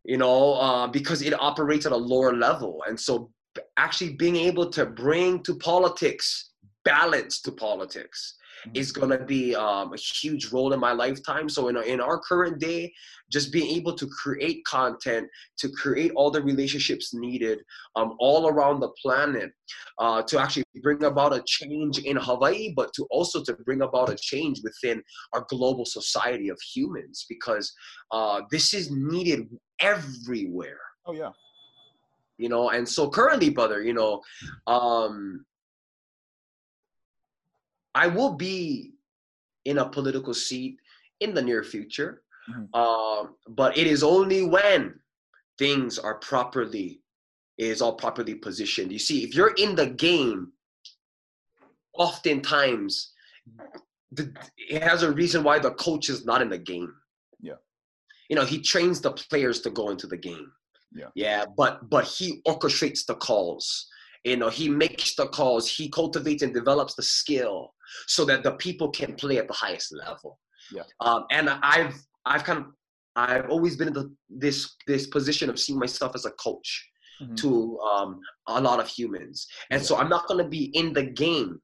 You 0.04 0.18
know, 0.18 0.54
uh, 0.54 0.86
because 0.88 1.22
it 1.22 1.40
operates 1.40 1.86
at 1.86 1.92
a 1.92 1.96
lower 1.96 2.34
level. 2.34 2.82
And 2.88 2.98
so 2.98 3.30
actually 3.76 4.14
being 4.14 4.36
able 4.36 4.70
to 4.70 4.86
bring 4.86 5.42
to 5.44 5.54
politics 5.56 6.50
balance 6.84 7.40
to 7.42 7.52
politics. 7.52 8.36
Is 8.74 8.92
going 8.92 9.10
to 9.10 9.24
be 9.24 9.54
um, 9.54 9.92
a 9.92 9.96
huge 9.96 10.52
role 10.52 10.72
in 10.72 10.80
my 10.80 10.92
lifetime. 10.92 11.48
So 11.48 11.68
in, 11.68 11.76
in 11.76 12.00
our 12.00 12.18
current 12.18 12.60
day, 12.60 12.92
just 13.30 13.52
being 13.52 13.74
able 13.76 13.94
to 13.94 14.06
create 14.06 14.64
content, 14.64 15.28
to 15.58 15.68
create 15.70 16.12
all 16.14 16.30
the 16.30 16.42
relationships 16.42 17.14
needed 17.14 17.60
um, 17.96 18.14
all 18.18 18.48
around 18.48 18.80
the 18.80 18.90
planet 19.02 19.50
uh, 19.98 20.22
to 20.22 20.38
actually 20.38 20.64
bring 20.82 21.02
about 21.04 21.34
a 21.34 21.42
change 21.46 21.98
in 21.98 22.16
Hawaii, 22.16 22.72
but 22.76 22.92
to 22.94 23.06
also 23.10 23.42
to 23.44 23.54
bring 23.64 23.82
about 23.82 24.10
a 24.10 24.16
change 24.16 24.60
within 24.62 25.02
our 25.32 25.44
global 25.48 25.84
society 25.84 26.48
of 26.48 26.58
humans 26.60 27.26
because 27.28 27.72
uh, 28.10 28.42
this 28.50 28.74
is 28.74 28.90
needed 28.90 29.48
everywhere. 29.80 30.80
Oh 31.06 31.14
yeah. 31.14 31.30
You 32.38 32.48
know, 32.48 32.70
and 32.70 32.88
so 32.88 33.08
currently, 33.08 33.50
brother, 33.50 33.82
you 33.82 33.92
know, 33.92 34.20
um, 34.66 35.44
I 37.94 38.06
will 38.06 38.34
be 38.34 38.92
in 39.64 39.78
a 39.78 39.88
political 39.88 40.34
seat 40.34 40.78
in 41.20 41.34
the 41.34 41.42
near 41.42 41.62
future. 41.62 42.22
Mm-hmm. 42.50 42.64
Uh, 42.74 43.28
but 43.48 43.76
it 43.78 43.86
is 43.86 44.02
only 44.02 44.44
when 44.44 44.98
things 45.58 45.98
are 45.98 46.16
properly 46.16 47.00
is 47.58 47.80
all 47.80 47.94
properly 47.94 48.34
positioned. 48.34 48.90
You 48.90 48.98
see, 48.98 49.22
if 49.22 49.34
you're 49.34 49.54
in 49.54 49.76
the 49.76 49.86
game, 49.86 50.52
oftentimes 51.94 53.12
the, 54.10 54.32
it 54.56 54.82
has 54.82 55.02
a 55.02 55.12
reason 55.12 55.44
why 55.44 55.58
the 55.58 55.72
coach 55.72 56.08
is 56.08 56.24
not 56.24 56.42
in 56.42 56.48
the 56.48 56.58
game. 56.58 56.92
Yeah. 57.40 57.54
You 58.28 58.36
know, 58.36 58.44
he 58.44 58.60
trains 58.60 59.00
the 59.00 59.12
players 59.12 59.60
to 59.60 59.70
go 59.70 59.90
into 59.90 60.06
the 60.06 60.16
game. 60.16 60.50
Yeah. 60.94 61.06
Yeah, 61.14 61.44
but 61.56 61.88
but 61.88 62.04
he 62.04 62.42
orchestrates 62.46 63.06
the 63.06 63.14
calls. 63.14 63.88
You 64.24 64.36
know, 64.36 64.48
he 64.48 64.68
makes 64.68 65.14
the 65.16 65.26
calls, 65.26 65.68
he 65.68 65.88
cultivates 65.88 66.42
and 66.42 66.54
develops 66.54 66.94
the 66.94 67.02
skill 67.02 67.74
so 68.06 68.24
that 68.26 68.42
the 68.42 68.52
people 68.52 68.90
can 68.90 69.14
play 69.14 69.38
at 69.38 69.48
the 69.48 69.54
highest 69.54 69.92
level. 69.92 70.38
Yeah. 70.72 70.82
Um, 71.00 71.24
and 71.30 71.50
I've 71.50 71.94
I've 72.24 72.44
kind 72.44 72.60
of 72.60 72.66
I've 73.16 73.50
always 73.50 73.76
been 73.76 73.88
in 73.88 73.94
the, 73.94 74.14
this 74.30 74.76
this 74.86 75.06
position 75.06 75.50
of 75.50 75.58
seeing 75.58 75.78
myself 75.78 76.12
as 76.14 76.24
a 76.24 76.30
coach 76.32 76.88
mm-hmm. 77.20 77.34
to 77.36 77.78
um, 77.80 78.20
a 78.46 78.60
lot 78.60 78.80
of 78.80 78.88
humans, 78.88 79.46
and 79.70 79.80
yeah. 79.80 79.86
so 79.86 79.96
I'm 79.96 80.08
not 80.08 80.28
going 80.28 80.42
to 80.42 80.48
be 80.48 80.64
in 80.74 80.92
the 80.92 81.02
game, 81.02 81.60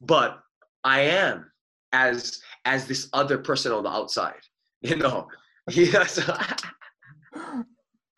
but 0.00 0.38
I 0.84 1.00
am 1.00 1.50
as 1.92 2.40
as 2.64 2.86
this 2.86 3.08
other 3.12 3.38
person 3.38 3.72
on 3.72 3.84
the 3.84 3.90
outside, 3.90 4.40
you 4.82 4.96
know. 4.96 5.28
yes. 5.70 6.18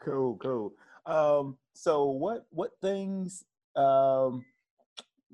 cool, 0.05 0.37
cool. 0.37 0.73
Um, 1.07 1.57
so 1.75 2.05
what 2.05 2.47
what 2.51 2.71
things 2.81 3.45
um 3.77 4.45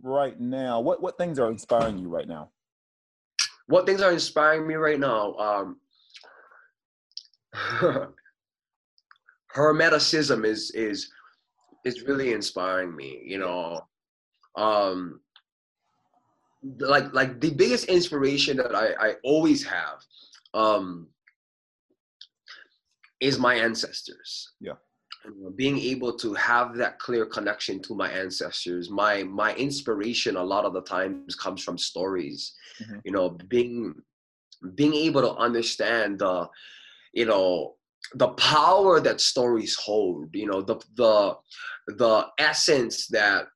right 0.03 0.39
now? 0.39 0.81
What 0.81 1.03
what 1.03 1.19
things 1.19 1.39
are 1.39 1.51
inspiring 1.51 1.99
you 1.99 2.09
right 2.09 2.29
now? 2.29 2.51
What 3.67 3.87
things 3.87 4.01
are 4.01 4.13
inspiring 4.13 4.67
me 4.67 4.75
right 4.75 4.99
now? 4.99 5.35
Um, 5.35 5.81
hermeticism 9.55 10.45
is 10.47 10.71
is 10.73 11.11
is 11.85 12.03
really 12.03 12.33
inspiring 12.33 12.95
me. 12.95 13.21
You 13.25 13.39
know, 13.39 13.81
um, 14.57 15.21
like 16.79 17.13
like 17.13 17.41
the 17.41 17.51
biggest 17.51 17.87
inspiration 17.87 18.57
that 18.59 18.75
I 18.75 19.09
I 19.09 19.15
always 19.25 19.65
have 19.65 19.99
um, 20.55 21.09
is 23.21 23.39
my 23.39 23.55
ancestors. 23.55 24.53
Yeah. 24.61 24.75
Being 25.57 25.79
able 25.79 26.17
to 26.19 26.35
have 26.35 26.77
that 26.77 26.99
clear 26.99 27.27
connection 27.27 27.81
to 27.83 27.95
my 27.95 28.11
ancestors, 28.11 28.91
my 28.91 29.23
my 29.25 29.55
inspiration 29.55 30.37
a 30.37 30.43
lot 30.43 30.65
of 30.65 30.73
the 30.73 30.83
times 30.83 31.35
comes 31.35 31.63
from 31.63 31.79
stories. 31.79 32.55
Mhm. 32.81 33.01
You 33.05 33.13
know, 33.13 33.31
being 33.31 33.95
being 34.75 34.95
able 34.95 35.23
to 35.23 35.35
understand 35.35 36.19
the, 36.19 36.49
you 37.13 37.27
know, 37.27 37.77
the 38.15 38.29
power 38.29 39.01
that 39.01 39.21
stories 39.21 39.75
hold. 39.77 40.35
You 40.35 40.47
know, 40.47 40.63
the 40.63 40.77
the 40.95 41.37
the 41.87 42.27
essence 42.39 43.07
that 43.09 43.49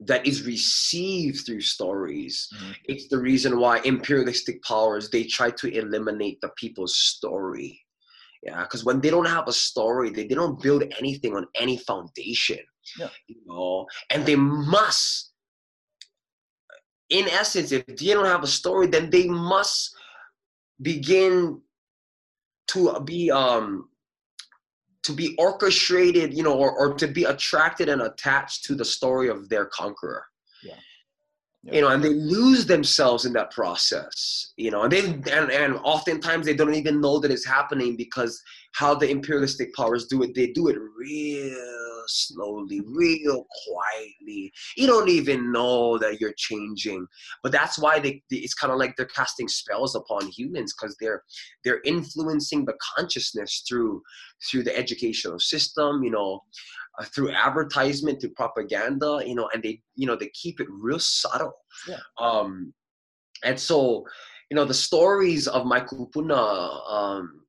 that 0.00 0.26
is 0.26 0.46
received 0.46 1.44
through 1.44 1.60
stories 1.60 2.48
Mhm. 2.54 2.76
it's 2.84 3.08
the 3.08 3.18
reason 3.18 3.58
why 3.58 3.80
imperialistic 3.80 4.62
powers 4.62 5.10
they 5.10 5.24
try 5.24 5.50
to 5.50 5.66
eliminate 5.76 6.40
the 6.40 6.50
people's 6.50 6.96
story 6.96 7.84
yeah 8.42 8.62
because 8.62 8.84
when 8.84 9.00
they 9.00 9.10
don't 9.10 9.26
have 9.26 9.48
a 9.48 9.52
story 9.52 10.10
they, 10.10 10.26
they 10.26 10.34
don't 10.34 10.62
build 10.62 10.82
anything 10.98 11.34
on 11.34 11.46
any 11.54 11.76
foundation 11.76 12.58
Yeah. 12.98 13.08
you 13.26 13.36
know 13.46 13.86
and 14.10 14.24
they 14.24 14.36
must 14.36 15.32
in 17.10 17.26
essence 17.28 17.72
if 17.72 17.86
they 17.86 18.12
don't 18.14 18.26
have 18.26 18.42
a 18.42 18.46
story 18.46 18.86
then 18.86 19.10
they 19.10 19.26
must 19.26 19.94
begin 20.82 21.60
to 22.68 23.00
be 23.00 23.30
um 23.30 23.88
to 25.02 25.12
be 25.12 25.34
orchestrated 25.38 26.36
you 26.36 26.42
know 26.42 26.54
or, 26.54 26.70
or 26.78 26.94
to 26.94 27.06
be 27.08 27.24
attracted 27.24 27.88
and 27.88 28.02
attached 28.02 28.64
to 28.64 28.74
the 28.74 28.84
story 28.84 29.28
of 29.28 29.48
their 29.48 29.64
conqueror. 29.66 30.24
You 31.72 31.80
know 31.80 31.88
and 31.88 32.02
they 32.02 32.14
lose 32.14 32.66
themselves 32.66 33.24
in 33.24 33.32
that 33.32 33.50
process 33.50 34.52
you 34.56 34.70
know 34.70 34.82
and 34.82 34.92
they 34.92 35.00
and, 35.04 35.50
and 35.50 35.74
oftentimes 35.82 36.46
they 36.46 36.54
don't 36.54 36.74
even 36.74 37.00
know 37.00 37.18
that 37.18 37.30
it's 37.30 37.46
happening 37.46 37.96
because 37.96 38.40
how 38.74 38.94
the 38.94 39.08
imperialistic 39.08 39.74
powers 39.74 40.06
do 40.06 40.22
it 40.22 40.34
they 40.34 40.48
do 40.52 40.68
it 40.68 40.76
real 40.96 41.54
slowly 42.10 42.80
real 42.86 43.46
quietly. 43.66 44.50
You 44.76 44.86
don't 44.86 45.10
even 45.10 45.52
know 45.52 45.98
that 45.98 46.20
you're 46.20 46.32
changing 46.36 47.06
but 47.42 47.52
that's 47.52 47.78
why 47.78 47.98
they, 47.98 48.22
they- 48.30 48.38
it's 48.38 48.54
kind 48.54 48.72
of 48.72 48.78
like 48.78 48.96
they're 48.96 49.06
casting 49.06 49.48
spells 49.48 49.94
upon 49.94 50.26
humans 50.28 50.72
because 50.74 50.96
they're 51.00 51.22
they're 51.64 51.82
influencing 51.84 52.64
the 52.64 52.74
consciousness 52.96 53.62
through 53.68 54.02
through 54.50 54.62
the 54.62 54.76
educational 54.76 55.38
system 55.38 56.02
you 56.02 56.10
know 56.10 56.40
through 57.14 57.30
advertisement 57.30 58.20
through 58.20 58.30
propaganda 58.30 59.20
you 59.24 59.34
know 59.34 59.48
and 59.54 59.62
they 59.62 59.80
you 59.94 60.06
know 60.06 60.16
they 60.16 60.28
keep 60.34 60.60
it 60.60 60.66
real 60.70 60.98
subtle 60.98 61.52
Yeah. 61.86 61.98
um 62.20 62.72
and 63.44 63.58
so 63.58 64.04
you 64.50 64.56
know 64.56 64.64
the 64.64 64.74
stories 64.74 65.46
of 65.46 65.64
my 65.66 65.80
kupuna 65.80 66.90
um 66.92 67.42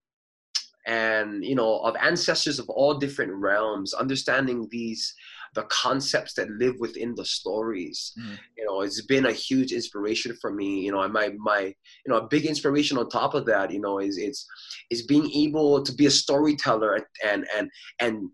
and 0.85 1.43
you 1.43 1.55
know 1.55 1.79
of 1.79 1.95
ancestors 1.97 2.59
of 2.59 2.69
all 2.69 2.93
different 2.95 3.31
realms 3.33 3.93
understanding 3.93 4.67
these 4.71 5.13
the 5.55 5.63
concepts 5.63 6.33
that 6.35 6.47
live 6.51 6.75
within 6.79 7.15
the 7.15 7.25
stories 7.25 8.13
Mhm. 8.17 8.37
you 8.57 8.65
know 8.65 8.81
it's 8.81 9.01
been 9.01 9.25
a 9.25 9.31
huge 9.31 9.71
inspiration 9.71 10.35
for 10.39 10.51
me 10.53 10.81
you 10.85 10.91
know 10.91 11.01
and 11.01 11.13
my 11.13 11.29
my 11.39 11.61
you 12.05 12.07
know 12.07 12.17
a 12.17 12.27
big 12.27 12.45
inspiration 12.45 12.97
on 12.97 13.09
top 13.09 13.33
of 13.33 13.45
that 13.47 13.71
you 13.71 13.81
know 13.81 13.99
is 13.99 14.17
it's 14.17 14.45
is 14.91 15.01
being 15.07 15.29
able 15.31 15.81
to 15.83 15.91
be 15.91 16.05
a 16.05 16.11
storyteller 16.11 16.93
and 16.95 17.05
and 17.25 17.47
and 17.57 17.69
and 17.99 18.29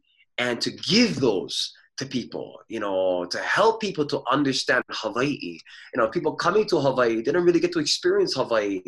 to 0.61 0.71
give 0.71 1.19
those 1.19 1.73
to 1.97 2.05
people 2.05 2.59
you 2.67 2.79
know 2.79 3.25
to 3.25 3.37
help 3.39 3.79
people 3.79 4.05
to 4.05 4.21
understand 4.29 4.83
hawaii 4.89 5.37
you 5.41 5.97
know 5.97 6.09
people 6.09 6.35
coming 6.35 6.65
to 6.65 6.79
hawaii 6.79 7.21
they 7.21 7.31
don't 7.31 7.45
really 7.45 7.59
get 7.59 7.71
to 7.71 7.79
experience 7.79 8.35
hawaii 8.35 8.81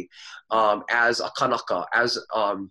um, 0.51 0.83
as 0.89 1.21
a 1.21 1.31
kanaka 1.37 1.85
as 1.93 2.19
um 2.35 2.69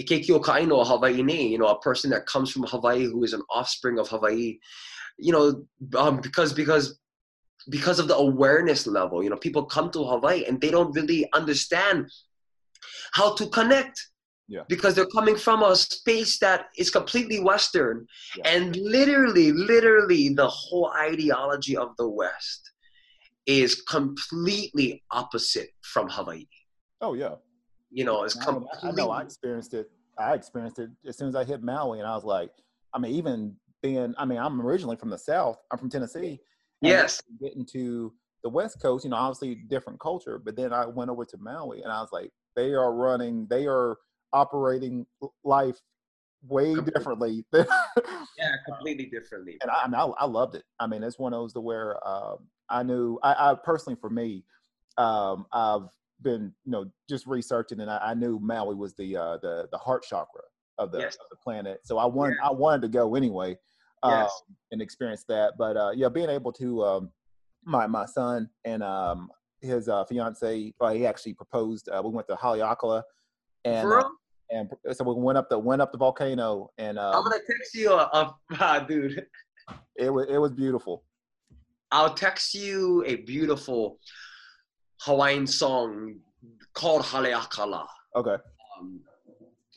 Ikekio 0.00 0.44
Kaino 0.44 0.86
Hawaii, 0.86 1.22
you 1.22 1.58
know, 1.58 1.68
a 1.68 1.80
person 1.80 2.10
that 2.10 2.26
comes 2.26 2.50
from 2.50 2.64
Hawaii 2.64 3.04
who 3.04 3.24
is 3.24 3.32
an 3.32 3.42
offspring 3.48 3.98
of 3.98 4.08
Hawaii, 4.08 4.58
you 5.18 5.32
know, 5.32 5.64
um, 5.98 6.20
because 6.20 6.52
because 6.52 6.98
because 7.68 7.98
of 7.98 8.06
the 8.06 8.14
awareness 8.14 8.86
level, 8.86 9.22
you 9.22 9.30
know, 9.30 9.36
people 9.36 9.64
come 9.64 9.90
to 9.90 10.04
Hawaii 10.04 10.44
and 10.44 10.60
they 10.60 10.70
don't 10.70 10.94
really 10.94 11.28
understand 11.32 12.10
how 13.12 13.34
to 13.34 13.46
connect. 13.48 14.06
Yeah. 14.48 14.62
Because 14.68 14.94
they're 14.94 15.06
coming 15.06 15.36
from 15.36 15.62
a 15.62 15.74
space 15.74 16.38
that 16.38 16.66
is 16.78 16.90
completely 16.90 17.40
Western. 17.40 18.06
Yeah. 18.36 18.48
And 18.50 18.76
literally, 18.76 19.52
literally, 19.52 20.28
the 20.28 20.48
whole 20.48 20.92
ideology 20.96 21.76
of 21.76 21.96
the 21.96 22.08
West 22.08 22.70
is 23.46 23.82
completely 23.82 25.02
opposite 25.10 25.70
from 25.82 26.08
Hawaii. 26.08 26.46
Oh 27.00 27.14
yeah. 27.14 27.34
You 27.90 28.04
know, 28.04 28.24
it's 28.24 28.36
I, 28.36 28.50
mean, 28.52 28.64
I- 28.72 28.76
completely. 28.80 29.02
I 29.02 29.04
know 29.06 29.10
I 29.10 29.22
experienced 29.22 29.74
it. 29.74 29.90
I 30.18 30.34
experienced 30.34 30.78
it 30.78 30.90
as 31.06 31.18
soon 31.18 31.28
as 31.28 31.34
I 31.36 31.44
hit 31.44 31.62
Maui, 31.62 31.98
and 31.98 32.08
I 32.08 32.14
was 32.14 32.24
like, 32.24 32.50
I 32.94 32.98
mean, 32.98 33.12
even 33.14 33.54
being, 33.82 34.14
I 34.16 34.24
mean, 34.24 34.38
I'm 34.38 34.60
originally 34.62 34.96
from 34.96 35.10
the 35.10 35.18
South. 35.18 35.58
I'm 35.70 35.78
from 35.78 35.90
Tennessee. 35.90 36.40
Yes. 36.80 37.22
Getting 37.40 37.66
to 37.72 38.12
the 38.42 38.48
West 38.48 38.80
Coast, 38.80 39.04
you 39.04 39.10
know, 39.10 39.16
obviously 39.16 39.56
different 39.68 40.00
culture, 40.00 40.38
but 40.42 40.56
then 40.56 40.72
I 40.72 40.86
went 40.86 41.10
over 41.10 41.24
to 41.24 41.36
Maui, 41.38 41.82
and 41.82 41.92
I 41.92 42.00
was 42.00 42.10
like, 42.12 42.30
they 42.54 42.72
are 42.72 42.94
running, 42.94 43.46
they 43.50 43.66
are 43.66 43.98
operating 44.36 45.06
life 45.44 45.76
way 46.46 46.74
Completely. 46.74 46.92
differently. 46.98 47.44
Yeah, 48.38 48.50
completely 48.66 49.06
differently. 49.06 49.56
and 49.62 49.70
I, 49.70 49.84
I 49.84 49.86
mean, 49.86 49.94
I, 49.94 50.04
I 50.04 50.26
loved 50.26 50.56
it. 50.56 50.64
I 50.78 50.86
mean, 50.86 51.02
it's 51.02 51.18
one 51.18 51.32
of 51.32 51.40
those 51.40 51.54
to 51.54 51.60
where 51.60 52.06
um, 52.06 52.48
I 52.68 52.82
knew. 52.82 53.18
I, 53.22 53.50
I 53.50 53.54
personally, 53.54 53.96
for 53.98 54.10
me, 54.10 54.44
um, 54.98 55.46
I've 55.52 55.88
been, 56.20 56.52
you 56.64 56.72
know, 56.72 56.84
just 57.08 57.26
researching, 57.26 57.80
and 57.80 57.90
I, 57.90 57.98
I 57.98 58.14
knew 58.14 58.38
Maui 58.38 58.74
was 58.74 58.94
the 58.94 59.16
uh, 59.16 59.38
the 59.38 59.68
the 59.72 59.78
heart 59.78 60.02
chakra 60.02 60.42
of 60.76 60.92
the 60.92 60.98
Yes. 60.98 61.14
of 61.14 61.26
the 61.30 61.36
planet. 61.36 61.80
So 61.84 61.96
I 61.96 62.04
wanted 62.04 62.36
I 62.44 62.52
wanted 62.52 62.82
to 62.82 62.88
go 62.88 63.14
anyway, 63.14 63.56
um, 64.02 64.12
Yes. 64.12 64.42
and 64.70 64.82
experience 64.82 65.24
that. 65.28 65.54
But 65.56 65.78
uh, 65.78 65.92
yeah, 65.94 66.10
being 66.10 66.28
able 66.28 66.52
to 66.52 66.84
um, 66.84 67.10
my 67.64 67.86
my 67.86 68.04
son 68.04 68.50
and 68.66 68.82
um, 68.82 69.30
his 69.62 69.88
uh, 69.88 70.04
fiance, 70.04 70.74
uh, 70.78 70.92
he 70.92 71.06
actually 71.06 71.32
proposed. 71.32 71.88
Uh, 71.88 72.02
we 72.04 72.10
went 72.10 72.28
to 72.28 72.34
Haleakala, 72.34 73.02
and 73.64 73.90
uh? 73.90 74.08
And 74.50 74.70
so 74.92 75.04
we 75.04 75.20
went 75.20 75.38
up 75.38 75.48
the 75.48 75.58
went 75.58 75.82
up 75.82 75.92
the 75.92 75.98
volcano, 75.98 76.70
and 76.78 76.98
I'm 76.98 77.14
um, 77.16 77.24
gonna 77.24 77.36
text 77.46 77.74
you 77.74 77.92
a, 77.92 77.96
a 78.12 78.34
ah, 78.60 78.78
dude. 78.80 79.26
it 79.96 80.10
was 80.10 80.26
it 80.28 80.38
was 80.38 80.52
beautiful. 80.52 81.04
I'll 81.92 82.14
text 82.14 82.54
you 82.54 83.04
a 83.06 83.16
beautiful 83.16 83.98
Hawaiian 85.02 85.46
song 85.46 86.16
called 86.74 87.02
Haleakala. 87.02 87.86
Okay. 88.14 88.36
Um, 88.78 89.00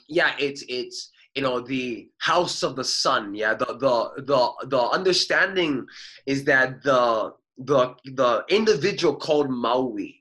yeah, 0.07 0.34
it's 0.39 0.63
it's 0.67 1.11
you 1.36 1.41
know 1.41 1.59
the 1.59 2.09
house 2.20 2.63
of 2.63 2.76
the 2.76 2.84
sun. 2.84 3.36
Yeah, 3.36 3.53
the 3.53 3.65
the 3.65 4.24
the 4.24 4.67
the 4.67 4.82
understanding 4.82 5.86
is 6.26 6.43
that 6.45 6.84
the 6.84 7.34
the 7.57 7.95
the 8.05 8.43
individual 8.49 9.15
called 9.15 9.49
Maui, 9.49 10.18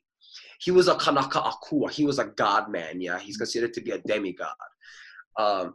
he 0.58 0.70
was 0.70 0.88
a 0.88 0.96
Kanaka 0.96 1.40
Akua. 1.40 1.90
He 1.90 2.04
was 2.04 2.18
a 2.18 2.26
god 2.26 2.70
man. 2.70 3.00
Yeah, 3.00 3.18
he's 3.18 3.36
considered 3.36 3.72
to 3.74 3.80
be 3.80 3.92
a 3.92 3.98
demigod. 3.98 4.48
Um, 5.38 5.74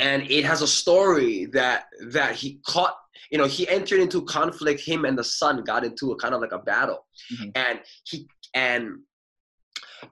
and 0.00 0.22
it 0.30 0.44
has 0.44 0.62
a 0.62 0.66
story 0.66 1.46
that 1.52 1.84
that 2.10 2.34
he 2.34 2.60
caught 2.66 2.94
you 3.30 3.36
know 3.38 3.46
he 3.46 3.68
entered 3.68 4.00
into 4.00 4.22
conflict 4.24 4.80
him 4.80 5.04
and 5.04 5.18
the 5.18 5.24
sun 5.24 5.62
got 5.64 5.84
into 5.84 6.12
a 6.12 6.16
kind 6.16 6.34
of 6.34 6.40
like 6.40 6.52
a 6.52 6.58
battle 6.58 7.06
Mhm. 7.34 7.52
and 7.54 7.80
he 8.04 8.26
and 8.54 9.00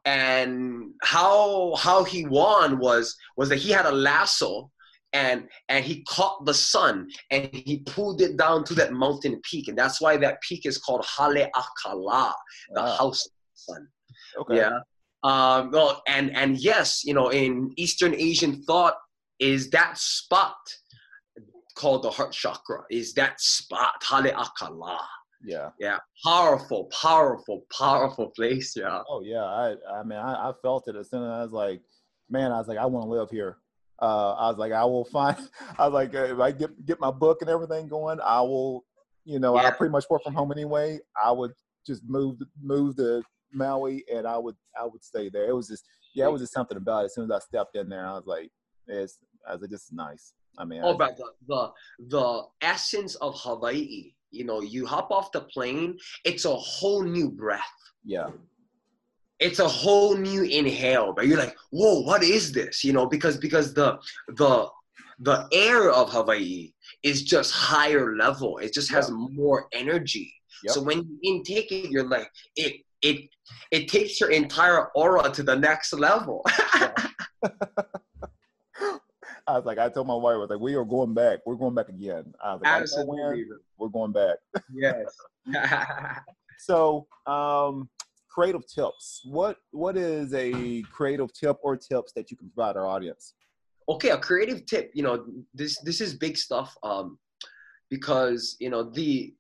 and 0.05 0.91
how 1.03 1.75
how 1.77 2.05
he 2.05 2.27
won 2.27 2.79
was 2.79 3.17
was 3.37 3.49
that 3.49 3.57
he 3.59 3.71
had 3.71 3.87
a 3.87 3.93
lasso 3.93 4.71
and 5.13 5.49
and 5.69 5.85
he 5.85 6.03
caught 6.05 6.45
the 6.45 6.55
sun 6.55 7.09
and 7.31 7.49
he 7.53 7.79
pulled 7.87 8.21
it 8.21 8.37
down 8.37 8.65
to 8.65 8.75
that 8.75 8.93
mountain 8.93 9.41
peak 9.49 9.69
and 9.69 9.79
that's 9.79 10.01
why 10.01 10.17
that 10.17 10.41
peak 10.43 10.67
is 10.67 10.79
called 10.79 11.05
Haleakala 11.05 12.33
the 12.75 12.83
Wow. 12.83 12.97
house 12.97 13.29
the 13.55 13.73
sun 13.73 13.89
Okay. 14.41 14.57
yeah. 14.57 14.79
Um, 15.23 15.71
well, 15.71 16.03
and 16.07 16.37
and 16.37 16.59
yes, 16.59 17.03
you 17.05 17.15
know, 17.15 17.31
in 17.31 17.73
Eastern 17.77 18.15
Asian 18.15 18.63
thought, 18.65 18.95
is 19.39 19.71
that 19.71 19.97
spot 19.97 20.57
called 21.77 22.03
the 22.03 22.11
heart 22.11 22.33
chakra? 22.33 22.83
Is 22.91 23.15
that 23.15 23.41
spot 23.41 24.03
Haleakala? 24.03 24.99
Yeah. 25.43 25.71
Yeah, 25.79 25.99
powerful, 26.25 26.91
powerful, 27.03 27.65
powerful 27.77 28.31
place. 28.37 28.75
Yeah. 28.77 29.03
Oh 29.09 29.23
yeah. 29.23 29.45
I 29.45 29.77
I 29.91 30.03
mean 30.03 30.19
I, 30.19 30.51
I 30.51 30.53
felt 30.63 30.89
it 30.89 30.97
as 30.97 31.11
soon 31.11 31.23
as 31.23 31.31
I 31.31 31.43
was 31.43 31.53
like, 31.53 31.81
man, 32.29 32.53
I 32.53 32.59
was 32.59 32.69
like, 32.69 32.79
I 32.79 32.87
want 32.87 33.07
to 33.07 33.11
live 33.11 33.31
here. 33.31 33.57
Uh, 34.03 34.33
I 34.35 34.49
was 34.51 34.59
like, 34.59 34.73
I 34.73 34.85
will 34.85 35.05
find. 35.07 35.37
I 35.79 35.89
was 35.89 35.95
like, 35.95 36.13
if 36.13 36.39
I 36.39 36.51
get 36.51 36.85
get 36.85 37.01
my 37.01 37.11
book 37.11 37.39
and 37.41 37.49
everything 37.51 37.89
going, 37.89 38.19
I 38.21 38.41
will. 38.43 38.85
You 39.25 39.39
know, 39.39 39.55
Yeah. 39.55 39.69
I 39.69 39.71
pretty 39.71 39.91
much 39.93 40.05
work 40.11 40.23
from 40.23 40.35
home 40.35 40.53
anyway. 40.53 40.99
I 41.23 41.33
would 41.33 41.53
just 41.87 42.03
move 42.07 42.37
move 42.63 42.97
to 42.97 43.23
Maui, 43.55 44.05
and 44.13 44.27
I 44.27 44.39
would 44.39 44.57
I 44.81 44.85
would 44.85 45.03
stay 45.05 45.29
there. 45.29 45.49
It 45.49 45.55
was 45.55 45.69
just 45.69 45.85
yeah, 46.15 46.27
it 46.27 46.33
was 46.33 46.43
just 46.43 46.53
something 46.53 46.77
about 46.77 47.03
it. 47.03 47.07
As 47.07 47.15
soon 47.15 47.25
as 47.25 47.31
I 47.31 47.39
stepped 47.41 47.77
in 47.77 47.89
there, 47.89 48.07
I 48.07 48.13
was 48.15 48.27
like, 48.27 48.51
it's 48.87 49.19
I 49.49 49.53
was 49.53 49.63
like, 49.63 49.71
this 49.71 49.85
is 49.85 49.93
nice. 49.93 50.33
I 50.59 50.65
mean, 50.65 50.81
I 50.83 50.87
Oh, 50.87 50.95
but 50.97 51.17
the, 51.17 51.25
the 51.49 51.73
the 52.09 52.43
essence 52.63 53.15
of 53.17 53.35
Hawaii. 53.39 54.13
You 54.31 54.45
know, 54.45 54.63
you 54.63 54.85
hop 54.85 55.13
off 55.13 55.31
the 55.31 55.43
plane, 55.43 55.97
it's 56.25 56.45
a 56.45 56.55
whole 56.55 57.03
new 57.05 57.31
breath. 57.31 57.61
yeah, 58.05 58.31
It's 59.39 59.61
a 59.61 59.69
whole 59.69 60.17
new 60.17 60.43
inhale, 60.43 61.13
but 61.13 61.27
you're 61.29 61.39
like, 61.39 61.57
whoa, 61.71 62.01
what 62.03 62.23
is 62.25 62.51
this? 62.53 62.83
You 62.83 62.93
know, 62.93 63.07
because 63.07 63.37
because 63.37 63.75
the 63.75 63.99
the 64.29 64.69
the 65.21 65.49
air 65.53 65.91
of 65.93 66.11
Hawaii 66.11 66.73
is 67.05 67.23
just 67.23 67.53
higher 67.53 68.17
level. 68.17 68.59
It 68.59 68.73
just 68.73 68.91
has 68.91 69.11
more 69.11 69.69
energy. 69.73 70.33
Yep. 70.65 70.75
So 70.75 70.83
when 70.83 70.99
you 70.99 71.19
intake 71.23 71.71
it, 71.71 71.91
you're 71.91 72.09
like, 72.09 72.29
it 72.57 72.81
it 73.05 73.29
it 73.71 73.89
takes 73.89 74.21
your 74.21 74.31
entire 74.31 74.89
aura 74.95 75.31
to 75.31 75.43
the 75.43 75.57
next 75.57 75.93
level. 75.93 76.45
I 79.47 79.59
was 79.59 79.67
like, 79.67 79.77
I 79.79 79.91
told 79.91 80.07
my 80.07 80.15
wife, 80.15 80.35
I 80.35 80.39
was 80.39 80.49
like, 80.51 80.61
we 80.61 80.75
are 80.75 80.87
going 80.87 81.13
back. 81.13 81.41
We're 81.45 81.57
going 81.57 81.75
back 81.75 81.91
again. 81.91 82.33
I 82.43 82.55
was 82.55 82.63
like, 82.63 82.73
I 82.73 82.79
don't 82.79 82.91
know 82.97 83.05
when, 83.05 83.21
Absolutely. 83.21 83.57
we're 83.77 83.89
going 83.89 84.13
back. 84.13 84.37
Yes. 84.73 85.15
So, 86.57 87.09
um, 87.27 87.91
creative 88.31 88.67
tips. 88.67 89.21
What 89.25 89.59
what 89.73 89.99
is 89.99 90.33
a 90.33 90.81
creative 90.83 91.31
tip 91.35 91.59
or 91.63 91.77
tips 91.77 92.13
that 92.13 92.31
you 92.31 92.39
can 92.39 92.49
provide 92.49 92.77
our 92.77 92.87
audience? 92.87 93.35
okay 93.89 94.11
a 94.11 94.19
creative 94.19 94.65
tip 94.67 94.91
you 94.95 95.03
know 95.03 95.25
this 95.53 95.79
this 95.81 96.01
is 96.01 96.15
big 96.15 96.37
stuff 96.37 96.77
um 96.83 97.19
because 97.91 98.57
you 98.61 98.71
know 98.71 98.83
the 98.83 99.35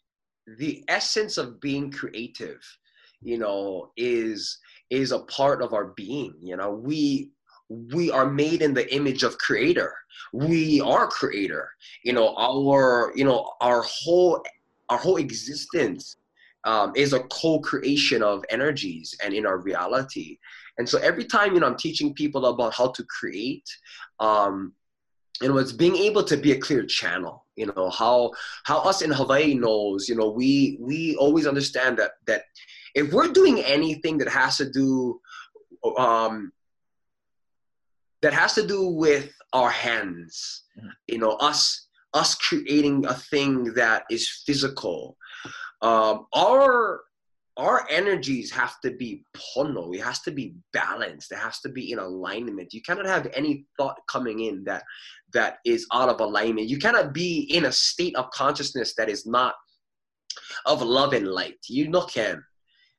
the 0.58 0.84
essence 0.88 1.38
of 1.38 1.60
being 1.60 1.90
creative 1.90 2.60
you 3.25 3.39
know 3.39 3.91
is 3.97 4.59
is 4.91 5.12
a 5.12 5.20
part 5.20 5.62
of 5.62 5.72
our 5.72 5.87
being 5.97 6.35
you 6.41 6.57
know? 6.57 6.70
We 6.70 7.31
we 7.68 8.11
are 8.11 8.31
made 8.31 8.61
in 8.62 8.75
the 8.75 8.95
image 8.95 9.22
of 9.22 9.39
creator. 9.39 9.95
We 10.33 10.81
are 10.83 11.07
creator. 11.07 11.70
You 12.05 12.12
know 12.12 12.35
our 12.37 13.12
you 13.16 13.25
know 13.25 13.51
our 13.61 13.83
whole 13.83 14.45
our 14.91 14.99
whole 14.99 15.16
existence 15.16 16.16
um, 16.64 16.93
is 16.95 17.12
a 17.12 17.20
co-creation 17.20 18.22
of 18.22 18.45
energies 18.51 19.14
and 19.22 19.35
in 19.35 19.47
our 19.47 19.59
reality. 19.59 20.39
And 20.79 20.89
so 20.89 20.99
every 20.99 21.25
time 21.25 21.55
you 21.55 21.61
know 21.61 21.66
i'm 21.66 21.77
teaching 21.77 22.14
people 22.14 22.47
about 22.47 22.75
how 22.75 22.89
to 22.89 23.05
create 23.05 23.68
um, 24.20 24.72
you 25.43 25.49
know, 25.49 25.59
it's 25.59 25.72
being 25.72 25.97
able 25.97 26.22
to 26.24 26.37
be 26.37 26.53
a 26.53 26.59
clear 26.59 26.85
channel. 26.85 27.45
You 27.57 27.66
know 27.66 27.91
how 27.91 28.32
how 28.64 28.78
us 28.78 29.03
in 29.03 29.11
Hawaii 29.11 29.55
knows. 29.55 30.09
You 30.09 30.16
know, 30.16 30.30
we 30.30 30.76
we 30.80 31.16
always 31.16 31.47
understand 31.47 31.99
that 31.99 32.12
that 32.26 32.43
if 32.95 33.12
we're 33.12 33.28
doing 33.32 33.61
anything 33.61 34.18
that 34.18 34.28
has 34.28 34.57
to 34.59 34.70
do 34.70 35.20
um, 35.99 36.53
that 38.22 38.32
has 38.32 38.55
to 38.55 38.66
do 38.66 38.89
with 38.89 39.30
our 39.53 39.70
hands, 39.70 40.64
Mhm. 40.78 40.93
you 41.09 41.18
know, 41.18 41.32
us 41.32 41.89
us 42.14 42.35
creating 42.37 43.05
a 43.07 43.14
thing 43.14 43.74
that 43.74 44.05
is 44.11 44.28
physical. 44.47 45.16
Um, 45.82 46.26
our 46.32 47.03
our 47.57 47.86
energies 47.88 48.50
have 48.50 48.80
to 48.80 48.90
be 48.90 49.24
pono. 49.36 49.94
It 49.94 50.02
has 50.02 50.20
to 50.22 50.32
be 50.32 50.55
balanced. 50.72 51.30
It 51.30 51.38
has 51.38 51.61
to 51.61 51.68
be 51.68 51.92
in 51.92 52.00
alignment. 52.00 52.74
You 52.74 52.82
cannot 52.82 53.07
have 53.07 53.28
any 53.32 53.66
thought 53.76 53.98
coming 54.09 54.40
in 54.40 54.64
that 54.64 54.82
that 55.32 55.59
is 55.64 55.86
out 55.92 56.09
of 56.09 56.20
alignment. 56.20 56.68
You 56.68 56.78
cannot 56.78 57.12
be 57.12 57.40
in 57.52 57.66
a 57.66 57.72
state 57.72 58.16
of 58.16 58.30
consciousness 58.30 58.94
that 58.96 59.09
is 59.09 59.24
not 59.24 59.55
of 60.66 60.82
love 60.82 61.12
and 61.12 61.28
light. 61.28 61.59
You 61.68 61.88
no 61.88 62.02
can, 62.02 62.42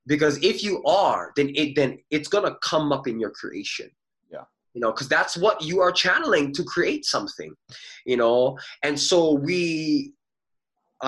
because 0.07 0.41
if 0.41 0.63
you 0.63 0.81
are, 0.83 1.33
then 1.35 1.51
it 1.55 1.75
then 1.75 1.99
it's 2.09 2.29
gonna 2.29 2.55
come 2.63 2.93
up 2.93 3.07
in 3.07 3.19
your 3.19 3.31
creation. 3.31 3.89
Yeah. 4.31 4.43
You 4.73 4.79
know, 4.79 4.91
because 4.91 5.09
that's 5.09 5.35
what 5.35 5.61
you 5.63 5.81
are 5.81 5.91
channeling 5.91 6.53
to 6.53 6.63
create 6.63 7.03
something. 7.03 7.53
You 8.05 8.17
know, 8.17 8.57
and 8.83 8.97
so 8.97 9.33
we. 9.33 10.13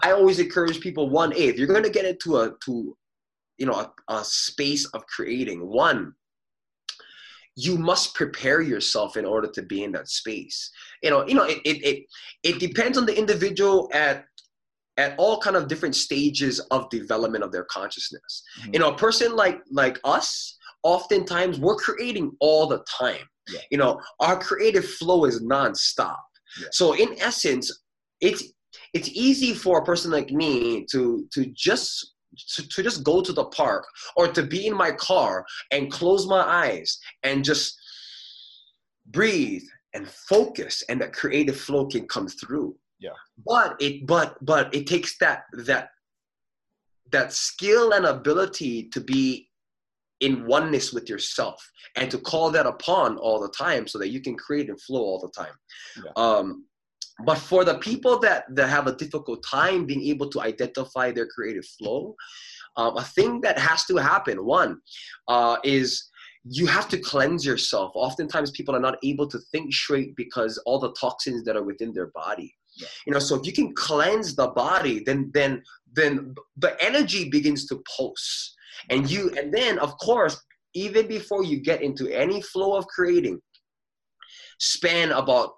I 0.04 0.12
always 0.12 0.40
encourage 0.40 0.82
people 0.82 1.10
one, 1.10 1.32
hey, 1.32 1.48
if 1.48 1.58
you're 1.58 1.66
gonna 1.66 1.90
get 1.90 2.04
into 2.04 2.38
a 2.40 2.52
to 2.66 2.98
you 3.58 3.66
know 3.66 3.74
a, 3.74 3.92
a 4.14 4.24
space 4.24 4.86
of 4.94 5.06
creating 5.08 5.60
one 5.68 6.14
you 7.56 7.78
must 7.78 8.14
prepare 8.14 8.62
yourself 8.62 9.18
in 9.18 9.26
order 9.26 9.48
to 9.48 9.64
be 9.64 9.84
in 9.84 9.92
that 9.92 10.08
space 10.08 10.70
you 11.02 11.10
know 11.10 11.26
you 11.28 11.34
know 11.34 11.44
it 11.44 11.60
it 11.66 11.78
it, 11.84 12.04
it 12.44 12.60
depends 12.60 12.98
on 12.98 13.06
the 13.06 13.18
individual 13.18 13.90
at 13.94 14.26
at 14.98 15.14
all 15.18 15.40
kind 15.40 15.56
of 15.56 15.68
different 15.68 15.96
stages 15.96 16.60
of 16.72 16.90
development 16.90 17.44
of 17.44 17.52
their 17.52 17.66
consciousness 17.66 18.44
Mhm. 18.62 18.74
you 18.74 18.80
know 18.80 18.90
a 18.94 18.98
person 18.98 19.36
like 19.36 19.60
like 19.72 20.00
us 20.04 20.58
oftentimes 20.84 21.60
we're 21.60 21.76
creating 21.76 22.32
all 22.40 22.68
the 22.68 22.84
time 23.04 23.26
Yeah. 23.50 23.62
you 23.72 23.78
know 23.78 24.00
our 24.20 24.38
creative 24.40 24.86
flow 25.00 25.26
is 25.26 25.42
nonstop 25.42 26.18
Yeah. 26.62 26.68
so 26.72 26.94
in 26.94 27.10
essence 27.20 27.66
it's 28.22 28.44
it's 28.94 29.10
easy 29.10 29.54
for 29.54 29.80
a 29.80 29.86
person 29.86 30.12
like 30.12 30.32
me 30.32 30.86
to 30.92 31.28
to 31.34 31.46
just 31.68 32.14
to, 32.56 32.68
to 32.68 32.84
just 32.84 33.04
go 33.04 33.22
to 33.22 33.34
the 33.34 33.46
park 33.46 33.86
or 34.16 34.28
to 34.28 34.44
be 34.44 34.68
in 34.68 34.76
my 34.76 34.92
car 34.92 35.46
and 35.72 35.92
close 35.92 36.28
my 36.28 36.42
eyes 36.42 37.00
and 37.24 37.44
just 37.44 37.78
breathe 39.08 39.64
and 39.94 40.08
focus 40.08 40.84
and 40.90 41.02
that 41.02 41.14
creative 41.14 41.58
flow 41.60 41.86
can 41.88 42.08
come 42.08 42.28
through 42.28 42.76
Yeah. 43.00 43.12
but 43.46 43.76
it 43.80 44.06
but 44.06 44.38
but 44.46 44.74
it 44.74 44.86
takes 44.88 45.18
that 45.20 45.44
that 45.66 45.90
that 47.12 47.32
skill 47.32 47.94
and 47.94 48.06
ability 48.06 48.90
to 48.90 49.00
be 49.00 49.50
in 50.20 50.46
oneness 50.46 50.92
with 50.92 51.08
yourself 51.10 51.60
and 51.96 52.12
to 52.12 52.18
call 52.18 52.50
that 52.52 52.66
upon 52.66 53.18
all 53.18 53.40
the 53.40 53.50
time 53.50 53.88
so 53.88 53.98
that 54.00 54.10
you 54.10 54.20
can 54.20 54.36
create 54.36 54.68
and 54.70 54.82
flow 54.82 55.02
all 55.02 55.20
the 55.20 55.32
time 55.42 55.56
Yeah. 56.04 56.12
um 56.18 56.66
but 57.26 57.38
for 57.38 57.64
the 57.64 57.78
people 57.80 58.20
that 58.20 58.44
that 58.56 58.70
have 58.70 58.88
a 58.88 58.96
difficult 58.96 59.44
time 59.44 59.86
being 59.86 60.04
able 60.04 60.30
to 60.30 60.42
identify 60.42 61.12
their 61.12 61.28
creative 61.28 61.66
flow 61.66 62.16
um, 62.78 62.96
a 62.98 63.04
thing 63.04 63.42
that 63.42 63.58
has 63.58 63.86
to 63.86 63.98
happen 63.98 64.46
one 64.46 64.80
uh, 65.28 65.58
is 65.64 66.10
you 66.50 66.66
have 66.68 66.88
to 66.90 66.98
cleanse 66.98 67.46
yourself. 67.46 67.92
Oftentimes 67.96 68.52
people 68.52 68.76
are 68.76 68.80
not 68.80 68.98
able 69.04 69.28
to 69.28 69.40
think 69.52 69.74
straight 69.74 70.16
because 70.16 70.58
all 70.66 70.80
the 70.80 70.94
toxins 70.94 71.44
that 71.44 71.56
are 71.56 71.64
within 71.64 71.94
their 71.94 72.08
body. 72.08 72.54
Yeah. 72.80 72.88
you 73.08 73.14
know 73.14 73.18
so 73.18 73.34
if 73.34 73.44
you 73.48 73.54
can 73.54 73.74
cleanse 73.74 74.36
the 74.36 74.50
body 74.50 75.02
then 75.04 75.32
then 75.34 75.64
then 75.94 76.36
the 76.58 76.78
energy 76.80 77.28
begins 77.28 77.66
to 77.68 77.82
pulse. 77.98 78.56
And 78.92 79.10
you 79.10 79.32
and 79.36 79.52
then 79.52 79.80
of 79.80 79.98
course 79.98 80.40
even 80.76 81.08
before 81.08 81.44
you 81.44 81.60
get 81.60 81.82
into 81.82 82.08
any 82.10 82.40
flow 82.42 82.76
of 82.78 82.86
creating 82.86 83.42
spend 84.60 85.12
about 85.12 85.54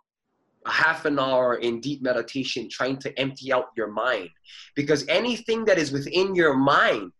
a 0.66 0.72
half 0.72 1.06
an 1.06 1.20
hour 1.20 1.56
in 1.56 1.80
deep 1.80 2.02
meditation 2.02 2.68
trying 2.70 2.98
to 2.98 3.20
empty 3.20 3.52
out 3.54 3.68
your 3.78 3.92
mind. 3.92 4.30
Because 4.76 5.08
anything 5.08 5.66
that 5.66 5.78
is 5.78 5.92
within 5.92 6.36
your 6.36 6.54
mind 6.54 7.12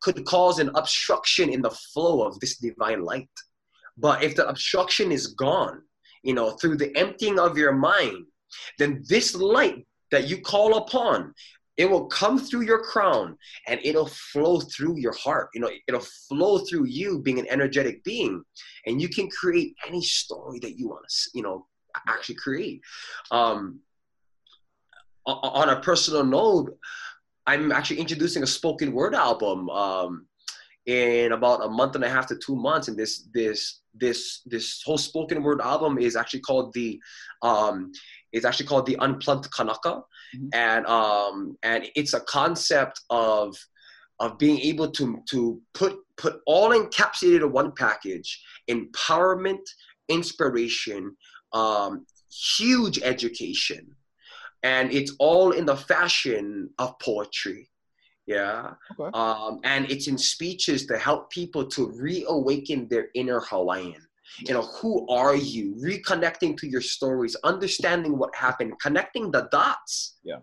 could 0.00 0.24
cause 0.24 0.58
an 0.58 0.70
obstruction 0.74 1.50
in 1.50 1.62
the 1.62 1.70
flow 1.70 2.22
of 2.22 2.38
this 2.40 2.58
divine 2.58 3.02
light. 3.02 3.28
But 3.96 4.22
if 4.22 4.36
the 4.36 4.48
obstruction 4.48 5.10
is 5.10 5.28
gone 5.28 5.82
you 6.26 6.34
know 6.34 6.50
through 6.50 6.76
the 6.76 6.94
emptying 6.96 7.38
of 7.38 7.56
your 7.56 7.72
mind 7.72 8.26
then 8.78 9.02
this 9.08 9.34
light 9.34 9.86
that 10.10 10.28
you 10.28 10.40
call 10.40 10.76
upon 10.76 11.32
it 11.76 11.88
will 11.90 12.06
come 12.06 12.38
through 12.38 12.62
your 12.62 12.82
crown 12.82 13.36
and 13.68 13.78
it'll 13.84 14.08
flow 14.08 14.60
through 14.60 14.96
your 14.96 15.12
heart. 15.12 15.50
You 15.52 15.60
know 15.60 15.70
it'll 15.86 16.06
flow 16.28 16.58
through 16.58 16.86
you 16.86 17.20
being 17.20 17.38
an 17.38 17.46
energetic 17.50 18.02
being. 18.02 18.42
And 18.86 19.00
you 19.00 19.10
can 19.10 19.28
create 19.28 19.74
any 19.86 20.00
story 20.00 20.58
that 20.60 20.78
you 20.78 20.88
want 20.88 21.04
to 21.06 21.30
you 21.34 21.42
know 21.42 21.66
actually 22.08 22.34
create 22.36 22.80
um 23.30 23.80
on 25.26 25.68
a 25.70 25.80
personal 25.80 26.24
note 26.24 26.76
i'm 27.46 27.72
actually 27.72 27.98
introducing 27.98 28.42
a 28.42 28.46
spoken 28.46 28.92
word 28.92 29.14
album 29.14 29.68
um 29.70 30.26
in 30.86 31.32
about 31.32 31.64
a 31.64 31.68
month 31.68 31.96
and 31.96 32.04
a 32.04 32.08
half 32.08 32.26
to 32.28 32.36
two 32.36 32.54
months 32.54 32.88
and 32.88 32.96
this 32.96 33.28
this 33.34 33.80
this 33.94 34.42
this 34.46 34.82
whole 34.84 34.98
spoken 34.98 35.42
word 35.42 35.60
album 35.60 35.98
is 35.98 36.14
actually 36.16 36.40
called 36.40 36.72
the 36.74 37.00
um 37.42 37.90
it's 38.32 38.44
actually 38.44 38.66
called 38.66 38.86
the 38.86 38.96
unplugged 38.98 39.50
kanaka 39.52 40.02
Mhm. 40.34 40.48
and 40.54 40.86
um 40.86 41.56
and 41.62 41.86
it's 41.94 42.14
a 42.14 42.20
concept 42.20 43.00
of 43.10 43.56
of 44.18 44.38
being 44.38 44.58
able 44.60 44.90
to 44.92 45.22
to 45.30 45.60
put 45.74 45.96
put 46.16 46.40
all 46.46 46.70
encapsulated 46.70 47.42
in 47.42 47.52
one 47.52 47.72
package 47.72 48.42
empowerment 48.68 49.64
inspiration 50.08 51.16
um 51.52 52.06
huge 52.30 53.00
education. 53.02 53.94
And 54.62 54.92
it's 54.92 55.12
all 55.18 55.52
in 55.52 55.64
the 55.66 55.76
fashion 55.76 56.70
of 56.78 56.98
poetry. 56.98 57.70
Yeah. 58.26 58.74
Okay. 58.98 59.10
um 59.14 59.60
and 59.64 59.88
it's 59.90 60.08
in 60.08 60.18
speeches 60.18 60.86
to 60.86 60.98
help 60.98 61.30
people 61.30 61.64
to 61.66 61.90
reawaken 61.92 62.88
their 62.88 63.08
inner 63.14 63.40
hawaiian. 63.40 64.02
You 64.40 64.54
know 64.54 64.62
who 64.62 65.06
are 65.08 65.36
you? 65.36 65.76
Reconnecting 65.76 66.56
to 66.58 66.66
your 66.66 66.80
stories 66.80 67.36
understanding 67.44 68.18
what 68.18 68.34
happened 68.34 68.72
connecting 68.82 69.30
the 69.30 69.48
dots. 69.52 70.16
Yeah. 70.24 70.40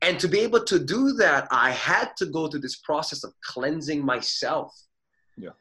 and 0.00 0.18
to 0.20 0.28
be 0.28 0.38
able 0.40 0.62
to 0.72 0.78
do 0.78 1.12
that 1.22 1.42
i 1.50 1.70
had 1.70 2.08
to 2.20 2.26
go 2.26 2.42
through 2.48 2.60
this 2.60 2.76
process 2.76 3.24
of 3.24 3.32
cleansing 3.52 4.00
myself. 4.04 4.70
Yeah. 5.36 5.54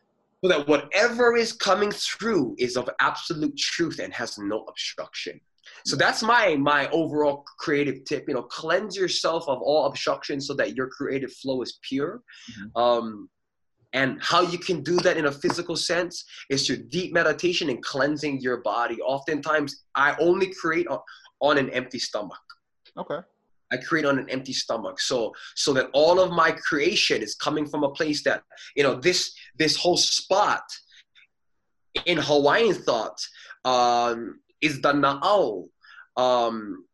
So 0.44 0.48
that 0.48 0.68
whatever 0.68 1.36
is 1.38 1.54
coming 1.54 1.92
through 1.92 2.56
is 2.58 2.76
of 2.76 2.90
absolute 3.00 3.56
truth 3.58 4.00
and 4.00 4.14
has 4.14 4.38
no 4.38 4.64
obstruction 4.68 5.40
so 5.86 5.96
that's 5.96 6.22
my 6.24 6.56
my 6.56 6.90
overall 6.90 7.46
creative 7.60 8.04
tip 8.06 8.26
you 8.28 8.34
know 8.34 8.44
cleanse 8.44 8.96
yourself 8.96 9.48
of 9.48 9.60
all 9.62 9.86
obstruction 9.86 10.42
so 10.42 10.54
that 10.54 10.76
your 10.76 10.88
creative 10.88 11.32
flow 11.34 11.62
is 11.62 11.80
pure 11.88 12.22
Mhm. 12.50 12.82
um 12.82 13.30
and 13.94 14.22
how 14.22 14.42
you 14.42 14.58
can 14.58 14.82
do 14.84 14.96
that 14.98 15.18
in 15.18 15.26
a 15.26 15.32
physical 15.32 15.76
sense 15.76 16.24
is 16.50 16.66
through 16.66 16.84
deep 16.88 17.12
meditation 17.14 17.70
and 17.70 17.84
cleansing 17.84 18.40
your 18.40 18.62
body. 18.62 19.02
Oftentimes, 19.02 19.84
I 19.96 20.16
only 20.18 20.54
create 20.54 20.88
on, 20.88 21.00
on 21.42 21.58
an 21.58 21.70
empty 21.72 22.00
stomach. 22.00 22.40
Okay. 22.98 23.20
I 23.72 23.78
create 23.78 24.06
on 24.06 24.20
an 24.20 24.30
empty 24.30 24.54
stomach, 24.54 25.00
so 25.00 25.34
so 25.56 25.74
that 25.74 25.90
all 25.94 26.20
of 26.20 26.32
my 26.32 26.52
creation 26.52 27.22
is 27.22 27.36
coming 27.36 27.66
from 27.66 27.84
a 27.84 27.92
place 27.92 28.24
that 28.24 28.44
you 28.76 28.84
know 28.84 28.96
this 28.96 29.34
this 29.58 29.76
whole 29.76 29.98
spot 29.98 30.64
in 32.06 32.18
Hawaiian 32.18 32.74
thought 32.74 33.20
um, 33.66 34.40
is 34.62 34.82
the 34.82 34.94
na'au. 34.94 35.68
Um, 36.18 36.86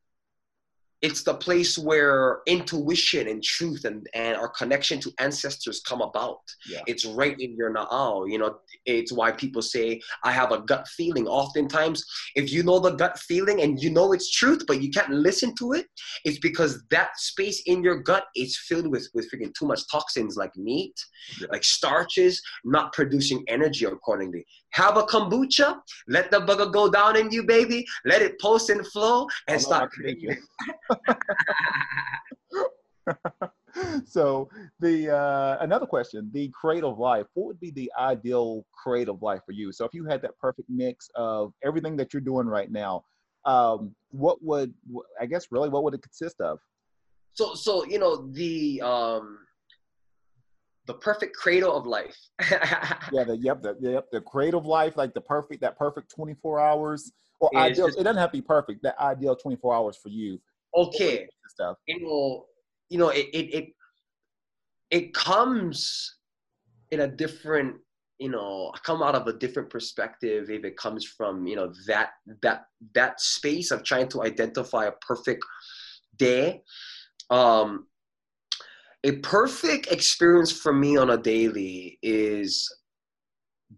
it's 1.02 1.24
the 1.24 1.34
place 1.36 1.78
where 1.78 2.40
intuition 2.48 3.28
and 3.28 3.44
truth 3.44 3.86
and, 3.86 4.08
and 4.16 4.36
our 4.36 4.50
connection 4.50 5.00
to 5.02 5.12
ancestors 5.20 5.82
come 5.82 6.02
about. 6.02 6.40
Yeah. 6.68 6.82
It's 6.88 7.06
right 7.06 7.40
in 7.40 7.56
your 7.56 7.72
na'au. 7.74 8.30
You 8.30 8.40
know, 8.40 8.58
it's 8.86 9.12
why 9.12 9.32
people 9.32 9.62
say, 9.62 10.02
I 10.24 10.32
have 10.32 10.52
a 10.52 10.60
gut 10.62 10.88
feeling. 10.88 11.28
Oftentimes, 11.28 12.04
if 12.36 12.52
you 12.52 12.64
know 12.64 12.80
the 12.80 12.92
gut 12.96 13.20
feeling 13.20 13.62
and 13.62 13.82
you 13.82 13.92
know 13.92 14.12
it's 14.12 14.32
truth, 14.32 14.64
but 14.68 14.82
you 14.82 14.90
can't 14.90 15.12
listen 15.12 15.54
to 15.56 15.74
it, 15.74 15.86
it's 16.26 16.40
because 16.40 16.84
that 16.90 17.20
space 17.20 17.62
in 17.68 17.84
your 17.84 18.02
gut 18.02 18.26
is 18.36 18.58
filled 18.68 18.88
with, 18.88 19.08
with 19.14 19.30
freaking 19.32 19.54
too 19.58 19.68
much 19.68 19.82
toxins 19.92 20.36
like 20.36 20.56
meat, 20.58 20.96
Yeah. 21.40 21.48
like 21.52 21.64
starches, 21.64 22.42
not 22.66 22.92
producing 22.94 23.44
energy 23.48 23.86
accordingly. 23.86 24.46
Have 24.72 24.98
a 24.98 25.04
kombucha, 25.04 25.80
let 26.08 26.30
the 26.30 26.42
bugger 26.42 26.72
go 26.72 26.90
down 26.90 27.18
in 27.18 27.32
you, 27.32 27.44
baby. 27.44 27.86
Let 28.06 28.22
it 28.22 28.38
pulse 28.40 28.70
and 28.70 28.86
flow 28.86 29.28
and 29.48 29.62
start 29.62 29.92
creating. 29.92 30.38
so 34.06 34.50
the 34.80 35.14
uh, 35.14 35.58
another 35.62 35.86
question 35.86 36.30
the 36.34 36.50
creative 36.50 36.98
life 36.98 37.26
what 37.34 37.48
would 37.48 37.60
be 37.60 37.72
the 37.72 37.92
ideal 37.98 38.66
creative 38.72 39.22
life 39.22 39.42
for 39.46 39.52
you 39.52 39.72
so 39.72 39.86
if 39.86 39.94
you 39.94 40.06
had 40.06 40.22
that 40.22 40.38
perfect 40.40 40.70
mix 40.70 41.10
of 41.16 41.54
everything 41.64 41.96
that 41.96 42.14
you're 42.14 42.22
doing 42.22 42.48
right 42.48 42.72
now 42.72 43.04
um, 43.46 43.96
what 44.10 44.44
would 44.44 44.74
i 45.20 45.26
guess 45.26 45.48
really 45.52 45.70
what 45.70 45.84
would 45.84 45.94
it 45.94 46.02
consist 46.02 46.40
of 46.42 46.60
So, 47.34 47.54
so 47.56 47.86
you 47.86 48.00
know 48.00 48.28
the 48.32 48.82
um, 48.82 49.40
the 50.88 50.94
perfect 50.96 51.36
cradle 51.36 51.76
of 51.76 51.86
life. 51.86 52.18
yeah 53.12 53.24
the 53.24 53.38
yep 53.40 53.62
the, 53.62 53.76
yep 53.82 54.06
the 54.12 54.22
creative 54.22 54.66
life 54.66 54.96
like 54.98 55.14
the 55.14 55.22
perfect 55.22 55.62
that 55.62 55.78
perfect 55.78 56.10
24 56.16 56.60
hours 56.60 57.12
or 57.40 57.50
Yeah, 57.54 57.60
ideal 57.64 57.88
just- 57.88 58.00
it 58.00 58.04
doesn't 58.04 58.20
have 58.20 58.32
to 58.32 58.38
be 58.38 58.42
perfect 58.42 58.84
that 58.84 58.98
ideal 59.00 59.36
24 59.36 59.76
hours 59.76 59.98
for 59.98 60.10
you 60.10 60.36
it 60.36 60.40
okay, 60.88 61.18
consist 61.18 61.78
you 61.88 62.02
know, 62.02 62.46
you 62.90 62.98
know, 62.98 63.10
it 63.10 63.28
it 63.34 63.54
it 63.54 63.66
it 64.92 65.14
comes 65.14 66.16
in 66.92 67.02
a 67.02 67.08
different, 67.08 67.76
you 68.20 68.30
know, 68.30 68.72
come 68.84 69.02
out 69.04 69.16
of 69.16 69.28
a 69.28 69.34
different 69.34 69.70
perspective 69.70 70.50
if 70.50 70.64
it 70.64 70.78
comes 70.78 71.06
from, 71.06 71.46
you 71.48 71.56
know, 71.56 71.74
that 71.88 72.12
that 72.42 72.66
that 72.94 73.20
space 73.20 73.72
of 73.72 73.84
trying 73.84 74.08
to 74.10 74.24
identify 74.24 74.86
a 74.86 74.92
perfect 75.06 75.44
day. 76.18 76.62
Um 77.30 77.88
a 79.08 79.14
perfect 79.20 79.88
experience 79.88 80.52
for 80.52 80.74
me 80.74 80.98
on 80.98 81.12
a 81.12 81.18
daily 81.18 81.98
is 82.04 82.70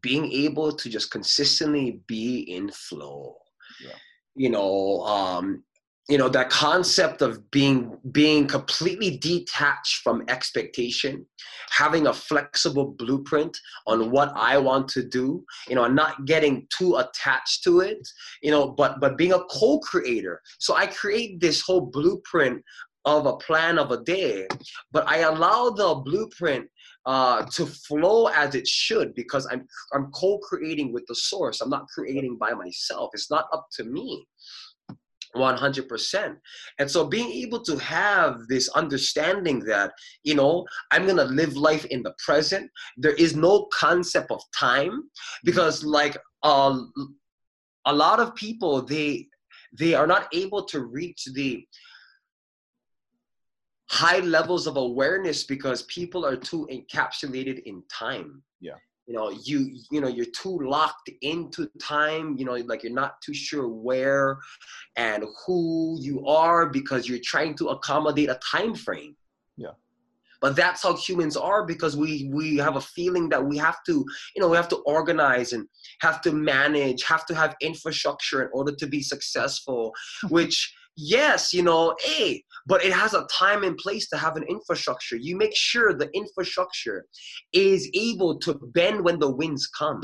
being 0.02 0.32
able 0.32 0.72
to 0.76 0.90
just 0.90 1.12
consistently 1.12 2.02
be 2.08 2.40
in 2.40 2.70
flow. 2.72 3.36
Yeah. 3.84 3.96
You 4.36 4.50
know, 4.50 5.02
um, 5.02 5.64
you 6.10 6.18
know 6.18 6.28
that 6.28 6.50
concept 6.50 7.22
of 7.22 7.50
being 7.52 7.96
being 8.12 8.48
completely 8.48 9.18
detached 9.18 10.02
from 10.02 10.24
expectation 10.28 11.26
having 11.70 12.08
a 12.08 12.14
flexible 12.14 12.96
blueprint 12.98 13.56
on 13.86 14.10
what 14.10 14.34
i 14.36 14.58
want 14.58 14.88
to 14.88 15.04
do 15.04 15.46
you 15.68 15.76
know 15.76 15.84
and 15.84 15.96
not 15.96 16.26
getting 16.26 16.68
too 16.76 16.96
attached 16.96 17.64
to 17.64 17.82
it 17.82 18.06
you 18.42 18.50
know 18.50 18.72
but 18.72 19.00
but 19.00 19.18
being 19.18 19.34
a 19.34 19.44
co-creator 19.52 20.42
so 20.58 20.76
i 20.76 20.88
create 20.88 21.40
this 21.40 21.62
whole 21.62 21.82
blueprint 21.82 22.62
of 23.06 23.26
a 23.26 23.38
plan 23.38 23.80
of 23.80 23.92
a 23.92 24.04
day 24.04 24.48
but 24.92 25.08
i 25.08 25.20
allow 25.20 25.70
the 25.70 25.96
blueprint 26.06 26.68
uh, 27.06 27.44
to 27.46 27.66
flow 27.66 28.28
as 28.28 28.56
it 28.56 28.68
should 28.68 29.16
because 29.16 29.48
i'm 29.52 29.66
i'm 29.94 30.12
co-creating 30.12 30.94
with 30.94 31.06
the 31.08 31.16
source. 31.16 31.62
I'm 31.62 31.70
not 31.70 31.88
creating 31.88 32.38
by 32.38 32.52
myself. 32.54 33.12
It's 33.14 33.32
not 33.32 33.46
up 33.54 33.68
to 33.74 33.84
me. 33.84 34.26
100% 35.36 36.38
and 36.80 36.90
so 36.90 37.06
being 37.06 37.30
able 37.30 37.62
to 37.62 37.78
have 37.78 38.40
this 38.48 38.68
understanding 38.70 39.60
that 39.60 39.92
you 40.24 40.34
know 40.34 40.66
i'm 40.90 41.06
gonna 41.06 41.24
live 41.26 41.56
life 41.56 41.86
in 41.86 42.02
the 42.02 42.16
present. 42.26 42.68
There 42.98 43.14
is 43.14 43.36
no 43.36 43.68
concept 43.72 44.32
of 44.32 44.42
time 44.58 45.04
because 45.44 45.84
like 45.84 46.18
uh, 46.42 46.80
a 47.86 47.94
lot 47.94 48.20
of 48.20 48.34
people 48.34 48.82
they 48.82 49.28
they 49.78 49.94
are 49.94 50.08
not 50.08 50.28
able 50.34 50.66
to 50.66 50.80
reach 50.82 51.26
the 51.36 51.64
high 53.90 54.20
levels 54.20 54.68
of 54.68 54.78
awareness 54.78 55.44
because 55.44 55.84
people 55.84 56.26
are 56.26 56.36
too 56.36 56.68
encapsulated 56.72 57.64
in 57.64 57.84
time 57.90 58.44
Yeah. 58.62 58.76
you 59.08 59.16
know 59.16 59.30
you 59.32 59.58
you 59.92 60.00
know 60.02 60.08
you're 60.08 60.34
too 60.44 60.60
locked 60.60 61.10
into 61.22 61.68
time 61.80 62.38
you 62.38 62.46
know 62.46 62.54
like 62.72 62.84
you're 62.84 62.94
not 63.04 63.20
too 63.26 63.34
sure 63.34 63.68
where 63.68 64.38
and 64.96 65.24
who 65.46 65.98
you 66.00 66.24
are 66.28 66.70
because 66.70 67.10
you're 67.10 67.26
trying 67.34 67.56
to 67.56 67.70
accommodate 67.70 68.30
a 68.30 68.40
time 68.56 68.76
frame 68.76 69.16
Yeah. 69.58 69.76
but 70.40 70.56
that's 70.56 70.84
how 70.84 70.96
humans 70.96 71.36
are 71.36 71.66
because 71.66 71.98
we 71.98 72.30
we 72.32 72.58
have 72.58 72.76
a 72.76 72.82
feeling 72.98 73.28
that 73.30 73.44
we 73.44 73.58
have 73.58 73.80
to 73.88 74.06
you 74.36 74.40
know 74.42 74.50
we 74.50 74.58
have 74.58 74.70
to 74.70 74.80
organize 74.98 75.54
and 75.54 75.68
have 76.02 76.22
to 76.26 76.32
manage 76.32 77.02
have 77.14 77.26
to 77.30 77.34
have 77.42 77.56
infrastructure 77.70 78.40
in 78.44 78.50
order 78.54 78.74
to 78.82 78.86
be 78.96 79.02
successful 79.02 79.82
which 80.30 80.58
yes 80.96 81.54
you 81.54 81.64
know 81.64 81.96
hey 82.02 82.44
but 82.70 82.86
it 82.86 82.94
has 82.94 83.16
a 83.16 83.28
time 83.32 83.64
and 83.64 83.76
place 83.78 84.08
to 84.10 84.18
have 84.18 84.38
an 84.38 84.44
infrastructure. 84.44 85.18
You 85.18 85.36
make 85.36 85.56
sure 85.56 85.92
the 85.92 86.10
infrastructure 86.14 87.06
is 87.52 87.90
able 87.96 88.38
to 88.40 88.54
bend 88.76 89.04
when 89.04 89.18
the 89.20 89.30
winds 89.30 89.68
come. 89.68 90.02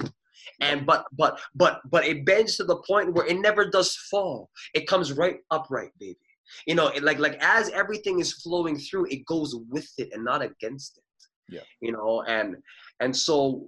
And 0.61 0.85
but 0.85 1.05
but 1.11 1.39
but 1.53 1.81
but 1.91 2.05
it 2.05 2.25
bends 2.25 2.57
to 2.57 2.63
the 2.63 2.77
point 2.87 3.13
where 3.13 3.25
it 3.25 3.37
never 3.39 3.69
does 3.69 3.95
fall. 4.09 4.49
It 4.73 4.87
comes 4.87 5.13
right 5.13 5.37
upright 5.51 5.91
baby. 5.99 6.17
You 6.65 6.75
know 6.75 6.87
it, 6.87 7.03
like 7.03 7.19
like 7.19 7.37
as 7.41 7.69
everything 7.69 8.19
is 8.19 8.33
flowing 8.33 8.77
through 8.77 9.05
it 9.09 9.25
goes 9.25 9.55
with 9.69 9.89
it 9.97 10.09
and 10.13 10.23
not 10.23 10.41
against 10.41 10.97
it. 10.97 11.03
Yeah. 11.47 11.67
you 11.81 11.91
know 11.91 12.23
and 12.27 12.55
and 12.99 13.15
so 13.15 13.67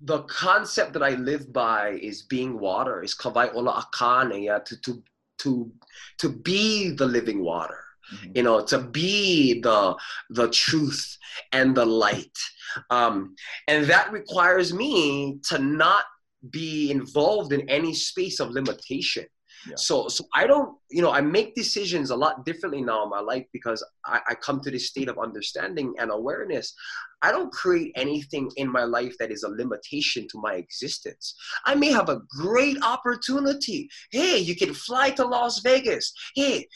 the 0.00 0.22
concept 0.22 0.92
that 0.92 1.02
I 1.02 1.10
live 1.10 1.52
by 1.52 1.90
is 1.90 2.22
being 2.22 2.58
water, 2.58 3.02
is 3.02 3.14
ka 3.14 3.30
wai 3.30 3.48
ola 3.50 3.72
a 3.82 3.96
Kāne, 3.96 4.44
yeah, 4.44 4.58
to 4.58 4.80
to 4.82 5.02
to 5.38 5.72
to 6.18 6.28
be 6.28 6.90
the 6.90 7.06
living 7.06 7.42
water, 7.42 7.82
Mhm. 8.12 8.36
you 8.36 8.42
know, 8.42 8.64
to 8.64 8.78
be 8.78 9.60
the 9.60 9.96
the 10.30 10.48
truth 10.50 11.16
and 11.52 11.76
the 11.76 11.84
light. 11.84 12.38
Um, 12.90 13.34
and 13.66 13.86
that 13.86 14.12
requires 14.12 14.72
me 14.72 15.38
to 15.48 15.58
not 15.58 16.04
be 16.50 16.90
involved 16.90 17.52
in 17.52 17.68
any 17.68 17.94
space 17.94 18.38
of 18.40 18.50
limitation. 18.50 19.26
So, 19.76 20.08
so 20.08 20.24
I 20.34 20.46
don't, 20.46 20.76
you 20.90 21.02
know, 21.02 21.10
I 21.10 21.20
make 21.20 21.54
decisions 21.54 22.10
a 22.10 22.16
lot 22.16 22.44
differently 22.44 22.82
now 22.82 23.04
in 23.04 23.10
my 23.10 23.20
life 23.20 23.46
because 23.52 23.84
I, 24.04 24.20
I 24.28 24.34
come 24.34 24.60
to 24.60 24.70
this 24.70 24.88
state 24.88 25.08
of 25.08 25.18
understanding 25.18 25.94
and 25.98 26.10
awareness. 26.10 26.74
I 27.22 27.32
don't 27.32 27.52
create 27.52 27.92
anything 27.96 28.50
in 28.56 28.70
my 28.70 28.84
life 28.84 29.16
that 29.18 29.30
is 29.30 29.42
a 29.42 29.48
limitation 29.48 30.26
to 30.30 30.40
my 30.40 30.54
existence. 30.54 31.34
I 31.64 31.74
may 31.74 31.90
have 31.90 32.08
a 32.08 32.20
great 32.30 32.78
opportunity. 32.82 33.88
Hey, 34.12 34.38
you 34.38 34.56
can 34.56 34.72
fly 34.74 35.10
to 35.10 35.24
Las 35.24 35.60
Vegas. 35.60 36.12
Hey, 36.34 36.68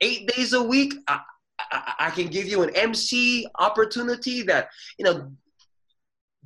eight 0.00 0.28
days 0.28 0.52
a 0.52 0.62
week, 0.62 0.94
I, 1.08 1.20
I, 1.58 1.94
I 2.00 2.10
can 2.10 2.28
give 2.28 2.46
you 2.46 2.62
an 2.62 2.74
MC 2.74 3.46
opportunity 3.58 4.42
that, 4.42 4.68
you 4.98 5.04
know, 5.04 5.30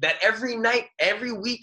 that 0.01 0.17
every 0.23 0.57
night, 0.57 0.87
every 0.99 1.33
week, 1.33 1.61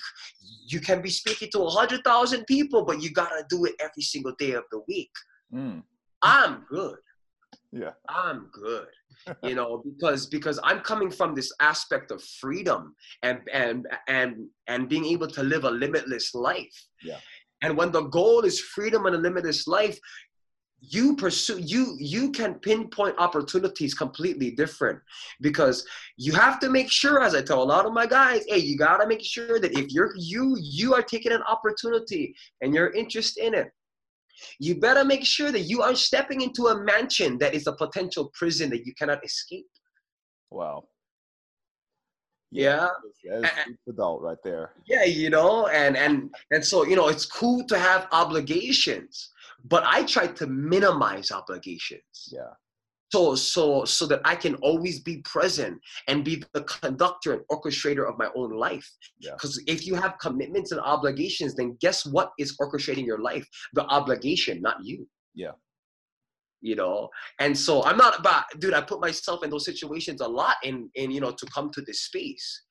you 0.68 0.80
can 0.80 1.02
be 1.02 1.10
speaking 1.10 1.50
to 1.52 1.60
100,000 1.60 2.46
people, 2.46 2.84
but 2.86 3.02
you 3.02 3.12
gotta 3.12 3.46
do 3.50 3.66
it 3.66 3.76
every 3.80 4.04
single 4.04 4.34
day 4.38 4.52
of 4.52 4.64
the 4.72 4.82
week. 4.88 5.12
Mm, 5.54 5.84
I'm 6.22 6.66
good. 6.70 6.98
yeah 7.72 7.92
I'm 8.10 8.50
good. 8.52 8.88
you 9.44 9.56
know, 9.56 9.82
because 9.84 10.28
because 10.28 10.60
I'm 10.64 10.82
coming 10.82 11.10
from 11.10 11.34
this 11.34 11.52
aspect 11.60 12.12
of 12.12 12.24
freedom 12.42 12.96
and 13.24 13.40
and 13.52 13.88
and 14.08 14.48
and 14.68 14.90
being 14.90 15.06
able 15.06 15.28
to 15.28 15.44
live 15.44 15.64
a 15.64 15.72
limitless 15.72 16.36
life. 16.36 16.78
Yeah. 17.04 17.20
And 17.62 17.78
when 17.78 17.92
the 17.92 18.04
goal 18.04 18.42
is 18.42 18.60
freedom 18.60 19.06
and 19.06 19.16
a 19.16 19.20
limitless 19.20 19.66
life, 19.66 19.98
you 20.82 21.16
pursue 21.16 21.58
you 21.60 21.96
you 22.00 22.32
can 22.32 22.56
pinpoint 22.56 23.16
opportunities 23.18 23.94
completely 23.94 24.52
different 24.52 25.00
because 25.42 25.86
you 26.18 26.32
have 26.34 26.60
to 26.60 26.70
make 26.70 26.92
sure 26.92 27.24
as 27.24 27.34
i 27.34 27.42
tell 27.42 27.64
a 27.64 27.72
lot 27.74 27.86
of 27.86 27.94
my 27.94 28.06
guys 28.06 28.44
hey 28.48 28.58
you 28.58 28.78
got 28.78 28.98
to 28.98 29.08
make 29.08 29.24
sure 29.24 29.60
that 29.60 29.72
if 29.72 29.90
you're 29.90 30.14
you 30.16 30.56
you 30.62 30.94
are 30.94 31.02
taking 31.02 31.32
an 31.32 31.42
opportunity 31.44 32.36
and 32.62 32.76
you're 32.76 32.94
interested 32.94 33.46
in 33.46 33.54
it 33.56 33.72
you 34.60 34.80
better 34.80 35.04
make 35.04 35.26
sure 35.26 35.52
that 35.52 35.62
you 35.62 35.82
are 35.82 35.96
stepping 35.96 36.42
into 36.42 36.68
a 36.68 36.84
mansion 36.84 37.38
that 37.40 37.54
is 37.54 37.68
a 37.68 37.74
potential 37.74 38.32
prison 38.34 38.70
that 38.70 38.86
you 38.86 38.94
cannot 38.96 39.24
escape. 39.24 39.68
Wow. 40.52 40.86
Yeah. 42.52 42.88
That's 43.30 43.70
adult 43.90 44.22
right 44.22 44.38
there. 44.44 44.72
Yeah 44.88 45.04
you 45.04 45.30
know 45.30 45.68
and 45.68 45.98
and 45.98 46.34
and 46.52 46.64
so 46.64 46.86
you 46.86 46.96
know 46.96 47.08
it's 47.08 47.26
cool 47.26 47.66
to 47.66 47.78
have 47.78 48.08
obligations 48.12 49.32
but 49.68 49.84
I 49.86 50.04
try 50.04 50.28
to 50.28 50.48
minimize 50.48 51.32
obligations. 51.32 52.30
Yeah. 52.32 52.54
So 53.12 53.36
so 53.36 53.86
so 53.86 54.06
that 54.08 54.22
I 54.26 54.36
can 54.36 54.56
always 54.56 55.00
be 55.00 55.18
present 55.22 55.80
and 56.08 56.26
be 56.26 56.44
the 56.54 56.64
conductor 56.64 57.34
and 57.34 57.42
orchestrator 57.52 58.10
of 58.10 58.18
my 58.18 58.30
own 58.36 58.52
life. 58.52 58.90
Because 59.22 59.62
yeah. 59.66 59.74
if 59.74 59.86
you 59.86 59.96
have 59.96 60.18
commitments 60.20 60.72
and 60.72 60.82
obligations, 60.82 61.56
then 61.56 61.78
guess 61.82 62.06
what 62.06 62.32
is 62.40 62.58
orchestrating 62.58 63.06
your 63.06 63.20
life? 63.20 63.48
The 63.74 63.86
obligation, 63.86 64.62
not 64.62 64.78
you. 64.84 65.08
Yeah. 65.34 65.52
You 66.62 66.76
know, 66.76 67.10
and 67.40 67.56
so 67.56 67.84
I'm 67.84 67.98
not 67.98 68.20
about, 68.20 68.46
dude. 68.58 68.74
I 68.74 68.82
put 68.82 69.00
myself 69.00 69.44
in 69.44 69.52
those 69.52 69.66
situations 69.66 70.22
a 70.22 70.28
lot, 70.28 70.56
in 70.64 70.90
in 70.96 71.12
you 71.12 71.22
know, 71.22 71.32
to 71.32 71.46
come 71.48 71.70
to 71.72 71.82
this 71.82 72.02
space 72.02 72.65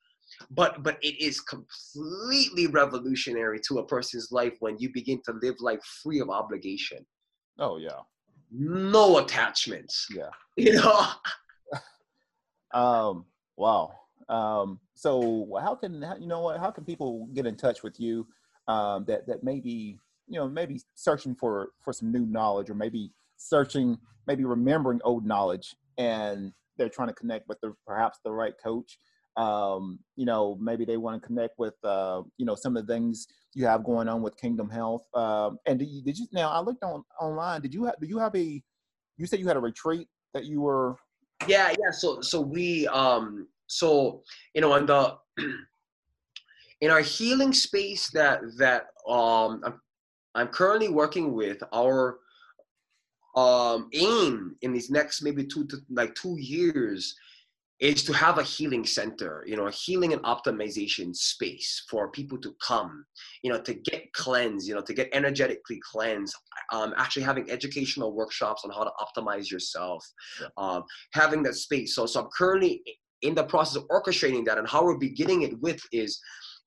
but 0.51 0.83
but 0.83 0.97
it 1.01 1.19
is 1.19 1.41
completely 1.41 2.67
revolutionary 2.67 3.59
to 3.67 3.79
a 3.79 3.85
person's 3.85 4.31
life 4.31 4.55
when 4.59 4.77
you 4.77 4.91
begin 4.93 5.21
to 5.25 5.33
live 5.41 5.55
life 5.59 5.83
free 6.03 6.19
of 6.19 6.29
obligation. 6.29 7.05
Oh 7.59 7.77
yeah. 7.77 7.99
No 8.51 9.17
attachments. 9.17 10.07
Yeah. 10.13 10.29
You 10.57 10.73
know? 10.73 11.07
Um 12.73 13.25
wow. 13.55 13.91
Um 14.29 14.79
so 14.95 15.47
how 15.61 15.75
can 15.75 16.05
you 16.19 16.27
know 16.27 16.41
what 16.41 16.59
how 16.59 16.71
can 16.71 16.83
people 16.83 17.27
get 17.33 17.45
in 17.45 17.55
touch 17.55 17.83
with 17.83 17.99
you 17.99 18.27
um 18.67 19.05
that 19.05 19.27
that 19.27 19.43
maybe 19.43 19.99
you 20.27 20.39
know 20.39 20.47
maybe 20.47 20.81
searching 20.95 21.35
for 21.35 21.69
for 21.81 21.93
some 21.93 22.11
new 22.11 22.25
knowledge 22.25 22.69
or 22.69 22.73
maybe 22.73 23.11
searching 23.37 23.97
maybe 24.27 24.43
remembering 24.43 24.99
old 25.03 25.25
knowledge 25.25 25.75
and 25.97 26.51
they're 26.77 26.89
trying 26.89 27.07
to 27.07 27.13
connect 27.13 27.47
with 27.47 27.59
the 27.61 27.73
perhaps 27.85 28.19
the 28.23 28.31
right 28.31 28.55
coach 28.61 28.97
um, 29.37 29.99
you 30.15 30.25
know, 30.25 30.57
maybe 30.59 30.85
they 30.85 30.97
want 30.97 31.21
to 31.21 31.25
connect 31.25 31.59
with, 31.59 31.73
uh, 31.83 32.21
you 32.37 32.45
know, 32.45 32.55
some 32.55 32.77
of 32.77 32.85
the 32.85 32.93
things 32.93 33.27
you 33.53 33.65
have 33.65 33.83
going 33.83 34.07
on 34.07 34.21
with 34.21 34.37
Kingdom 34.37 34.69
Health. 34.69 35.03
Um, 35.13 35.59
and 35.65 35.79
did 35.79 35.89
you, 35.89 36.01
did 36.01 36.17
you, 36.17 36.27
now 36.31 36.49
I 36.49 36.61
looked 36.61 36.83
on 36.83 37.03
online, 37.19 37.61
did 37.61 37.73
you 37.73 37.85
have, 37.85 37.95
do 37.99 38.07
you 38.07 38.17
have 38.17 38.35
a, 38.35 38.61
you 39.17 39.25
said 39.25 39.39
you 39.39 39.47
had 39.47 39.57
a 39.57 39.61
retreat 39.61 40.07
that 40.33 40.45
you 40.45 40.61
were? 40.61 40.97
Yeah, 41.47 41.69
yeah. 41.71 41.91
So, 41.91 42.21
so 42.21 42.39
we, 42.39 42.87
um, 42.87 43.47
so, 43.67 44.23
you 44.53 44.61
know, 44.61 44.75
in 44.75 44.85
the, 44.85 45.17
in 46.81 46.91
our 46.91 47.01
healing 47.01 47.53
space 47.53 48.09
that, 48.11 48.41
that, 48.57 48.87
um, 49.07 49.61
I'm, 49.65 49.81
I'm 50.33 50.47
currently 50.47 50.89
working 50.89 51.33
with 51.33 51.61
our, 51.73 52.19
um, 53.35 53.89
aim 53.93 54.55
in 54.61 54.71
these 54.71 54.89
next 54.89 55.21
maybe 55.21 55.45
two 55.45 55.65
to 55.65 55.77
like 55.89 56.15
two 56.15 56.37
years 56.39 57.17
is 57.79 58.03
to 58.03 58.13
have 58.13 58.37
a 58.37 58.43
healing 58.43 58.85
center, 58.85 59.43
you 59.45 59.57
know, 59.57 59.67
a 59.67 59.71
healing 59.71 60.13
and 60.13 60.21
optimization 60.23 61.13
space 61.13 61.83
for 61.89 62.09
people 62.09 62.37
to 62.37 62.55
come, 62.65 63.05
you 63.43 63.51
know, 63.51 63.59
to 63.61 63.73
get 63.73 64.11
cleansed, 64.13 64.67
you 64.67 64.73
know, 64.73 64.81
to 64.81 64.93
get 64.93 65.09
energetically 65.11 65.79
cleansed. 65.91 66.35
Um, 66.71 66.93
actually 66.95 67.23
having 67.23 67.51
educational 67.51 68.13
workshops 68.13 68.63
on 68.63 68.71
how 68.71 68.85
to 68.85 68.91
optimize 68.99 69.51
yourself, 69.51 70.05
um, 70.57 70.83
having 71.13 71.43
that 71.43 71.55
space. 71.55 71.95
So, 71.95 72.05
so 72.05 72.21
I'm 72.21 72.29
currently 72.35 72.81
in 73.21 73.35
the 73.35 73.43
process 73.43 73.75
of 73.75 73.87
orchestrating 73.89 74.45
that, 74.45 74.57
and 74.57 74.67
how 74.67 74.83
we're 74.85 74.97
beginning 74.97 75.41
it 75.41 75.59
with 75.59 75.81
is 75.91 76.19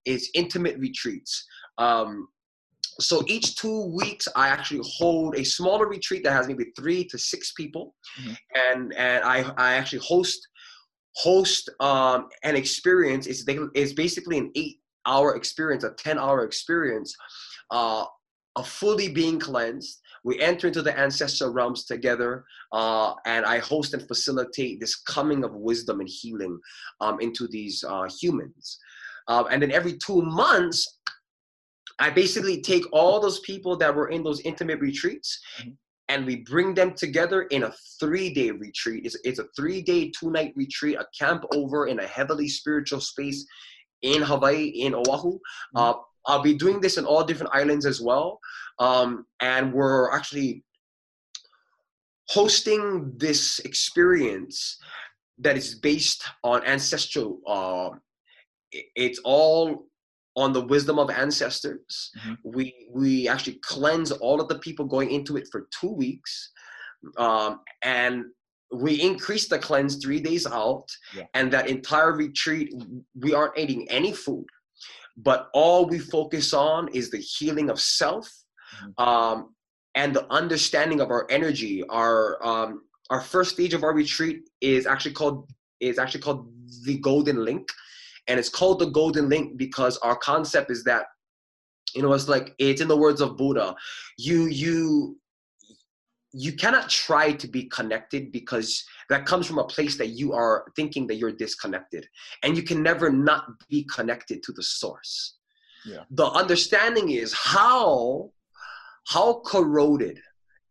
is 0.04 0.30
intimate 0.34 0.78
retreats. 0.78 1.46
Um, 1.78 2.28
so 3.00 3.22
each 3.28 3.54
two 3.56 3.86
weeks 3.94 4.26
i 4.34 4.48
actually 4.48 4.80
hold 4.82 5.36
a 5.36 5.44
smaller 5.44 5.86
retreat 5.86 6.24
that 6.24 6.32
has 6.32 6.48
maybe 6.48 6.66
three 6.76 7.04
to 7.04 7.16
six 7.16 7.52
people 7.52 7.94
mm-hmm. 8.20 8.32
and 8.54 8.92
and 8.94 9.24
i 9.24 9.44
i 9.56 9.74
actually 9.74 10.00
host 10.00 10.47
host 11.18 11.68
um, 11.80 12.28
an 12.44 12.54
experience 12.54 13.26
is 13.26 13.44
is 13.74 13.92
basically 13.92 14.38
an 14.38 14.52
eight 14.54 14.76
hour 15.04 15.34
experience, 15.34 15.82
a 15.82 15.90
10 15.90 16.18
hour 16.18 16.44
experience, 16.44 17.14
uh, 17.70 18.04
of 18.54 18.68
fully 18.68 19.08
being 19.08 19.40
cleansed. 19.40 20.00
We 20.24 20.40
enter 20.40 20.66
into 20.68 20.82
the 20.82 20.96
ancestral 20.96 21.52
realms 21.52 21.84
together, 21.84 22.44
uh, 22.72 23.14
and 23.24 23.44
I 23.46 23.58
host 23.58 23.94
and 23.94 24.06
facilitate 24.06 24.80
this 24.80 24.96
coming 24.96 25.42
of 25.44 25.54
wisdom 25.54 26.00
and 26.00 26.08
healing 26.08 26.58
um, 27.00 27.20
into 27.20 27.48
these 27.48 27.84
uh, 27.88 28.08
humans. 28.20 28.78
Um, 29.28 29.46
and 29.50 29.62
then 29.62 29.72
every 29.72 29.96
two 29.96 30.22
months, 30.22 30.98
I 31.98 32.10
basically 32.10 32.60
take 32.60 32.84
all 32.92 33.20
those 33.20 33.40
people 33.40 33.76
that 33.78 33.94
were 33.94 34.08
in 34.08 34.22
those 34.22 34.40
intimate 34.40 34.80
retreats 34.80 35.40
mm-hmm 35.60 35.70
and 36.09 36.24
we 36.24 36.36
bring 36.36 36.74
them 36.74 36.94
together 36.94 37.42
in 37.42 37.64
a 37.64 37.72
three 38.00 38.32
day 38.32 38.50
retreat. 38.50 39.04
It's, 39.04 39.16
it's 39.24 39.38
a 39.38 39.46
three 39.56 39.82
day, 39.82 40.11
two 40.18 40.30
night 40.30 40.52
retreat, 40.56 40.96
a 40.96 41.06
camp 41.18 41.44
over 41.54 41.86
in 41.86 42.00
a 42.00 42.06
heavily 42.06 42.48
spiritual 42.48 43.00
space 43.00 43.46
in 44.02 44.22
Hawaii, 44.22 44.64
in 44.66 44.94
Oahu. 44.94 45.32
Mm-hmm. 45.34 45.76
Uh, 45.76 45.94
I'll 46.26 46.42
be 46.42 46.54
doing 46.54 46.80
this 46.80 46.98
in 46.98 47.06
all 47.06 47.24
different 47.24 47.54
islands 47.54 47.86
as 47.86 48.00
well. 48.00 48.38
Um, 48.78 49.26
and 49.40 49.72
we're 49.72 50.11
actually 50.12 50.64
hosting 52.28 53.12
this 53.16 53.59
experience 53.61 54.78
that 55.38 55.56
is 55.56 55.74
based 55.74 56.24
on 56.44 56.64
ancestral. 56.64 57.40
Uh, 57.46 57.90
it's 58.72 59.20
all 59.24 59.86
on 60.39 60.53
the 60.53 60.64
wisdom 60.74 60.99
of 61.01 61.11
ancestors. 61.11 62.12
Mm-hmm. 62.18 62.34
We 62.57 62.64
we 62.93 63.28
actually 63.28 63.59
cleanse 63.62 64.12
all 64.12 64.41
of 64.41 64.49
the 64.49 64.61
people 64.61 64.84
going 64.86 65.11
into 65.11 65.36
it 65.36 65.49
for 65.51 65.68
two 65.78 65.93
weeks, 66.05 66.53
um, 67.16 67.61
and 67.82 68.26
we 68.72 68.93
increase 69.11 69.49
the 69.49 69.59
cleanse 69.59 69.97
three 69.97 70.20
days 70.20 70.47
out. 70.47 70.86
Yeah. 71.16 71.24
And 71.34 71.53
that 71.53 71.68
entire 71.68 72.12
retreat, 72.12 72.72
we 73.18 73.34
aren't 73.34 73.59
eating 73.59 73.89
any 73.91 74.12
food, 74.12 74.47
but 75.16 75.49
all 75.55 75.86
we 75.86 75.99
focus 75.99 76.55
on 76.55 76.89
is 76.89 77.11
the 77.11 77.18
healing 77.18 77.68
of 77.68 77.80
self. 77.80 78.26
Mm-hmm. 78.28 79.03
Um, 79.09 79.55
and 79.97 80.14
the 80.14 80.30
understanding 80.32 81.01
of 81.01 81.11
our 81.11 81.26
energy, 81.30 81.82
our 81.89 82.39
um, 82.47 82.82
our 83.11 83.20
first 83.20 83.51
stage 83.55 83.74
of 83.74 83.82
our 83.82 83.95
retreat 83.95 84.43
is 84.61 84.86
actually 84.86 85.14
called 85.14 85.51
is 85.80 85.99
actually 85.99 86.20
called 86.20 86.41
the 86.84 86.99
golden 86.99 87.45
link 87.45 87.66
and 88.28 88.38
it's 88.38 88.48
called 88.48 88.78
the 88.78 88.86
golden 88.86 89.28
link 89.28 89.56
because 89.56 89.96
our 89.98 90.16
concept 90.16 90.70
is 90.70 90.84
that 90.84 91.06
you 91.94 92.02
know 92.02 92.12
it's 92.12 92.28
like 92.28 92.54
it's 92.58 92.80
in 92.80 92.88
the 92.88 92.96
words 92.96 93.20
of 93.20 93.36
buddha 93.36 93.74
you 94.18 94.46
you 94.46 95.18
you 96.32 96.52
cannot 96.52 96.90
try 96.90 97.32
to 97.32 97.48
be 97.48 97.64
connected 97.64 98.30
because 98.32 98.84
that 99.08 99.24
comes 99.24 99.46
from 99.46 99.58
a 99.58 99.64
place 99.64 99.96
that 99.96 100.08
you 100.08 100.34
are 100.34 100.66
thinking 100.76 101.06
that 101.06 101.16
you're 101.16 101.32
disconnected. 101.32 102.06
And 102.42 102.54
you 102.54 102.62
can 102.62 102.82
never 102.82 103.10
not 103.10 103.46
be 103.70 103.84
connected 103.84 104.42
to 104.42 104.52
the 104.52 104.62
source. 104.62 105.36
Yeah. 105.86 106.02
the 106.10 106.26
understanding 106.26 107.12
is 107.12 107.32
how 107.32 108.32
how 109.06 109.40
corroded 109.46 110.18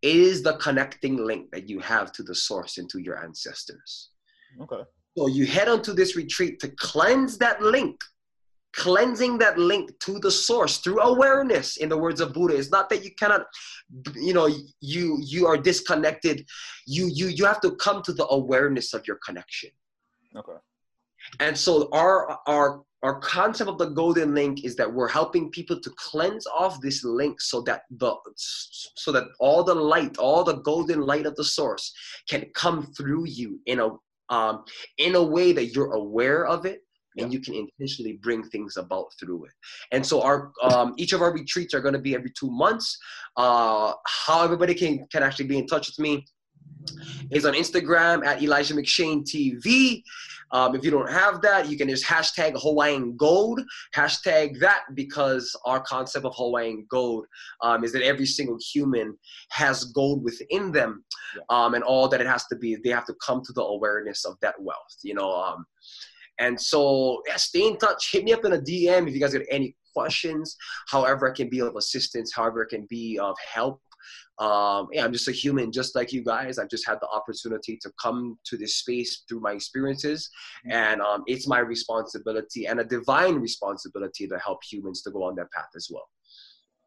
is 0.01 0.43
the 0.43 0.57
connecting 0.57 1.15
link 1.15 1.49
that 1.51 1.69
you 1.69 1.79
have 1.79 2.11
to 2.11 2.23
the 2.23 2.35
source 2.35 2.77
and 2.77 2.89
to 2.89 2.99
your 2.99 3.17
ancestors. 3.23 4.09
Okay 4.61 4.83
so 5.18 5.26
you 5.26 5.47
head 5.47 5.68
onto 5.68 5.93
this 5.93 6.15
retreat 6.15 6.59
to 6.59 6.68
cleanse 6.78 7.39
that 7.39 7.59
link, 7.59 7.99
cleansing 8.74 9.39
that 9.39 9.57
link 9.57 9.89
to 10.01 10.20
the 10.20 10.30
source 10.30 10.78
through 10.78 10.99
awareness. 11.01 11.78
In 11.78 11.89
the 11.89 11.97
words 11.97 12.22
of 12.22 12.34
Buddha, 12.34 12.55
it's 12.55 12.70
not 12.70 12.88
that 12.89 13.03
you 13.03 13.09
cannot, 13.15 13.47
you 14.15 14.34
know, 14.34 14.47
you 14.80 15.18
you 15.20 15.47
are 15.47 15.57
disconnected. 15.57 16.45
You 16.86 17.07
you 17.07 17.28
you 17.28 17.45
have 17.45 17.61
to 17.61 17.72
come 17.78 18.03
to 18.03 18.13
the 18.13 18.28
awareness 18.28 18.93
of 18.93 19.07
your 19.07 19.18
connection. 19.26 19.72
Okay. 20.36 20.59
And 21.39 21.57
so 21.57 21.89
our 21.93 22.38
our 22.45 22.84
our 23.01 23.20
concept 23.20 23.70
of 23.70 23.80
the 23.80 23.89
golden 23.89 24.36
link 24.36 24.63
is 24.63 24.76
that 24.76 24.91
we're 24.91 25.07
helping 25.07 25.49
people 25.49 25.80
to 25.80 25.89
cleanse 25.97 26.45
off 26.45 26.80
this 26.82 27.03
link 27.03 27.41
so 27.41 27.61
that 27.61 27.82
the 27.89 28.15
so 28.36 29.11
that 29.11 29.26
all 29.39 29.63
the 29.63 29.74
light 29.74 30.18
all 30.18 30.43
the 30.43 30.61
golden 30.61 31.01
light 31.01 31.26
of 31.26 31.36
the 31.36 31.43
source 31.43 31.91
can 32.30 32.45
come 32.53 32.91
through 32.95 33.26
you 33.26 33.59
in 33.65 33.80
a 33.80 33.89
um, 34.30 34.63
in 34.97 35.15
a 35.15 35.23
way 35.23 35.51
that 35.53 35.67
you're 35.67 35.93
aware 35.93 36.45
of 36.45 36.65
it 36.65 36.82
and 37.17 37.34
you 37.34 37.39
can 37.39 37.53
intentionally 37.55 38.19
bring 38.21 38.43
things 38.43 38.78
about 38.78 39.07
through 39.19 39.45
it. 39.45 39.51
And 39.91 40.05
so 40.05 40.21
our 40.21 40.51
um, 40.61 40.93
each 40.97 41.13
of 41.13 41.21
our 41.21 41.34
retreats 41.34 41.73
are 41.73 41.82
going 41.82 41.93
to 41.93 41.99
be 41.99 42.15
every 42.15 42.32
two 42.39 42.51
months. 42.51 42.97
Uh, 43.36 43.93
how 44.05 44.43
everybody 44.43 44.73
can 44.73 45.05
can 45.11 45.23
actually 45.23 45.47
be 45.47 45.57
in 45.57 45.67
touch 45.67 45.88
with 45.88 45.99
me 45.99 46.25
is 47.31 47.45
on 47.45 47.53
Instagram 47.53 48.25
at 48.25 48.41
Elijah 48.41 48.73
McShane 48.73 49.23
TV. 49.23 50.03
Um, 50.51 50.75
if 50.75 50.83
you 50.83 50.91
don't 50.91 51.11
have 51.11 51.41
that, 51.41 51.69
you 51.69 51.77
can 51.77 51.89
just 51.89 52.05
hashtag 52.05 52.59
Hawaiian 52.61 53.17
Gold. 53.17 53.61
Hashtag 53.93 54.59
that 54.59 54.83
because 54.93 55.55
our 55.65 55.81
concept 55.81 56.25
of 56.25 56.33
Hawaiian 56.35 56.85
Gold 56.89 57.25
um, 57.61 57.83
is 57.83 57.91
that 57.91 58.01
every 58.01 58.25
single 58.25 58.57
human 58.61 59.17
has 59.49 59.85
gold 59.85 60.23
within 60.23 60.71
them, 60.71 61.03
um, 61.49 61.73
and 61.73 61.83
all 61.83 62.07
that 62.07 62.21
it 62.21 62.27
has 62.27 62.45
to 62.47 62.55
be, 62.55 62.75
they 62.75 62.89
have 62.89 63.05
to 63.07 63.15
come 63.25 63.41
to 63.43 63.53
the 63.53 63.63
awareness 63.63 64.23
of 64.25 64.38
that 64.41 64.55
wealth. 64.59 64.97
You 65.03 65.15
know. 65.15 65.31
Um, 65.31 65.65
and 66.39 66.59
so, 66.59 67.23
yeah, 67.27 67.35
stay 67.38 67.65
in 67.65 67.77
touch. 67.77 68.11
Hit 68.11 68.23
me 68.23 68.31
up 68.31 68.45
in 68.45 68.53
a 68.53 68.59
DM 68.59 69.07
if 69.07 69.13
you 69.15 69.19
guys 69.19 69.33
got 69.33 69.41
any 69.49 69.75
questions. 69.95 70.55
However, 70.88 71.27
it 71.27 71.33
can 71.33 71.49
be 71.49 71.59
of 71.61 71.75
assistance. 71.75 72.31
However, 72.33 72.61
it 72.61 72.69
can 72.69 72.85
be 72.89 73.17
of 73.17 73.35
help 73.39 73.81
um, 74.39 74.88
yeah, 74.91 75.03
I'm 75.03 75.11
just 75.11 75.27
a 75.27 75.31
human, 75.31 75.71
just 75.71 75.95
like 75.95 76.13
you 76.13 76.23
guys. 76.23 76.59
I've 76.59 76.69
just 76.69 76.88
had 76.88 76.99
the 77.01 77.07
opportunity 77.07 77.77
to 77.81 77.91
come 78.01 78.38
to 78.45 78.57
this 78.57 78.75
space 78.75 79.23
through 79.27 79.39
my 79.39 79.53
experiences, 79.53 80.29
mm-hmm. 80.65 80.77
and 80.77 81.01
um, 81.01 81.23
it's 81.25 81.47
my 81.47 81.59
responsibility 81.59 82.67
and 82.67 82.79
a 82.79 82.83
divine 82.83 83.35
responsibility 83.35 84.27
to 84.27 84.38
help 84.38 84.59
humans 84.63 85.01
to 85.03 85.11
go 85.11 85.23
on 85.23 85.35
their 85.35 85.49
path 85.55 85.69
as 85.75 85.88
well. 85.91 86.07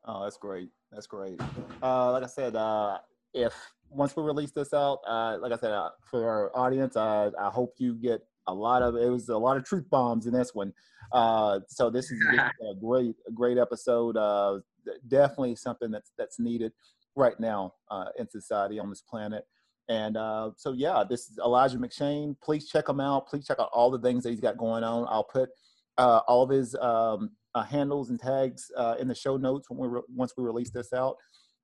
Oh, 0.07 0.23
that's 0.23 0.37
great. 0.37 0.69
That's 0.93 1.07
great. 1.07 1.41
Uh, 1.83 2.13
like 2.13 2.23
I 2.23 2.27
said, 2.27 2.55
uh, 2.55 2.99
if 3.35 3.55
once 3.91 4.17
we 4.17 4.23
release 4.23 4.53
this 4.53 4.73
out, 4.73 5.01
uh, 5.07 5.39
like 5.41 5.53
I 5.53 5.57
said, 5.57 5.73
uh, 5.73 5.91
for 6.09 6.29
our 6.29 6.57
audience, 6.57 6.97
uh, 6.97 7.31
I 7.39 7.51
hope 7.51 7.75
you 7.79 7.95
get 7.95 8.21
a 8.47 8.55
lot 8.55 8.83
of 8.83 8.97
it 8.97 9.09
was 9.09 9.29
a 9.29 9.37
lot 9.37 9.57
of 9.57 9.65
truth 9.65 9.89
bombs 9.91 10.27
in 10.27 10.33
this 10.33 10.55
one. 10.55 10.73
Uh, 11.13 11.61
so 11.69 11.91
this 11.91 12.13
is 12.13 12.21
a 12.39 12.75
great, 12.81 13.17
a 13.29 13.33
great 13.33 13.59
episode. 13.59 14.17
Uh, 14.17 14.61
definitely 15.09 15.57
something 15.57 15.91
that's 15.91 16.13
that's 16.17 16.39
needed 16.39 16.73
right 17.17 17.39
now 17.39 17.75
uh, 17.91 18.07
in 18.19 18.29
society 18.29 18.79
on 18.79 18.89
this 18.89 19.03
planet. 19.03 19.45
And 19.89 20.17
uh, 20.17 20.51
so, 20.57 20.73
yeah, 20.73 21.03
this 21.09 21.29
is 21.31 21.39
Elijah 21.45 21.79
McShane. 21.79 22.37
Please 22.43 22.69
check 22.69 22.89
him 22.89 23.01
out. 23.01 23.27
Please 23.27 23.47
check 23.47 23.59
out 23.59 23.71
all 23.73 23.91
the 23.91 23.99
things 23.99 24.23
that 24.23 24.31
he's 24.31 24.41
got 24.41 24.57
going 24.57 24.85
on. 24.85 25.07
I'll 25.09 25.25
put 25.25 25.51
uh, 25.99 26.21
all 26.29 26.43
of 26.43 26.51
his 26.51 26.77
um, 26.77 27.31
uh, 27.55 27.65
handles 27.65 28.11
and 28.11 28.21
tags 28.21 28.71
uh, 28.77 28.95
in 29.01 29.09
the 29.09 29.15
show 29.15 29.37
notes 29.37 29.69
when 29.69 29.79
we 29.81 29.89
re- 29.89 30.07
once 30.15 30.33
we 30.37 30.45
release 30.45 30.71
this 30.71 30.93
out. 30.93 31.17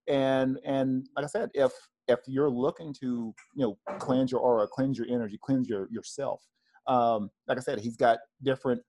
And 0.09 0.59
and 0.64 1.07
like 1.16 1.24
I 1.24 1.28
said, 1.28 1.51
if 1.55 1.72
if 2.09 2.20
you're 2.26 2.51
looking 2.51 2.92
to 3.01 3.34
you 3.55 3.64
know 3.64 3.78
cleanse 3.99 4.32
your 4.32 4.40
aura, 4.40 4.66
cleanse 4.66 4.99
your 4.99 5.07
energy, 5.09 5.38
cleanse 5.42 5.68
your 5.68 5.88
yourself, 5.90 6.42
um, 6.86 7.30
like 7.47 7.59
I 7.59 7.61
said, 7.61 7.80
he's 7.80 7.97
got 7.97 8.18
different 8.42 8.82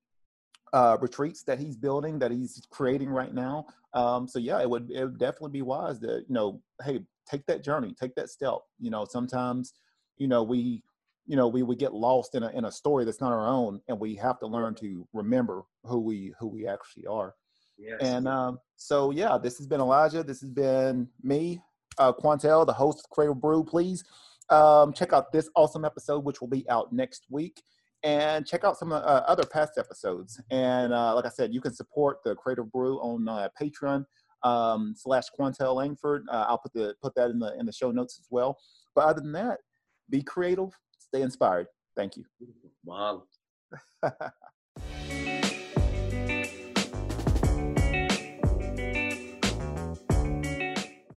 uh, 0.74 0.98
retreats 1.00 1.44
that 1.44 1.60
he's 1.60 1.76
building 1.76 2.20
that 2.20 2.32
he's 2.32 2.62
creating 2.70 3.10
right 3.10 3.34
now. 3.34 3.66
Um, 3.94 4.28
so 4.28 4.40
yeah, 4.40 4.62
it 4.62 4.70
would 4.70 4.92
it 4.92 5.04
would 5.04 5.20
definitely 5.20 5.52
be 5.52 5.62
wise 5.62 6.00
to 6.00 6.24
you 6.28 6.34
know, 6.34 6.62
hey, 6.84 7.00
take 7.30 7.46
that 7.48 7.64
journey, 7.64 7.96
take 8.00 8.16
that 8.16 8.30
step. 8.30 8.60
You 8.80 8.92
know, 8.92 9.06
sometimes 9.06 9.74
you 10.18 10.28
know 10.28 10.44
we 10.44 10.84
you 11.26 11.36
know 11.36 11.48
we 11.48 11.64
we 11.64 11.76
get 11.76 11.94
lost 11.94 12.36
in 12.36 12.44
a 12.44 12.50
in 12.50 12.66
a 12.66 12.72
story 12.72 13.06
that's 13.06 13.22
not 13.22 13.32
our 13.32 13.48
own, 13.48 13.82
and 13.88 14.00
we 14.00 14.16
have 14.16 14.40
to 14.40 14.48
learn 14.48 14.76
to 14.76 15.08
remember 15.14 15.64
who 15.84 16.00
we 16.00 16.34
who 16.40 16.48
we 16.48 16.68
actually 16.68 17.06
are. 17.06 17.34
Yes. 17.78 18.00
And 18.02 18.28
um, 18.28 18.60
so 18.76 19.12
yeah, 19.12 19.38
this 19.42 19.58
has 19.58 19.68
been 19.68 19.82
Elijah. 19.82 20.24
This 20.24 20.42
has 20.42 20.50
been 20.50 21.08
me, 21.22 21.62
uh, 21.98 22.12
Quantel, 22.12 22.66
the 22.66 22.74
host 22.74 23.00
of 23.00 23.10
Creative 23.10 23.40
Brew. 23.40 23.64
Please 23.64 24.04
um, 24.50 24.94
check 24.94 25.14
out 25.14 25.32
this 25.32 25.50
awesome 25.56 25.86
episode, 25.86 26.24
which 26.24 26.42
will 26.42 26.48
be 26.48 26.68
out 26.70 26.92
next 26.92 27.26
week 27.30 27.62
and 28.04 28.46
check 28.46 28.64
out 28.64 28.78
some 28.78 28.92
uh, 28.92 28.96
other 28.96 29.44
past 29.46 29.78
episodes. 29.78 30.42
And 30.52 30.94
uh, 30.94 31.16
like 31.16 31.26
I 31.26 31.30
said, 31.30 31.54
you 31.54 31.62
can 31.62 31.74
support 31.74 32.20
the 32.24 32.36
Creative 32.36 32.72
Brew 32.72 32.98
on 33.00 33.28
uh, 33.28 33.50
Patreon 33.60 34.06
um, 34.44 34.94
slash 34.96 35.26
Quantel 35.38 35.76
Langford. 35.76 36.26
Uh, 36.32 36.46
I'll 36.48 36.60
put 36.60 36.74
the 36.74 36.96
put 37.02 37.16
that 37.16 37.30
in 37.30 37.40
the 37.40 37.58
in 37.60 37.66
the 37.66 37.72
show 37.72 37.92
notes 37.92 38.20
as 38.20 38.28
well. 38.30 38.58
But 38.96 39.06
other 39.06 39.22
than 39.22 39.32
that, 39.34 39.60
be 40.10 40.22
creative, 40.22 40.70
stay 41.00 41.22
inspired. 41.22 41.68
Thank 41.96 42.18
you. 42.18 42.26
Wow. 42.86 43.24